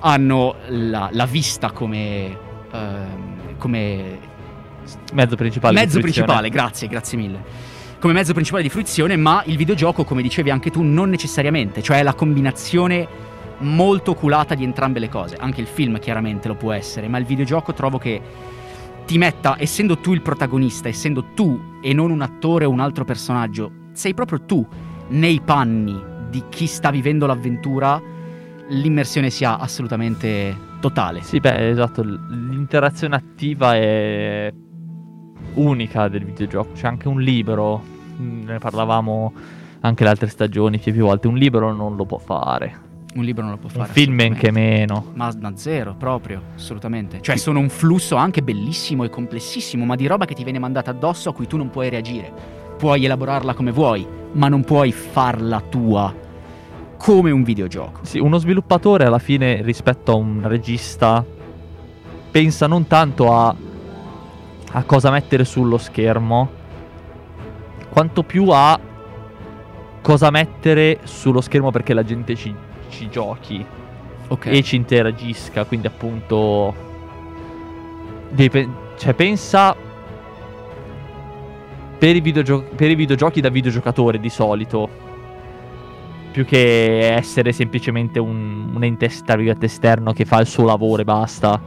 hanno 0.00 0.56
la, 0.68 1.08
la 1.12 1.26
vista 1.26 1.70
come, 1.70 2.36
ehm, 2.72 3.56
come 3.58 4.30
Mezzo 5.12 5.36
principale. 5.36 5.74
mezzo 5.74 6.00
principale, 6.00 6.48
grazie, 6.48 6.88
grazie 6.88 7.16
mille. 7.16 7.70
Come 8.02 8.14
mezzo 8.14 8.32
principale 8.32 8.64
di 8.64 8.68
fruizione, 8.68 9.14
ma 9.14 9.44
il 9.46 9.56
videogioco, 9.56 10.02
come 10.02 10.22
dicevi 10.22 10.50
anche 10.50 10.72
tu, 10.72 10.82
non 10.82 11.08
necessariamente, 11.08 11.82
cioè 11.82 12.02
la 12.02 12.14
combinazione 12.14 13.06
molto 13.58 14.10
oculata 14.10 14.56
di 14.56 14.64
entrambe 14.64 14.98
le 14.98 15.08
cose. 15.08 15.36
Anche 15.38 15.60
il 15.60 15.68
film 15.68 16.00
chiaramente 16.00 16.48
lo 16.48 16.56
può 16.56 16.72
essere, 16.72 17.06
ma 17.06 17.18
il 17.18 17.24
videogioco 17.24 17.72
trovo 17.74 17.98
che 17.98 18.20
ti 19.06 19.18
metta, 19.18 19.54
essendo 19.56 19.98
tu 19.98 20.14
il 20.14 20.20
protagonista, 20.20 20.88
essendo 20.88 21.26
tu 21.32 21.78
e 21.80 21.92
non 21.92 22.10
un 22.10 22.22
attore 22.22 22.64
o 22.64 22.70
un 22.70 22.80
altro 22.80 23.04
personaggio, 23.04 23.70
sei 23.92 24.14
proprio 24.14 24.40
tu 24.46 24.66
nei 25.10 25.40
panni 25.40 25.96
di 26.28 26.42
chi 26.48 26.66
sta 26.66 26.90
vivendo 26.90 27.26
l'avventura, 27.26 28.02
l'immersione 28.70 29.30
sia 29.30 29.60
assolutamente 29.60 30.56
totale. 30.80 31.22
Sì, 31.22 31.38
beh, 31.38 31.70
esatto. 31.70 32.02
L'interazione 32.02 33.14
attiva 33.14 33.76
è 33.76 34.52
unica 35.54 36.08
del 36.08 36.24
videogioco. 36.24 36.72
C'è 36.72 36.88
anche 36.88 37.06
un 37.06 37.20
libro. 37.20 37.91
Mm, 38.22 38.44
Ne 38.44 38.58
parlavamo 38.58 39.32
anche 39.80 40.04
le 40.04 40.10
altre 40.10 40.28
stagioni 40.28 40.78
più 40.78 40.92
più 40.92 41.04
volte. 41.04 41.28
Un 41.28 41.36
libro 41.36 41.72
non 41.74 41.96
lo 41.96 42.04
può 42.04 42.18
fare. 42.18 42.90
Un 43.14 43.24
libro 43.24 43.42
non 43.42 43.52
lo 43.52 43.58
può 43.58 43.68
Un 43.68 43.74
fare. 43.74 43.92
film 43.92 44.18
assolutamente. 44.18 44.46
anche 44.46 44.60
meno. 44.60 45.06
Ma 45.14 45.30
da 45.32 45.52
zero, 45.56 45.94
proprio, 45.98 46.40
assolutamente. 46.54 47.20
Cioè, 47.20 47.36
sono 47.36 47.58
un 47.58 47.68
flusso 47.68 48.16
anche 48.16 48.42
bellissimo 48.42 49.04
e 49.04 49.10
complessissimo, 49.10 49.84
ma 49.84 49.96
di 49.96 50.06
roba 50.06 50.24
che 50.24 50.34
ti 50.34 50.44
viene 50.44 50.58
mandata 50.58 50.90
addosso 50.92 51.28
a 51.28 51.34
cui 51.34 51.46
tu 51.46 51.56
non 51.56 51.68
puoi 51.68 51.90
reagire. 51.90 52.32
Puoi 52.78 53.04
elaborarla 53.04 53.52
come 53.54 53.70
vuoi, 53.70 54.06
ma 54.32 54.48
non 54.48 54.64
puoi 54.64 54.92
farla 54.92 55.60
tua 55.68 56.14
come 56.96 57.32
un 57.32 57.42
videogioco. 57.42 58.00
Sì, 58.04 58.18
uno 58.18 58.38
sviluppatore 58.38 59.04
alla 59.04 59.18
fine 59.18 59.60
rispetto 59.62 60.12
a 60.12 60.14
un 60.14 60.40
regista 60.46 61.24
pensa 62.30 62.66
non 62.66 62.86
tanto 62.86 63.34
a, 63.34 63.54
a 64.72 64.82
cosa 64.84 65.10
mettere 65.10 65.44
sullo 65.44 65.78
schermo, 65.78 66.48
quanto 67.92 68.22
più 68.22 68.48
a 68.48 68.80
cosa 70.00 70.30
mettere 70.30 71.00
sullo 71.02 71.42
schermo 71.42 71.70
perché 71.70 71.92
la 71.92 72.02
gente 72.02 72.34
ci, 72.34 72.54
ci 72.88 73.10
giochi 73.10 73.62
Ok. 74.28 74.46
e 74.46 74.62
ci 74.62 74.76
interagisca. 74.76 75.64
Quindi, 75.66 75.88
appunto, 75.88 76.74
pe- 78.34 78.68
cioè, 78.96 79.12
pensa 79.12 79.76
per 81.98 82.16
i, 82.16 82.20
videogio- 82.22 82.64
per 82.74 82.90
i 82.90 82.94
videogiochi 82.94 83.42
da 83.42 83.50
videogiocatore 83.50 84.18
di 84.18 84.30
solito. 84.30 84.88
Più 86.32 86.46
che 86.46 87.12
essere 87.14 87.52
semplicemente 87.52 88.18
un, 88.18 88.70
un 88.74 88.82
ente 88.82 89.04
esterno 89.04 90.14
che 90.14 90.24
fa 90.24 90.40
il 90.40 90.46
suo 90.46 90.64
lavoro 90.64 91.02
e 91.02 91.04
basta. 91.04 91.60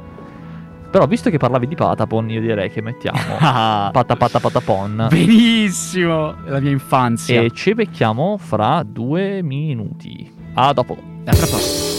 Però, 0.95 1.07
visto 1.07 1.29
che 1.29 1.35
parlavi 1.37 1.67
di 1.67 1.75
Patapon, 1.75 2.29
io 2.29 2.39
direi 2.39 2.71
che 2.71 2.81
mettiamo 2.81 3.19
Ah, 3.37 3.89
Pata 3.91 4.15
Pata 4.15 4.39
Patapon. 4.39 5.07
benissimo! 5.09 6.33
La 6.45 6.61
mia 6.61 6.71
infanzia. 6.71 7.41
E 7.41 7.51
ci 7.51 7.73
becchiamo 7.73 8.37
fra 8.37 8.81
due 8.87 9.41
minuti. 9.41 10.33
A 10.53 10.71
dopo. 10.71 10.95
A 11.25 11.33
tra 11.33 11.47
poco. 11.47 11.94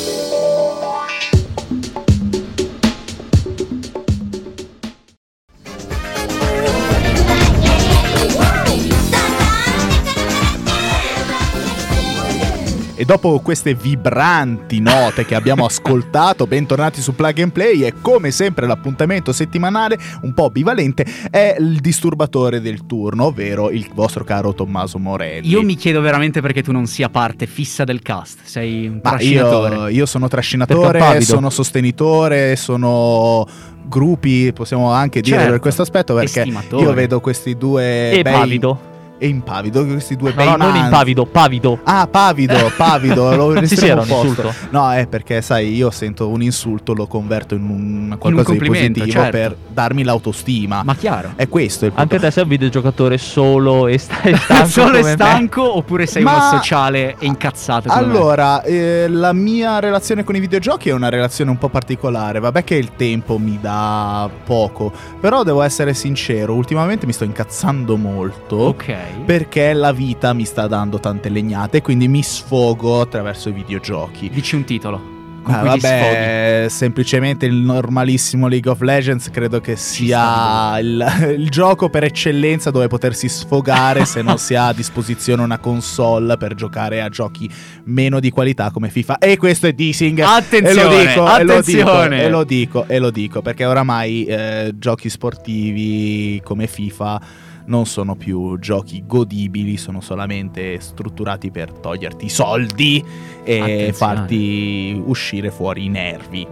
Dopo 13.06 13.38
queste 13.38 13.74
vibranti 13.74 14.80
note 14.80 15.24
che 15.24 15.36
abbiamo 15.36 15.64
ascoltato, 15.66 16.46
bentornati 16.46 17.00
su 17.00 17.14
Plug 17.14 17.38
and 17.38 17.52
Play 17.52 17.84
e 17.84 17.94
come 18.02 18.32
sempre 18.32 18.66
l'appuntamento 18.66 19.32
settimanale, 19.32 19.96
un 20.22 20.34
po' 20.34 20.50
bivalente, 20.50 21.06
è 21.30 21.56
il 21.58 21.78
disturbatore 21.78 22.60
del 22.60 22.84
turno, 22.84 23.26
ovvero 23.26 23.70
il 23.70 23.88
vostro 23.94 24.24
caro 24.24 24.52
Tommaso 24.54 24.98
Morelli. 24.98 25.48
Io 25.48 25.62
mi 25.62 25.76
chiedo 25.76 26.00
veramente 26.00 26.40
perché 26.40 26.62
tu 26.62 26.72
non 26.72 26.86
sia 26.86 27.08
parte 27.08 27.46
fissa 27.46 27.84
del 27.84 28.02
cast. 28.02 28.40
Sei 28.42 28.88
un 28.88 29.00
Ma 29.02 29.10
trascinatore. 29.10 29.76
io, 29.76 29.88
io 29.88 30.06
sono 30.06 30.26
trascinatore, 30.26 31.20
sono 31.20 31.48
sostenitore, 31.48 32.56
sono 32.56 33.46
gruppi, 33.84 34.52
possiamo 34.52 34.90
anche 34.90 35.20
dire 35.20 35.36
Certo. 35.36 35.50
per 35.52 35.60
questo 35.60 35.82
aspetto, 35.82 36.14
perché 36.14 36.40
Estimatore. 36.40 36.82
io 36.82 36.92
vedo 36.92 37.20
questi 37.20 37.56
due 37.56 38.10
e 38.10 38.22
bei... 38.22 38.32
pavido. 38.32 38.94
E 39.18 39.28
impavido. 39.28 39.84
Questi 39.84 40.16
due 40.16 40.30
No, 40.30 40.34
bei 40.34 40.46
no, 40.46 40.56
non 40.56 40.76
impavido, 40.76 41.24
pavido. 41.26 41.80
Ah, 41.84 42.06
pavido, 42.06 42.72
pavido, 42.76 43.34
lo 43.34 43.54
Sì, 43.66 43.76
sì, 43.76 43.86
era 43.86 44.00
un 44.02 44.08
insulto. 44.08 44.54
No, 44.70 44.92
è 44.92 45.06
perché, 45.06 45.42
sai, 45.42 45.74
io 45.74 45.90
sento 45.90 46.28
un 46.28 46.42
insulto, 46.42 46.92
lo 46.94 47.06
converto 47.06 47.54
in 47.54 47.62
un 47.62 48.16
qualcosa 48.18 48.52
di 48.52 48.58
complimento, 48.58 49.00
positivo 49.00 49.22
certo. 49.22 49.36
per 49.36 49.56
darmi 49.68 50.02
l'autostima. 50.02 50.82
Ma 50.84 50.94
chiaro. 50.94 51.32
È 51.36 51.48
questo 51.48 51.86
il 51.86 51.92
punto. 51.92 52.14
Anche 52.14 52.24
te 52.24 52.30
sei 52.30 52.42
un 52.42 52.48
videogiocatore 52.48 53.18
solo 53.18 53.86
e 53.86 53.98
stai 53.98 54.34
stanco 54.36 54.66
Solo 54.76 54.86
come 54.86 55.00
è 55.00 55.02
me? 55.02 55.12
stanco 55.12 55.76
oppure 55.76 56.06
sei 56.06 56.22
Ma- 56.22 56.36
uno 56.36 56.56
sociale 56.58 57.16
e 57.18 57.26
incazzato? 57.26 57.88
Allora, 57.90 58.62
eh, 58.62 59.06
la 59.08 59.32
mia 59.32 59.78
relazione 59.78 60.24
con 60.24 60.36
i 60.36 60.40
videogiochi 60.40 60.90
è 60.90 60.92
una 60.92 61.08
relazione 61.08 61.50
un 61.50 61.58
po' 61.58 61.68
particolare. 61.68 62.40
Vabbè 62.40 62.64
che 62.64 62.74
il 62.74 62.94
tempo 62.96 63.38
mi 63.38 63.58
dà 63.60 64.28
poco, 64.44 64.92
però 65.20 65.42
devo 65.42 65.62
essere 65.62 65.94
sincero, 65.94 66.54
ultimamente 66.54 67.06
mi 67.06 67.12
sto 67.12 67.24
incazzando 67.24 67.96
molto. 67.96 68.56
Ok. 68.56 69.05
Perché 69.24 69.72
la 69.72 69.92
vita 69.92 70.32
mi 70.32 70.44
sta 70.44 70.66
dando 70.66 71.00
tante 71.00 71.28
legnate, 71.28 71.82
quindi 71.82 72.08
mi 72.08 72.22
sfogo 72.22 73.00
attraverso 73.00 73.48
i 73.48 73.52
videogiochi. 73.52 74.30
Dici 74.30 74.54
un 74.54 74.64
titolo. 74.64 75.14
Ah, 75.48 75.62
vabbè, 75.62 76.66
semplicemente 76.68 77.46
il 77.46 77.54
normalissimo 77.54 78.48
League 78.48 78.68
of 78.68 78.80
Legends 78.80 79.30
credo 79.30 79.60
che 79.60 79.76
sia 79.76 80.76
il, 80.80 81.06
il 81.38 81.48
gioco 81.50 81.88
per 81.88 82.02
eccellenza 82.02 82.72
dove 82.72 82.88
potersi 82.88 83.28
sfogare 83.28 84.04
se 84.06 84.22
non 84.22 84.38
si 84.38 84.56
ha 84.56 84.68
a 84.68 84.72
disposizione 84.72 85.42
una 85.42 85.58
console 85.58 86.36
per 86.36 86.54
giocare 86.54 87.00
a 87.00 87.08
giochi 87.08 87.48
meno 87.84 88.18
di 88.18 88.30
qualità 88.30 88.72
come 88.72 88.88
FIFA. 88.88 89.18
E 89.18 89.36
questo 89.36 89.68
è 89.68 89.72
dissing. 89.72 90.18
Attenzione, 90.18 90.80
e 90.80 90.82
lo 90.82 90.88
dico, 90.88 91.36
e 91.36 91.44
lo 91.44 91.60
dico, 91.60 91.90
attenzione. 91.90 92.22
e 92.22 92.28
lo 92.28 92.44
dico, 92.44 92.84
e 92.88 92.98
lo 92.98 93.10
dico, 93.10 93.42
perché 93.42 93.64
oramai 93.64 94.24
eh, 94.24 94.74
giochi 94.76 95.08
sportivi 95.08 96.40
come 96.42 96.66
FIFA 96.66 97.20
non 97.66 97.86
sono 97.86 98.14
più 98.14 98.58
giochi 98.58 99.02
godibili, 99.06 99.76
sono 99.76 100.00
solamente 100.00 100.78
strutturati 100.80 101.50
per 101.50 101.72
toglierti 101.72 102.24
i 102.26 102.28
soldi 102.28 103.04
e 103.44 103.58
Attenzione. 103.60 103.92
farti 103.92 105.02
uscire 105.04 105.50
fuori 105.50 105.84
i 105.84 105.88
nervi. 105.88 106.46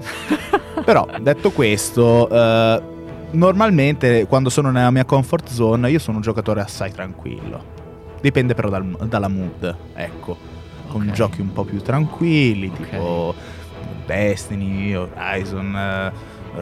Però, 0.85 1.07
detto 1.21 1.51
questo, 1.51 2.29
eh, 2.29 2.83
normalmente 3.33 4.27
quando 4.27 4.51
sono 4.51 4.71
nella 4.71 4.91
mia 4.91 5.05
comfort 5.05 5.49
zone 5.51 5.91
io 5.91 5.99
sono 5.99 6.17
un 6.19 6.23
giocatore 6.23 6.61
assai 6.61 6.93
tranquillo. 6.93 7.73
Dipende 8.21 8.55
però 8.55 8.69
dal- 8.71 8.97
dalla 9.09 9.29
mood, 9.29 9.77
ecco. 9.95 10.37
Con 10.89 11.07
Ok. 11.09 11.13
giochi 11.13 11.41
un 11.41 11.53
po' 11.53 11.65
più 11.65 11.81
tranquilli, 11.81 12.69
Ok. 12.69 12.77
tipo 12.91 13.35
Destiny, 14.07 14.95
Horizon, 14.95 15.75
eh, 15.77 16.13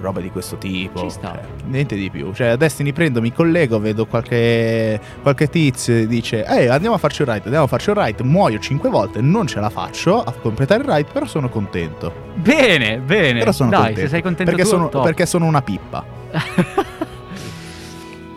roba 0.01 0.21
di 0.21 0.31
questo 0.31 0.57
tipo. 0.57 1.01
Ci 1.01 1.11
sta. 1.11 1.33
Cioè, 1.33 1.43
niente 1.67 1.95
di 1.95 2.11
più. 2.11 2.33
Cioè, 2.33 2.49
a 2.49 2.57
Destiny 2.57 2.93
prendo, 2.93 3.21
mi 3.21 3.33
collego, 3.33 3.79
vedo 3.79 4.07
qualche, 4.07 5.01
qualche 5.23 5.49
tizio 5.49 5.95
e 5.95 6.07
dice: 6.07 6.45
Ehi, 6.45 6.69
andiamo 6.69 6.95
a 6.95 6.99
farci 6.99 7.23
un 7.23 7.29
ride, 7.29 7.45
andiamo 7.45 7.65
a 7.65 7.69
farci 7.69 7.91
un 7.91 8.03
ride. 8.05 8.23
Muoio 8.23 8.59
5 8.59 8.89
volte, 8.91 9.21
non 9.21 9.47
ce 9.47 9.61
la 9.61 9.71
faccio 9.71 10.23
a 10.23 10.33
completare 10.33 10.83
il 10.83 10.89
ride, 10.89 11.09
però 11.13 11.27
sono 11.27 11.49
contento. 11.49 12.13
Bene, 12.35 12.99
bene. 12.99 13.39
Però 13.41 13.53
sono 13.53 13.71
Dai, 13.71 13.79
contento. 13.79 14.01
se 14.03 14.09
sei 14.09 14.23
contento 14.23 14.51
perché 14.51 14.65
tu, 14.65 14.77
sono, 14.77 14.89
perché 14.89 15.27
sono 15.27 15.47
una 15.47 15.63
pippa. 15.63 16.05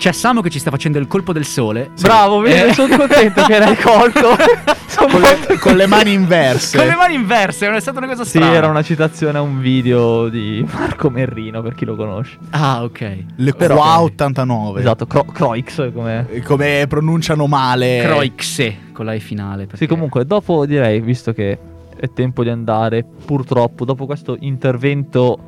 C'è 0.05 0.11
Samu 0.11 0.41
che 0.41 0.51
ci 0.51 0.59
sta 0.59 0.69
facendo 0.69 0.99
il 0.99 1.07
colpo 1.07 1.33
del 1.33 1.45
sole. 1.45 1.89
Bravo, 1.99 2.39
vedi, 2.39 2.69
Eh. 2.69 2.73
sono 2.75 2.95
contento 2.95 3.41
che 3.41 3.57
l'hai 3.57 3.75
colto. 3.75 4.35
Con 4.95 5.09
molto- 5.19 5.51
le, 5.51 5.57
con 5.57 5.75
le 5.75 5.87
mani 5.87 6.13
inverse. 6.13 6.77
Con 6.77 6.85
le 6.85 6.93
mani 6.95 7.15
inverse, 7.15 7.65
non 7.65 7.73
è 7.75 7.79
stata 7.79 7.97
una 7.97 8.05
cosa 8.07 8.23
Sì, 8.23 8.37
strana. 8.37 8.53
era 8.53 8.67
una 8.67 8.83
citazione 8.83 9.39
a 9.39 9.41
un 9.41 9.59
video 9.59 10.29
di 10.29 10.63
Marco 10.71 11.09
Merrino, 11.09 11.63
per 11.63 11.73
chi 11.73 11.85
lo 11.85 11.95
conosce. 11.95 12.37
Ah, 12.51 12.83
ok. 12.83 13.17
Le 13.37 13.53
Però- 13.53 13.77
qua 13.77 13.99
89. 14.03 14.79
Esatto, 14.79 15.07
Cro- 15.07 15.25
Croix, 15.25 15.91
come... 15.91 16.27
Come 16.43 16.85
pronunciano 16.87 17.47
male. 17.47 18.01
Croixe 18.03 18.77
con 18.93 19.05
la 19.05 19.13
E 19.15 19.19
finale. 19.19 19.63
Sì, 19.63 19.67
perché- 19.69 19.87
comunque, 19.87 20.23
dopo 20.27 20.67
direi, 20.67 21.01
visto 21.01 21.33
che 21.33 21.57
è 21.99 22.13
tempo 22.13 22.43
di 22.43 22.49
andare, 22.49 23.03
purtroppo, 23.25 23.85
dopo 23.85 24.05
questo 24.05 24.37
intervento 24.39 25.39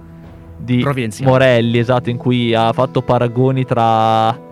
di. 0.58 0.84
Morelli, 1.22 1.78
esatto, 1.78 2.10
in 2.10 2.18
cui 2.18 2.56
ha 2.56 2.74
fatto 2.74 3.04
paragoni 3.04 3.64
tra... 3.64 4.46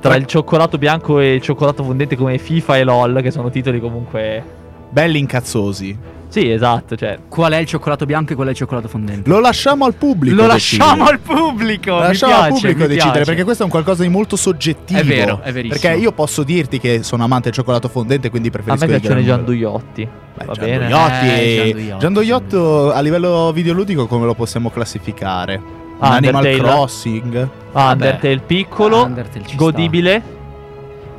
Tra 0.00 0.14
il 0.14 0.26
cioccolato 0.26 0.78
bianco 0.78 1.18
e 1.18 1.34
il 1.34 1.40
cioccolato 1.40 1.82
fondente 1.82 2.16
come 2.16 2.38
FIFA 2.38 2.76
e 2.76 2.84
LOL, 2.84 3.20
che 3.20 3.30
sono 3.30 3.50
titoli 3.50 3.80
comunque... 3.80 4.56
Belli 4.90 5.18
incazzosi. 5.18 6.16
Sì, 6.28 6.50
esatto, 6.50 6.94
cioè... 6.94 7.18
Qual 7.28 7.52
è 7.52 7.56
il 7.56 7.66
cioccolato 7.66 8.04
bianco 8.04 8.32
e 8.32 8.34
qual 8.36 8.48
è 8.48 8.50
il 8.50 8.56
cioccolato 8.56 8.86
fondente? 8.86 9.28
Lo 9.28 9.40
lasciamo 9.40 9.86
al 9.86 9.94
pubblico. 9.94 10.36
Lo 10.36 10.46
decidere. 10.46 10.86
lasciamo 10.86 11.10
al 11.10 11.18
pubblico. 11.18 11.90
Lo 11.90 11.98
lasciamo 12.00 12.32
piace, 12.34 12.46
al 12.46 12.52
pubblico 12.52 12.78
decidere 12.86 13.10
piace. 13.10 13.24
perché 13.24 13.44
questo 13.44 13.62
è 13.62 13.64
un 13.64 13.72
qualcosa 13.72 14.02
di 14.02 14.08
molto 14.08 14.36
soggettivo. 14.36 15.00
È 15.00 15.04
vero, 15.04 15.40
è 15.42 15.52
verissimo. 15.52 15.80
Perché 15.80 15.98
io 15.98 16.12
posso 16.12 16.42
dirti 16.42 16.78
che 16.78 17.02
sono 17.02 17.24
amante 17.24 17.44
del 17.44 17.54
cioccolato 17.54 17.88
fondente, 17.88 18.30
quindi 18.30 18.48
A 18.48 18.50
preferisco 18.52 18.86
me 18.86 18.98
piacciono 18.98 19.20
i 19.20 19.24
gianduiotti. 19.24 20.08
Beh, 20.36 20.44
Va 20.44 20.52
Gian 20.52 20.64
bene? 20.64 20.86
Eh, 20.86 20.88
Gian 20.88 21.72
Duiotti. 21.72 21.98
Gian 21.98 22.12
Duiotti, 22.12 22.56
a 22.94 23.00
livello 23.00 23.50
videoludico 23.52 24.06
come 24.06 24.26
lo 24.26 24.34
possiamo 24.34 24.70
classificare? 24.70 25.86
Animal 25.98 26.44
Undertale. 26.44 26.58
Crossing? 26.58 27.36
Ah, 27.36 27.48
Vabbè. 27.72 27.92
Undertale 27.92 28.38
piccolo, 28.38 29.04
Undertale 29.04 29.44
godibile 29.54 30.22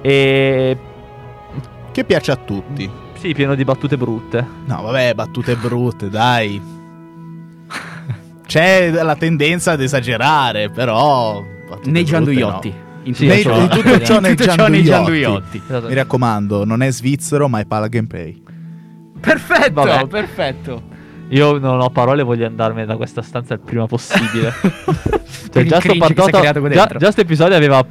e... 0.02 0.78
Che 1.92 2.04
piace 2.06 2.32
a 2.32 2.36
tutti. 2.38 2.90
Sì, 3.16 3.34
pieno 3.34 3.56
di 3.56 3.66
battute 3.66 3.98
brutte. 3.98 4.46
No, 4.66 4.82
vabbè, 4.84 5.14
battute 5.14 5.56
brutte, 5.56 6.10
dai. 6.10 6.62
C'è 8.46 8.90
la 8.92 9.16
tendenza 9.16 9.72
ad 9.74 9.82
esagerare, 9.82 10.70
però... 10.70 11.44
Nei 11.84 12.04
gianduiotti. 12.06 12.70
no. 12.70 12.88
In 13.04 13.16
Nei- 13.20 13.44
tutto 13.44 13.60
in 13.60 13.70
ciò. 13.70 13.76
tutto 13.78 14.00
ciò 14.06 14.20
nei 14.20 14.36
nei 14.36 14.84
gianduiotti. 14.84 14.84
gianduiotti. 14.84 15.62
Mi 15.88 15.94
raccomando, 15.94 16.66
non 16.66 16.82
è 16.82 16.92
svizzero, 16.92 17.48
ma 17.48 17.60
è 17.60 17.66
pala 17.66 17.88
gameplay. 17.88 18.42
Perfetto, 19.20 19.72
Vabbè. 19.74 20.08
perfetto. 20.08 20.82
Io 21.30 21.58
non 21.60 21.80
ho 21.80 21.90
parole, 21.90 22.24
voglio 22.24 22.46
andarmene 22.48 22.86
da 22.86 22.96
questa 22.96 23.22
stanza 23.22 23.54
il 23.54 23.60
prima 23.60 23.86
possibile. 23.86 24.52
cioè, 25.52 25.64
già 25.64 25.80
sto 25.80 25.96
partito, 25.98 26.30
già, 26.70 26.86
già 26.98 27.12
sto 27.12 27.22
episodio 27.22 27.56
aveva 27.56 27.86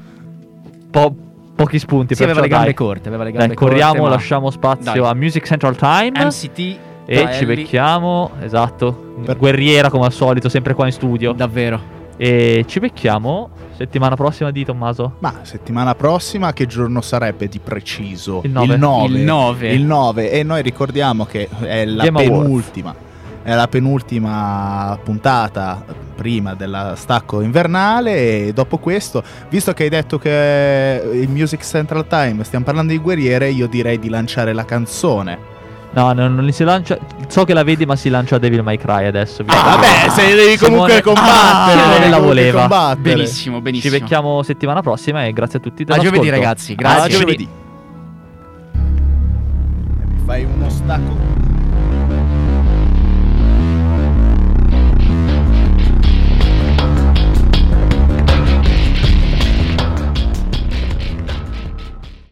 po- 0.90 1.14
pochi 1.54 1.78
spunti. 1.78 2.14
Sì, 2.14 2.24
aveva 2.24 2.40
le 2.40 2.48
gambe 2.48 2.64
dai. 2.66 2.74
corte, 2.74 3.08
aveva 3.08 3.24
le 3.24 3.30
gambe 3.30 3.46
Dai, 3.48 3.56
corriamo, 3.56 3.92
corte, 3.92 4.08
ma- 4.08 4.14
lasciamo 4.14 4.50
spazio 4.50 5.02
Dai. 5.02 5.10
a 5.10 5.14
Music 5.14 5.46
Central 5.46 5.76
Time. 5.76 6.12
MCT 6.14 6.78
e 7.06 7.24
da 7.24 7.32
ci 7.32 7.46
becchiamo, 7.46 8.32
esatto. 8.40 9.14
Per- 9.24 9.36
Guerriera 9.36 9.88
come 9.88 10.06
al 10.06 10.12
solito, 10.12 10.48
sempre 10.48 10.74
qua 10.74 10.86
in 10.86 10.92
studio. 10.92 11.32
Davvero. 11.32 11.96
E 12.16 12.64
ci 12.66 12.80
becchiamo 12.80 13.50
settimana 13.76 14.16
prossima 14.16 14.50
di 14.50 14.64
Tommaso. 14.64 15.14
Ma 15.20 15.32
settimana 15.42 15.94
prossima 15.94 16.52
che 16.52 16.66
giorno 16.66 17.00
sarebbe 17.00 17.46
di 17.46 17.60
preciso? 17.60 18.40
Il 18.42 18.50
nove. 18.50 18.74
Il 18.74 18.80
9. 18.80 19.06
Il 19.06 19.24
9. 19.24 19.72
Il 19.72 19.82
9. 19.84 20.30
E 20.32 20.42
noi 20.42 20.62
ricordiamo 20.62 21.24
che 21.24 21.48
è 21.60 21.84
la 21.84 22.02
Game 22.02 22.24
Awards. 22.24 22.72
È 23.48 23.54
la 23.54 23.66
penultima 23.66 24.98
puntata 25.02 25.82
prima 26.14 26.52
della 26.52 26.92
stacco 26.96 27.40
invernale 27.40 28.48
e 28.48 28.52
dopo 28.52 28.76
questo, 28.76 29.22
visto 29.48 29.72
che 29.72 29.84
hai 29.84 29.88
detto 29.88 30.18
che 30.18 31.00
il 31.14 31.30
Music 31.30 31.64
Central 31.64 32.06
Time 32.06 32.44
stiamo 32.44 32.66
parlando 32.66 32.92
di 32.92 32.98
guerriere, 32.98 33.48
io 33.48 33.66
direi 33.66 33.98
di 33.98 34.10
lanciare 34.10 34.52
la 34.52 34.66
canzone. 34.66 35.38
No, 35.92 36.12
no, 36.12 36.28
non 36.28 36.52
si 36.52 36.62
lancia. 36.62 36.98
So 37.28 37.44
che 37.46 37.54
la 37.54 37.62
vedi, 37.64 37.86
ma 37.86 37.96
si 37.96 38.10
lancia 38.10 38.36
Devil 38.36 38.62
May 38.62 38.76
Cry 38.76 39.06
adesso. 39.06 39.42
Ah, 39.46 39.76
vabbè, 39.76 40.10
se 40.10 40.34
devi 40.34 40.58
comunque 40.58 40.96
Simone- 40.96 41.00
combattere, 41.00 41.80
Simone 41.80 41.98
devi 42.00 42.10
la 42.10 42.18
voleva. 42.18 42.60
combattere. 42.60 43.14
Benissimo, 43.14 43.56
Ci 43.56 43.62
benissimo. 43.62 43.98
becchiamo 43.98 44.42
settimana 44.42 44.82
prossima 44.82 45.24
e 45.24 45.32
grazie 45.32 45.58
a 45.58 45.62
tutti 45.62 45.86
A 45.88 45.96
giovedì, 45.96 46.28
ragazzi. 46.28 46.74
Grazie. 46.74 47.00
A 47.00 47.08
giovedì. 47.18 47.48
giovedì. 47.48 47.48
Mi 50.04 50.22
fai 50.26 50.44
uno 50.44 50.68
stacco 50.68 51.16